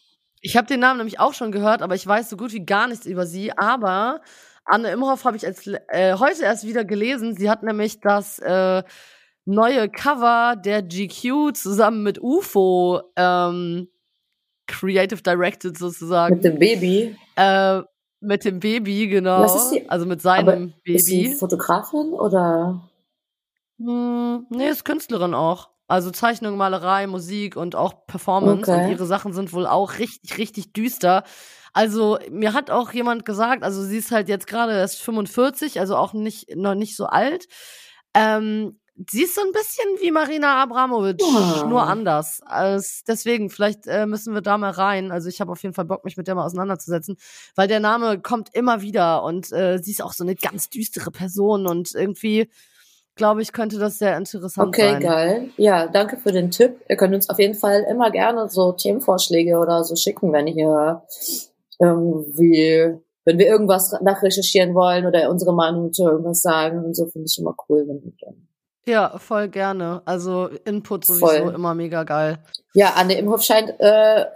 Ich 0.40 0.58
habe 0.58 0.66
den 0.66 0.80
Namen 0.80 0.98
nämlich 0.98 1.20
auch 1.20 1.32
schon 1.32 1.52
gehört, 1.52 1.80
aber 1.80 1.94
ich 1.94 2.06
weiß 2.06 2.28
so 2.28 2.36
gut 2.36 2.52
wie 2.52 2.66
gar 2.66 2.86
nichts 2.86 3.06
über 3.06 3.24
sie. 3.24 3.56
Aber 3.56 4.20
Anne 4.66 4.90
Imhoff 4.90 5.24
habe 5.24 5.38
ich 5.38 5.46
als, 5.46 5.66
äh, 5.66 6.16
heute 6.18 6.42
erst 6.42 6.66
wieder 6.66 6.84
gelesen. 6.84 7.34
Sie 7.34 7.48
hat 7.48 7.62
nämlich 7.62 8.00
das 8.00 8.40
äh, 8.40 8.82
neue 9.46 9.88
Cover 9.88 10.56
der 10.56 10.82
GQ 10.82 11.54
zusammen 11.54 12.02
mit 12.02 12.20
UFO 12.20 13.00
ähm, 13.16 13.88
creative 14.78 15.22
directed 15.22 15.78
sozusagen. 15.78 16.36
Mit 16.36 16.44
dem 16.44 16.58
Baby. 16.58 17.16
Äh, 17.36 17.82
mit 18.20 18.44
dem 18.44 18.60
Baby, 18.60 19.08
genau. 19.08 19.42
Was 19.42 19.54
ist 19.54 19.70
sie? 19.70 19.88
Also 19.88 20.06
mit 20.06 20.22
seinem 20.22 20.72
Baby. 20.84 20.96
Ist 20.96 21.06
sie 21.06 21.34
Fotografin 21.34 22.12
oder? 22.12 22.88
Hm, 23.78 24.46
nee, 24.50 24.68
ist 24.68 24.84
Künstlerin 24.84 25.34
auch. 25.34 25.70
Also 25.86 26.10
Zeichnung, 26.10 26.56
Malerei, 26.56 27.06
Musik 27.06 27.56
und 27.56 27.76
auch 27.76 28.06
Performance. 28.06 28.70
Okay. 28.70 28.84
Und 28.84 28.90
ihre 28.90 29.04
Sachen 29.04 29.34
sind 29.34 29.52
wohl 29.52 29.66
auch 29.66 29.98
richtig, 29.98 30.38
richtig 30.38 30.72
düster. 30.72 31.24
Also 31.74 32.18
mir 32.30 32.54
hat 32.54 32.70
auch 32.70 32.92
jemand 32.92 33.26
gesagt, 33.26 33.62
also 33.62 33.82
sie 33.82 33.98
ist 33.98 34.10
halt 34.10 34.28
jetzt 34.28 34.46
gerade 34.46 34.72
erst 34.72 35.02
45, 35.02 35.80
also 35.80 35.96
auch 35.96 36.14
nicht 36.14 36.56
noch 36.56 36.74
nicht 36.74 36.96
so 36.96 37.06
alt. 37.06 37.46
Ähm, 38.14 38.78
sie 39.10 39.22
ist 39.24 39.34
so 39.34 39.40
ein 39.40 39.52
bisschen 39.52 39.84
wie 40.00 40.10
Marina 40.10 40.62
Abramovic, 40.62 41.20
Ja. 41.20 41.66
nur 41.66 41.82
anders. 41.82 42.40
Also 42.46 42.86
deswegen, 43.08 43.50
vielleicht 43.50 43.86
äh, 43.86 44.06
müssen 44.06 44.34
wir 44.34 44.40
da 44.40 44.56
mal 44.58 44.70
rein. 44.70 45.10
Also 45.10 45.28
ich 45.28 45.40
habe 45.40 45.50
auf 45.52 45.62
jeden 45.62 45.74
Fall 45.74 45.84
Bock, 45.84 46.04
mich 46.04 46.16
mit 46.16 46.28
der 46.28 46.34
mal 46.34 46.44
auseinanderzusetzen, 46.46 47.16
weil 47.56 47.66
der 47.68 47.80
Name 47.80 48.20
kommt 48.20 48.54
immer 48.54 48.82
wieder 48.82 49.22
und 49.24 49.50
äh, 49.52 49.78
sie 49.82 49.90
ist 49.92 50.02
auch 50.02 50.12
so 50.12 50.22
eine 50.24 50.34
ganz 50.36 50.70
düstere 50.70 51.10
Person 51.10 51.66
und 51.66 51.94
irgendwie 51.94 52.48
glaube 53.16 53.42
ich, 53.42 53.52
könnte 53.52 53.78
das 53.78 53.98
sehr 54.00 54.16
interessant 54.16 54.68
Okay, 54.68 54.90
sein. 54.90 55.00
geil. 55.00 55.50
Ja, 55.56 55.86
danke 55.86 56.16
für 56.16 56.32
den 56.32 56.50
Tipp. 56.50 56.80
Ihr 56.88 56.96
könnt 56.96 57.14
uns 57.14 57.30
auf 57.30 57.38
jeden 57.38 57.54
Fall 57.54 57.84
immer 57.88 58.10
gerne 58.10 58.48
so 58.48 58.72
Themenvorschläge 58.72 59.56
oder 59.58 59.84
so 59.84 59.94
schicken, 59.94 60.32
wenn 60.32 60.48
ihr 60.48 61.00
irgendwie, 61.78 62.94
wenn 63.24 63.38
wir 63.38 63.46
irgendwas 63.46 63.94
nachrecherchieren 64.02 64.74
wollen 64.74 65.06
oder 65.06 65.30
unsere 65.30 65.54
Meinung 65.54 65.92
zu 65.92 66.02
irgendwas 66.04 66.42
sagen 66.42 66.84
und 66.84 66.94
so, 66.96 67.06
finde 67.06 67.26
ich 67.30 67.38
immer 67.38 67.54
cool, 67.68 67.84
wenn 67.86 68.02
wir 68.02 68.12
dann. 68.20 68.48
Ja, 68.86 69.18
voll 69.18 69.48
gerne. 69.48 70.02
Also 70.04 70.48
Input 70.64 71.04
sowieso 71.04 71.26
Voll. 71.26 71.54
immer 71.54 71.74
mega 71.74 72.04
geil. 72.04 72.38
Ja, 72.74 72.92
Anne 72.96 73.16
Imhoff 73.18 73.42
scheint, 73.42 73.72
äh, 73.80 74.26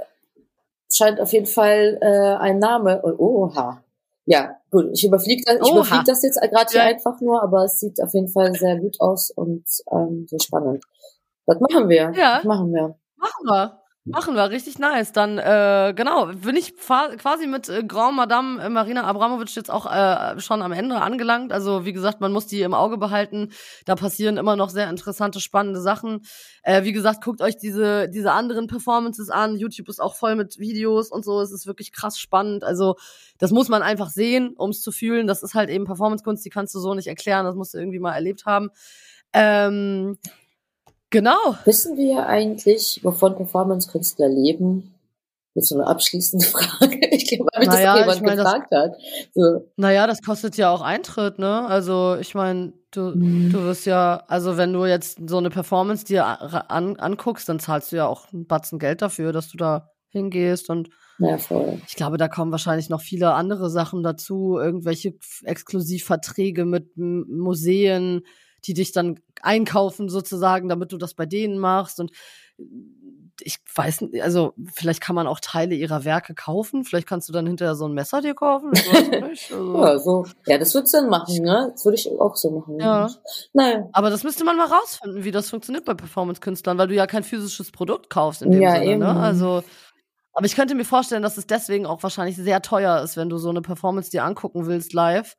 scheint 0.93 1.21
auf 1.21 1.33
jeden 1.33 1.47
Fall 1.47 1.99
äh, 2.01 2.37
ein 2.43 2.59
Name. 2.59 3.03
Oha. 3.05 3.83
Ja, 4.25 4.57
gut. 4.71 4.87
Ich 4.93 5.05
überfliege 5.05 5.43
das, 5.47 5.57
ich 5.67 5.71
überflieg 5.73 6.05
das 6.05 6.23
jetzt 6.23 6.41
gerade 6.41 6.71
hier 6.71 6.81
Ja. 6.81 6.87
einfach 6.87 7.21
nur, 7.21 7.43
aber 7.43 7.65
es 7.65 7.81
sieht 7.81 8.03
auf 8.03 8.13
jeden 8.15 8.29
Fall 8.29 8.53
sehr 8.55 8.77
gut 8.77 9.01
aus 9.01 9.31
und 9.31 9.65
ähm, 9.93 10.27
sehr 10.29 10.41
spannend. 10.41 10.85
Was 11.47 11.61
machen 11.61 11.89
wir? 11.89 12.13
Ja. 12.15 12.37
Was 12.39 12.45
machen 12.45 12.73
wir? 12.73 12.95
Machen 13.17 13.45
wir. 13.45 13.81
Machen 14.05 14.37
wir, 14.37 14.49
richtig 14.49 14.79
nice. 14.79 15.13
Dann, 15.13 15.37
äh, 15.37 15.93
genau, 15.95 16.27
bin 16.33 16.57
ich 16.57 16.75
quasi 16.77 17.47
mit 17.47 17.69
äh, 17.69 17.85
Grand 17.85 18.17
Madame 18.17 18.63
äh, 18.63 18.71
Marina 18.71 19.05
Abramovic 19.05 19.55
jetzt 19.55 19.71
auch 19.71 19.85
äh, 19.85 20.41
schon 20.41 20.63
am 20.63 20.73
Ende 20.73 20.97
angelangt. 21.03 21.53
Also, 21.53 21.85
wie 21.85 21.93
gesagt, 21.93 22.23
man 22.23 22.33
muss 22.33 22.47
die 22.47 22.63
im 22.63 22.73
Auge 22.73 22.97
behalten. 22.97 23.51
Da 23.85 23.97
passieren 23.97 24.39
immer 24.39 24.57
noch 24.57 24.71
sehr 24.71 24.89
interessante, 24.89 25.41
spannende 25.41 25.83
Sachen. 25.83 26.23
Äh, 26.63 26.85
wie 26.85 26.93
gesagt, 26.93 27.23
guckt 27.23 27.43
euch 27.43 27.59
diese, 27.59 28.09
diese 28.09 28.33
anderen 28.33 28.67
Performances 28.67 29.29
an. 29.29 29.57
YouTube 29.57 29.91
ist 29.91 30.01
auch 30.01 30.15
voll 30.15 30.37
mit 30.37 30.59
Videos 30.59 31.11
und 31.11 31.23
so. 31.23 31.41
Es 31.43 31.53
ist 31.53 31.67
wirklich 31.67 31.93
krass 31.93 32.19
spannend. 32.19 32.65
Also, 32.65 32.95
das 33.39 33.51
muss 33.51 33.69
man 33.69 33.83
einfach 33.83 34.09
sehen, 34.09 34.55
um 34.57 34.71
es 34.71 34.81
zu 34.81 34.91
fühlen. 34.91 35.27
Das 35.27 35.43
ist 35.43 35.55
halt 35.55 35.69
eben 35.69 35.85
Performancekunst, 35.85 36.43
die 36.47 36.51
kannst 36.51 36.75
du 36.75 36.79
so 36.79 36.95
nicht 36.95 37.09
erklären. 37.09 37.45
Das 37.45 37.57
musst 37.57 37.75
du 37.75 37.79
irgendwie 37.79 37.99
mal 37.99 38.15
erlebt 38.15 38.47
haben. 38.47 38.71
Ähm, 39.35 40.19
genau. 41.11 41.57
Wissen 41.65 41.97
wir 41.97 42.27
eigentlich, 42.27 43.01
wovon 43.03 43.37
Performance-Künstler 43.37 44.29
leben? 44.29 44.95
Das 45.55 45.65
ist 45.65 45.69
so 45.71 45.75
eine 45.77 45.87
abschließende 45.87 46.45
Frage. 46.47 47.01
Ich 47.11 47.29
glaube, 47.29 47.49
weil 47.53 47.61
mich 47.61 47.69
Naja, 47.69 47.93
das 47.95 48.01
jemand 48.01 48.17
ich 48.19 48.23
meine, 48.23 48.43
das- 48.43 48.53
gefragt 48.53 48.71
hat. 48.73 48.93
So. 49.35 49.69
Naja, 49.77 50.07
das 50.07 50.23
kostet 50.23 50.57
ja 50.57 50.71
auch 50.71 50.83
Eintritt, 50.83 51.39
ne? 51.39 51.67
Also 51.67 52.17
ich 52.21 52.35
meine, 52.35 52.73
du, 52.93 53.13
Mhm. 53.17 53.51
du 53.51 53.59
wirst 53.65 53.85
ja, 53.87 54.23
also 54.29 54.57
wenn 54.57 54.73
du 54.73 54.85
jetzt 54.85 55.19
so 55.29 55.39
eine 55.39 55.51
Performance 55.51 56.05
dir 56.05 56.25
an, 56.71 56.97
anguckst, 56.97 57.49
dann 57.49 57.59
zahlst 57.59 57.91
du 57.93 57.97
ja 57.97 58.07
auch 58.07 58.33
einen 58.33 58.47
Batzen 58.47 58.79
Geld 58.79 59.03
dafür, 59.03 59.33
dass 59.33 59.49
du 59.49 59.57
da 59.57 59.91
hingehst 60.11 60.71
und 60.71 60.91
Ja, 61.19 61.37
voll. 61.39 61.81
ich 61.89 61.97
glaube, 61.97 62.17
da 62.19 62.29
kommen 62.29 62.53
wahrscheinlich 62.53 62.89
noch 62.89 63.01
viele 63.01 63.33
andere 63.33 63.69
Sachen 63.69 64.03
dazu, 64.03 64.59
irgendwelche 64.59 65.15
Exklusivverträge 65.45 66.65
mit 66.65 66.97
Museen, 66.97 68.23
die 68.67 68.75
dich 68.75 68.93
dann 68.93 69.21
einkaufen 69.43 70.09
sozusagen, 70.09 70.69
damit 70.69 70.93
du 70.93 70.99
das 70.99 71.15
bei 71.15 71.27
denen 71.27 71.59
machst 71.59 72.01
und 72.01 72.11
ich 73.41 73.59
weiß 73.73 74.01
nicht, 74.01 74.23
also 74.23 74.53
vielleicht 74.75 75.01
kann 75.01 75.15
man 75.15 75.29
auch 75.29 75.39
Teile 75.41 75.77
ihrer 75.77 76.05
Werke 76.05 76.35
kaufen, 76.35 76.85
vielleicht 76.85 77.07
kannst 77.07 77.29
du 77.29 77.33
dann 77.33 77.47
hinterher 77.47 77.77
so 77.77 77.87
ein 77.87 77.93
Messer 77.93 78.21
dir 78.21 78.35
kaufen. 78.35 78.73
Also. 79.29 79.77
Ja, 79.85 79.99
so. 79.99 80.27
Ja, 80.47 80.59
das 80.59 80.75
wird 80.75 80.89
Sinn 80.89 81.09
machen, 81.09 81.43
ne? 81.45 81.69
Das 81.73 81.85
würde 81.85 81.97
ich 81.97 82.11
auch 82.19 82.35
so 82.37 82.51
machen. 82.51 82.79
Ja. 82.81 83.09
Naja. 83.53 83.89
Aber 83.93 84.11
das 84.11 84.25
müsste 84.25 84.45
man 84.45 84.57
mal 84.57 84.67
rausfinden, 84.67 85.23
wie 85.25 85.31
das 85.31 85.51
funktioniert 85.51 85.85
bei 85.85 85.95
Performance-Künstlern, 85.95 86.79
weil 86.79 86.89
du 86.89 86.95
ja 86.95 87.07
kein 87.07 87.23
physisches 87.23 87.71
Produkt 87.71 88.11
kaufst 88.11 88.43
in 88.43 88.51
dem 88.51 88.63
Ja, 88.63 88.73
Sinne. 88.73 88.87
eben. 88.87 89.01
Ne? 89.01 89.09
Also, 89.09 89.63
aber 90.33 90.47
ich 90.47 90.57
könnte 90.57 90.75
mir 90.75 90.85
vorstellen, 90.85 91.23
dass 91.23 91.37
es 91.37 91.47
deswegen 91.47 91.87
auch 91.87 92.03
wahrscheinlich 92.03 92.37
sehr 92.37 92.63
teuer 92.63 93.01
ist, 93.03 93.17
wenn 93.17 93.29
du 93.29 93.39
so 93.39 93.51
eine 93.51 93.63
Performance 93.63 94.11
dir 94.11 94.25
angucken 94.25 94.67
willst 94.67 94.93
live. 94.93 95.37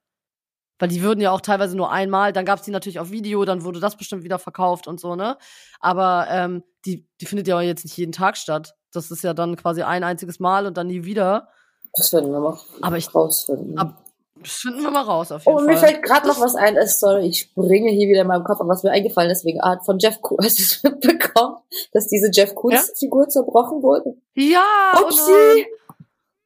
Weil 0.79 0.87
die 0.89 1.01
würden 1.03 1.19
ja 1.21 1.31
auch 1.31 1.41
teilweise 1.41 1.75
nur 1.77 1.91
einmal, 1.91 2.33
dann 2.33 2.45
gab's 2.45 2.63
die 2.63 2.71
natürlich 2.71 2.99
auf 2.99 3.11
Video, 3.11 3.43
dann 3.45 3.63
wurde 3.63 3.79
das 3.79 3.97
bestimmt 3.97 4.23
wieder 4.23 4.39
verkauft 4.39 4.87
und 4.87 4.99
so, 4.99 5.15
ne? 5.15 5.37
Aber 5.79 6.27
ähm, 6.29 6.63
die, 6.85 7.05
die 7.21 7.25
findet 7.25 7.47
ja 7.47 7.57
auch 7.57 7.61
jetzt 7.61 7.83
nicht 7.83 7.97
jeden 7.97 8.13
Tag 8.13 8.37
statt. 8.37 8.73
Das 8.93 9.11
ist 9.11 9.23
ja 9.23 9.33
dann 9.33 9.55
quasi 9.57 9.83
ein 9.83 10.03
einziges 10.03 10.39
Mal 10.39 10.65
und 10.65 10.77
dann 10.77 10.87
nie 10.87 11.03
wieder. 11.03 11.49
Das 11.95 12.11
werden 12.13 12.31
wir 12.31 12.39
noch 12.39 12.65
Aber 12.81 12.97
ich- 12.97 13.13
rausfinden. 13.13 13.77
Ab- 13.77 14.03
Das 14.41 14.53
finden 14.53 14.81
wir 14.83 14.89
mal 14.91 15.01
raus, 15.03 15.33
auf 15.33 15.43
jeden 15.45 15.53
Oh, 15.53 15.57
Fall. 15.59 15.67
mir 15.67 15.77
fällt 15.77 16.01
gerade 16.01 16.25
noch 16.27 16.39
was 16.39 16.55
ein. 16.55 16.77
Sorry, 16.87 17.27
ich 17.27 17.39
springe 17.41 17.91
hier 17.91 18.07
wieder 18.07 18.21
in 18.21 18.27
meinem 18.27 18.45
Kopf, 18.45 18.61
aber 18.61 18.69
was 18.69 18.83
mir 18.83 18.91
eingefallen 18.91 19.29
ist 19.31 19.43
wegen 19.43 19.59
Art 19.59 19.83
von 19.85 19.99
Jeff 19.99 20.21
Koons. 20.21 20.45
Hast 20.45 20.59
du 20.59 20.63
es 20.63 20.83
mitbekommen, 20.83 21.57
dass 21.91 22.07
diese 22.07 22.29
Jeff 22.31 22.55
Koons-Figur 22.55 23.27
zerbrochen 23.27 23.83
wurde? 23.83 24.15
ja, 24.35 24.63
oh 24.95 25.03
Upsi! 25.07 25.65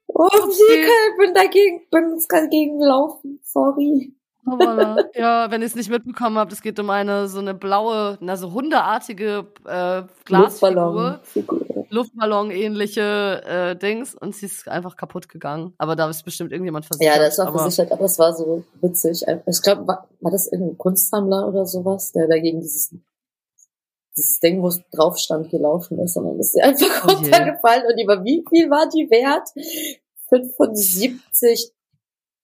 Upsi, 0.08 0.64
ich 0.74 1.18
bin 1.18 1.34
dagegen, 1.34 1.82
bin 1.92 2.20
dagegen 2.30 2.80
gelaufen. 2.80 3.40
Sorry. 3.44 4.14
Aber, 4.46 4.98
ja, 5.16 5.50
wenn 5.50 5.62
ihr 5.62 5.68
es 5.68 5.76
nicht 5.76 5.90
mitbekommen 5.90 6.38
habt, 6.38 6.52
es 6.52 6.62
geht 6.62 6.80
um 6.80 6.90
eine 6.90 7.28
so 7.28 7.40
eine 7.40 7.54
blaue, 7.54 8.18
na 8.22 8.36
so 8.36 8.52
hundeartige 8.52 9.48
äh, 9.66 10.04
Glasfigur. 10.26 11.22
Luftballon-ähnliche 11.90 13.44
äh, 13.46 13.76
Dings 13.76 14.16
und 14.16 14.36
sie 14.36 14.48
ist 14.48 14.68
einfach 14.68 14.98
kaputt 14.98 15.30
gegangen. 15.30 15.74
Aber 15.78 15.96
da 15.96 16.10
ist 16.10 16.24
bestimmt 16.24 16.52
irgendjemand 16.52 16.86
versichert. 16.86 17.16
Ja, 17.16 17.22
das 17.22 17.38
war 17.38 17.48
aber, 17.48 17.60
versichert, 17.60 17.92
aber 17.92 18.06
es 18.06 18.18
war 18.18 18.34
so 18.34 18.64
witzig. 18.82 19.24
Ich 19.46 19.62
glaube, 19.62 19.88
war, 19.88 20.08
war 20.20 20.32
das 20.32 20.52
irgendein 20.52 20.78
Kunstsammler 20.78 21.48
oder 21.48 21.66
sowas, 21.66 22.12
der 22.12 22.28
dagegen 22.28 22.62
dieses, 22.62 22.96
dieses 24.18 24.40
Ding, 24.40 24.62
wo 24.62 24.68
es 24.68 24.82
drauf 24.92 25.18
stand, 25.18 25.52
gelaufen 25.52 26.00
ist, 26.00 26.18
und 26.18 26.26
dann 26.26 26.40
ist 26.40 26.54
sie 26.54 26.62
einfach 26.62 27.06
Oh 27.06 27.12
runtergefallen 27.12 27.84
und 27.86 28.02
über 28.02 28.24
wie 28.24 28.44
viel 28.50 28.70
war 28.70 28.90
die 28.90 29.08
wert? 29.10 29.48
75.000? 30.32 31.72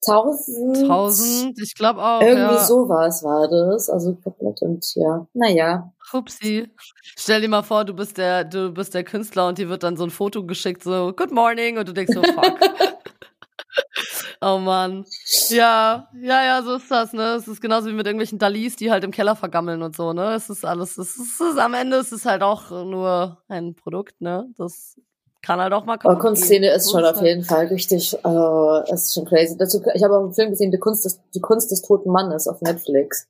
1000, 0.08 1.60
ich 1.62 1.76
glaube 1.76 2.02
auch. 2.02 2.22
Irgendwie 2.22 2.56
ja. 2.56 2.64
sowas 2.64 3.24
war 3.24 3.47
das. 3.50 3.89
Also 3.89 4.16
komplett 4.16 4.62
und 4.62 4.86
ja. 4.95 5.28
Naja. 5.34 5.91
Upsi. 6.14 6.70
Stell 7.18 7.41
dir 7.41 7.50
mal 7.50 7.64
vor, 7.64 7.86
du 7.86 7.93
bist 7.93 8.18
der, 8.18 8.43
du 8.43 8.72
bist 8.72 8.93
der 8.93 9.04
Künstler 9.04 9.47
und 9.47 9.58
dir 9.58 9.70
wird 9.70 9.84
dann 9.84 9.97
so 9.97 10.04
ein 10.04 10.10
Foto 10.10 10.45
geschickt, 10.45 10.84
so 10.84 11.14
Good 11.16 11.32
morning 11.32 11.78
und 11.78 11.88
du 11.88 11.93
denkst 11.93 12.14
so 12.14 12.24
Fuck. 12.24 12.60
oh 14.41 14.58
Mann. 14.58 15.06
Ja, 15.50 16.10
ja, 16.20 16.43
ja, 16.43 16.64
so 16.64 16.76
ist 16.76 16.89
das, 16.89 17.14
ne? 17.14 17.36
Es 17.36 17.47
ist 17.47 17.62
genauso 17.62 17.89
wie 17.89 17.93
mit 17.93 18.06
irgendwelchen 18.06 18.39
Dalis, 18.39 18.76
die 18.76 18.91
halt 18.91 19.04
im 19.04 19.12
Keller 19.12 19.36
vergammeln 19.36 19.82
und 19.84 19.95
so, 19.95 20.14
ne? 20.14 20.34
Es 20.34 20.50
ist 20.50 20.66
alles, 20.66 20.97
es 20.97 21.18
ist, 21.18 21.41
es 21.41 21.52
ist 21.52 21.58
am 21.60 21.74
Ende 21.74 21.97
ist 21.97 22.12
es 22.12 22.26
halt 22.26 22.41
auch 22.41 22.72
nur 22.72 23.43
ein 23.47 23.76
Produkt, 23.76 24.22
ne? 24.22 24.47
Das 24.58 24.97
kann 25.42 25.60
halt 25.60 25.74
auch 25.74 25.86
mal 25.86 25.98
kaputt 25.98 26.20
Kunstszene 26.20 26.68
gehen. 26.68 26.76
ist 26.76 26.92
schon 26.92 27.06
auf 27.06 27.22
jeden 27.22 27.44
Fall 27.44 27.68
richtig, 27.68 28.14
äh, 28.14 28.94
ist 28.94 29.14
schon 29.14 29.26
crazy. 29.26 29.58
Dazu, 29.58 29.82
ich 29.94 30.04
habe 30.04 30.18
auch 30.18 30.24
einen 30.24 30.34
Film 30.34 30.50
gesehen, 30.52 30.72
die 30.72 30.80
Kunst 30.80 31.06
des, 31.06 31.20
die 31.34 31.40
Kunst 31.42 31.72
des 31.72 31.82
toten 31.82 32.12
Mannes 32.12 32.48
auf 32.48 32.62
Netflix. 32.62 33.28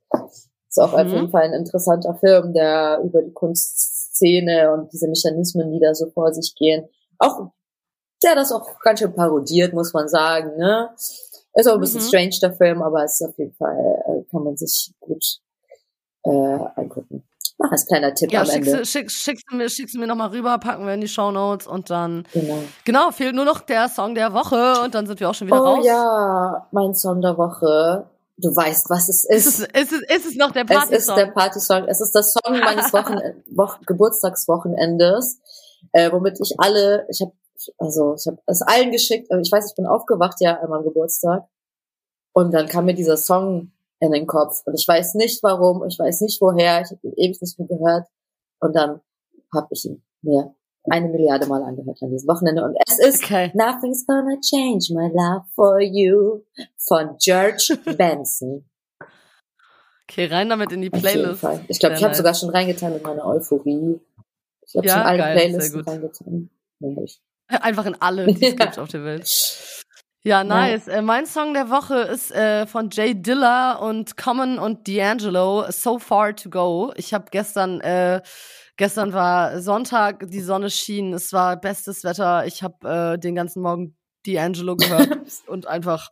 Ist 0.67 0.79
auch 0.79 0.93
auf 0.93 1.07
Mhm. 1.07 1.13
jeden 1.13 1.29
Fall 1.29 1.43
ein 1.43 1.53
interessanter 1.53 2.15
Film, 2.15 2.53
der 2.53 2.99
über 3.03 3.21
die 3.21 3.31
Kunstszene 3.33 4.71
und 4.73 4.91
diese 4.93 5.07
Mechanismen, 5.07 5.71
die 5.71 5.79
da 5.79 5.93
so 5.93 6.09
vor 6.11 6.31
sich 6.33 6.53
gehen, 6.55 6.87
auch, 7.17 7.51
der 8.23 8.35
das 8.35 8.51
auch 8.51 8.79
ganz 8.81 8.99
schön 8.99 9.13
parodiert, 9.13 9.73
muss 9.73 9.93
man 9.93 10.07
sagen, 10.07 10.57
ne? 10.57 10.89
Ist 11.53 11.67
auch 11.67 11.75
ein 11.75 11.79
bisschen 11.81 12.01
Mhm. 12.01 12.05
strange, 12.05 12.35
der 12.41 12.53
Film, 12.53 12.81
aber 12.83 13.03
es 13.03 13.19
ist 13.19 13.27
auf 13.27 13.37
jeden 13.37 13.53
Fall, 13.53 13.75
äh, 14.07 14.23
kann 14.29 14.43
man 14.43 14.55
sich 14.57 14.93
gut, 14.99 15.23
äh, 16.23 16.29
angucken. 16.75 17.23
Mach 17.61 17.71
als 17.71 17.85
kleiner 17.85 18.13
Tipp 18.15 18.31
Ja, 18.31 18.39
am 18.41 18.45
schickst, 18.45 18.67
Ende. 18.69 18.79
du- 18.79 18.85
schick, 18.85 19.11
schickst, 19.11 19.45
du 19.51 19.55
mir, 19.57 19.69
schickst 19.69 19.93
du 19.93 19.99
mir 19.99 20.07
nochmal 20.07 20.29
rüber, 20.29 20.57
packen 20.59 20.85
wir 20.85 20.93
in 20.93 21.01
die 21.01 21.09
Shownotes 21.09 21.67
und 21.67 21.89
dann, 21.89 22.23
Genau. 22.33 22.57
genau, 22.85 23.11
fehlt 23.11 23.35
nur 23.35 23.43
noch 23.45 23.59
der 23.61 23.89
Song 23.89 24.15
der 24.15 24.33
Woche 24.33 24.81
und 24.83 24.95
dann 24.95 25.05
sind 25.07 25.19
wir 25.19 25.29
auch 25.29 25.33
schon 25.35 25.47
wieder 25.47 25.61
Oh 25.61 25.65
raus. 25.75 25.85
ja, 25.85 26.67
mein 26.71 26.95
Song 26.95 27.21
der 27.21 27.37
Woche. 27.37 28.05
Du 28.37 28.55
weißt, 28.55 28.89
was 28.89 29.09
es 29.09 29.25
ist. 29.25 29.47
Ist 29.47 29.59
es, 29.59 29.81
ist 29.81 29.91
es, 29.91 30.15
ist 30.17 30.25
es 30.27 30.35
noch 30.37 30.51
der 30.51 30.63
Es 30.63 30.69
Party-Song? 30.69 30.93
ist 30.95 31.15
der 31.17 31.25
Party-Song. 31.33 31.83
Es 31.89 31.99
ist 31.99 32.15
das 32.15 32.31
Song 32.31 32.57
meines 32.59 32.93
Wochen 32.93 33.17
Wo 33.51 33.67
Geburtstagswochenendes, 33.85 35.39
äh, 35.91 36.11
womit 36.11 36.39
ich 36.39 36.55
alle, 36.57 37.05
ich 37.09 37.21
habe 37.21 37.33
also 37.77 38.15
ich 38.17 38.25
habe 38.27 38.37
es 38.45 38.61
allen 38.61 38.91
geschickt. 38.91 39.27
Ich 39.41 39.51
weiß, 39.51 39.69
ich 39.71 39.75
bin 39.75 39.85
aufgewacht 39.85 40.37
ja 40.39 40.55
an 40.61 40.69
meinem 40.69 40.83
Geburtstag 40.85 41.43
und 42.31 42.53
dann 42.53 42.67
kam 42.67 42.85
mir 42.85 42.93
dieser 42.93 43.17
Song 43.17 43.71
in 43.99 44.11
den 44.11 44.27
Kopf 44.27 44.61
und 44.65 44.75
ich 44.79 44.87
weiß 44.87 45.15
nicht 45.15 45.43
warum, 45.43 45.85
ich 45.85 45.97
weiß 45.99 46.21
nicht 46.21 46.41
woher, 46.41 46.81
ich 46.81 46.91
habe 46.91 46.99
ihn 47.03 47.13
ewig 47.17 47.41
nicht 47.41 47.59
mehr 47.59 47.67
gehört 47.67 48.07
und 48.59 48.75
dann 48.75 49.01
habe 49.53 49.67
ich 49.71 49.85
ihn 49.85 50.03
mir 50.21 50.55
eine 50.89 51.09
Milliarde 51.09 51.45
Mal 51.47 51.63
angehört 51.63 52.01
an 52.01 52.11
diesem 52.11 52.27
Wochenende 52.27 52.63
und 52.63 52.75
es 52.87 52.99
ist 52.99 53.23
okay. 53.23 53.51
Nothing's 53.53 54.05
Gonna 54.07 54.39
Change 54.41 54.93
My 54.93 55.09
Love 55.11 55.45
for 55.53 55.79
You 55.81 56.41
von 56.77 57.17
George 57.19 57.77
Benson. 57.97 58.65
Okay, 60.09 60.25
rein 60.25 60.49
damit 60.49 60.71
in 60.71 60.81
die 60.81 60.89
Playlist. 60.89 61.45
Ich 61.67 61.79
glaube, 61.79 61.95
ich 61.95 62.01
habe 62.01 62.11
nice. 62.11 62.17
sogar 62.17 62.33
schon 62.33 62.49
reingetan 62.49 62.95
in 62.95 63.01
meine 63.03 63.23
Euphorie. 63.23 63.99
Ich 64.65 64.75
habe 64.75 64.87
ja, 64.87 64.93
schon 64.93 65.03
alle 65.03 65.17
geil, 65.19 65.37
Playlisten 65.37 65.81
reingetan. 65.81 66.49
Einfach 67.47 67.85
in 67.85 67.95
alle, 68.01 68.25
die 68.25 68.45
es 68.45 68.55
gibt 68.55 68.79
auf 68.79 68.89
der 68.89 69.03
Welt. 69.03 69.25
Ja, 70.23 70.43
nice. 70.43 70.87
Ja. 70.87 70.93
Äh, 70.93 71.01
mein 71.01 71.25
Song 71.25 71.53
der 71.53 71.69
Woche 71.69 71.99
ist 71.99 72.31
äh, 72.31 72.67
von 72.67 72.89
Jay 72.91 73.13
Dilla 73.13 73.75
und 73.75 74.17
Common 74.17 74.59
und 74.59 74.85
D'Angelo, 74.87 75.71
So 75.71 75.97
Far 75.97 76.35
to 76.35 76.49
Go. 76.49 76.91
Ich 76.97 77.13
habe 77.13 77.25
gestern, 77.31 77.79
äh, 77.79 78.21
gestern 78.75 79.13
war 79.13 79.61
Sonntag, 79.61 80.29
die 80.29 80.41
Sonne 80.41 80.69
schien, 80.69 81.13
es 81.13 81.31
war 81.31 81.55
bestes 81.55 82.03
Wetter. 82.03 82.45
Ich 82.45 82.63
habe 82.63 83.13
äh, 83.15 83.19
den 83.19 83.33
ganzen 83.35 83.61
Morgen 83.61 83.95
D'Angelo 84.25 84.75
gehört 84.75 85.19
und 85.47 85.67
einfach 85.67 86.09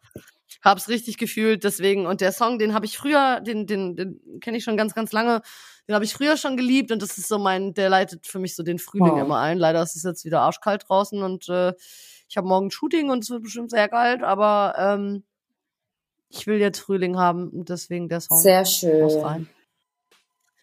hab's 0.64 0.88
richtig 0.88 1.18
gefühlt, 1.18 1.64
deswegen. 1.66 2.06
Und 2.06 2.22
der 2.22 2.32
Song, 2.32 2.60
den 2.60 2.74
habe 2.74 2.86
ich 2.86 2.98
früher, 2.98 3.42
den, 3.42 3.68
den, 3.68 3.96
den 3.96 4.40
kenne 4.40 4.58
ich 4.58 4.64
schon 4.64 4.78
ganz, 4.78 4.94
ganz 4.94 5.12
lange. 5.12 5.42
Den 5.88 5.96
habe 5.96 6.06
ich 6.06 6.14
früher 6.14 6.38
schon 6.38 6.58
geliebt 6.58 6.92
und 6.92 7.02
das 7.02 7.18
ist 7.18 7.28
so 7.28 7.40
mein, 7.40 7.74
der 7.74 7.90
leitet 7.90 8.26
für 8.28 8.40
mich 8.40 8.56
so 8.56 8.64
den 8.64 8.80
Frühling 8.80 9.14
oh. 9.14 9.20
immer 9.22 9.40
ein. 9.40 9.58
Leider 9.58 9.82
ist 9.82 9.96
es 9.96 10.04
jetzt 10.04 10.26
wieder 10.26 10.42
arschkalt 10.42 10.84
draußen 10.88 11.22
und 11.22 11.48
äh, 11.50 11.74
ich 12.28 12.38
habe 12.38 12.48
morgen 12.48 12.72
Shooting 12.72 13.10
und 13.10 13.24
es 13.24 13.30
wird 13.30 13.44
bestimmt 13.44 13.72
sehr 13.72 13.88
kalt, 13.88 14.24
aber 14.24 14.76
ähm, 14.78 15.24
ich 16.30 16.48
will 16.48 16.60
jetzt 16.60 16.80
Frühling 16.80 17.18
haben 17.18 17.50
und 17.50 17.70
deswegen 17.70 18.10
der 18.10 18.22
Song. 18.22 18.38
Sehr 18.38 18.66
schön. 18.66 19.48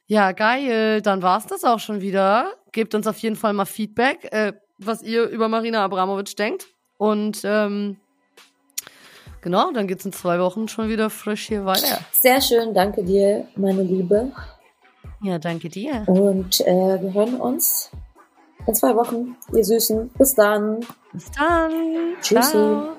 Ja, 0.07 0.33
geil. 0.33 1.01
Dann 1.01 1.23
war's 1.23 1.47
das 1.47 1.65
auch 1.65 1.79
schon 1.79 2.01
wieder. 2.03 2.53
Gebt 2.73 2.95
uns 2.95 3.07
auf 3.07 3.19
jeden 3.19 3.37
Fall 3.37 3.55
mal 3.55 3.65
Feedback, 3.65 4.31
äh, 4.33 4.53
was 4.79 5.03
ihr 5.03 5.25
über 5.29 5.49
Marina 5.49 5.85
Abramovic 5.85 6.37
denkt. 6.37 6.67
Und 6.99 7.41
ähm, 7.45 7.97
Genau, 9.45 9.71
dann 9.73 9.87
geht's 9.87 10.07
in 10.07 10.13
zwei 10.15 10.39
Wochen 10.41 10.69
schon 10.69 10.89
wieder 10.89 11.11
frisch 11.11 11.49
hier 11.49 11.67
weiter. 11.67 11.99
Sehr 12.13 12.41
schön, 12.41 12.73
danke 12.73 13.05
dir, 13.05 13.47
meine 13.57 13.83
Liebe. 13.83 14.33
Ja, 15.21 15.39
danke 15.39 15.69
dir. 15.69 16.03
Und 16.07 16.63
äh, 16.63 17.03
wir 17.03 17.13
hören 17.13 17.35
uns 17.35 17.91
in 18.67 18.75
zwei 18.75 18.97
Wochen, 18.97 19.37
ihr 19.55 19.63
Süßen. 19.63 20.09
Bis 20.17 20.35
dann. 20.35 20.81
Bis 21.15 21.31
dann. 21.31 22.17
Tschüssi. 22.21 22.51
Ciao. 22.51 22.94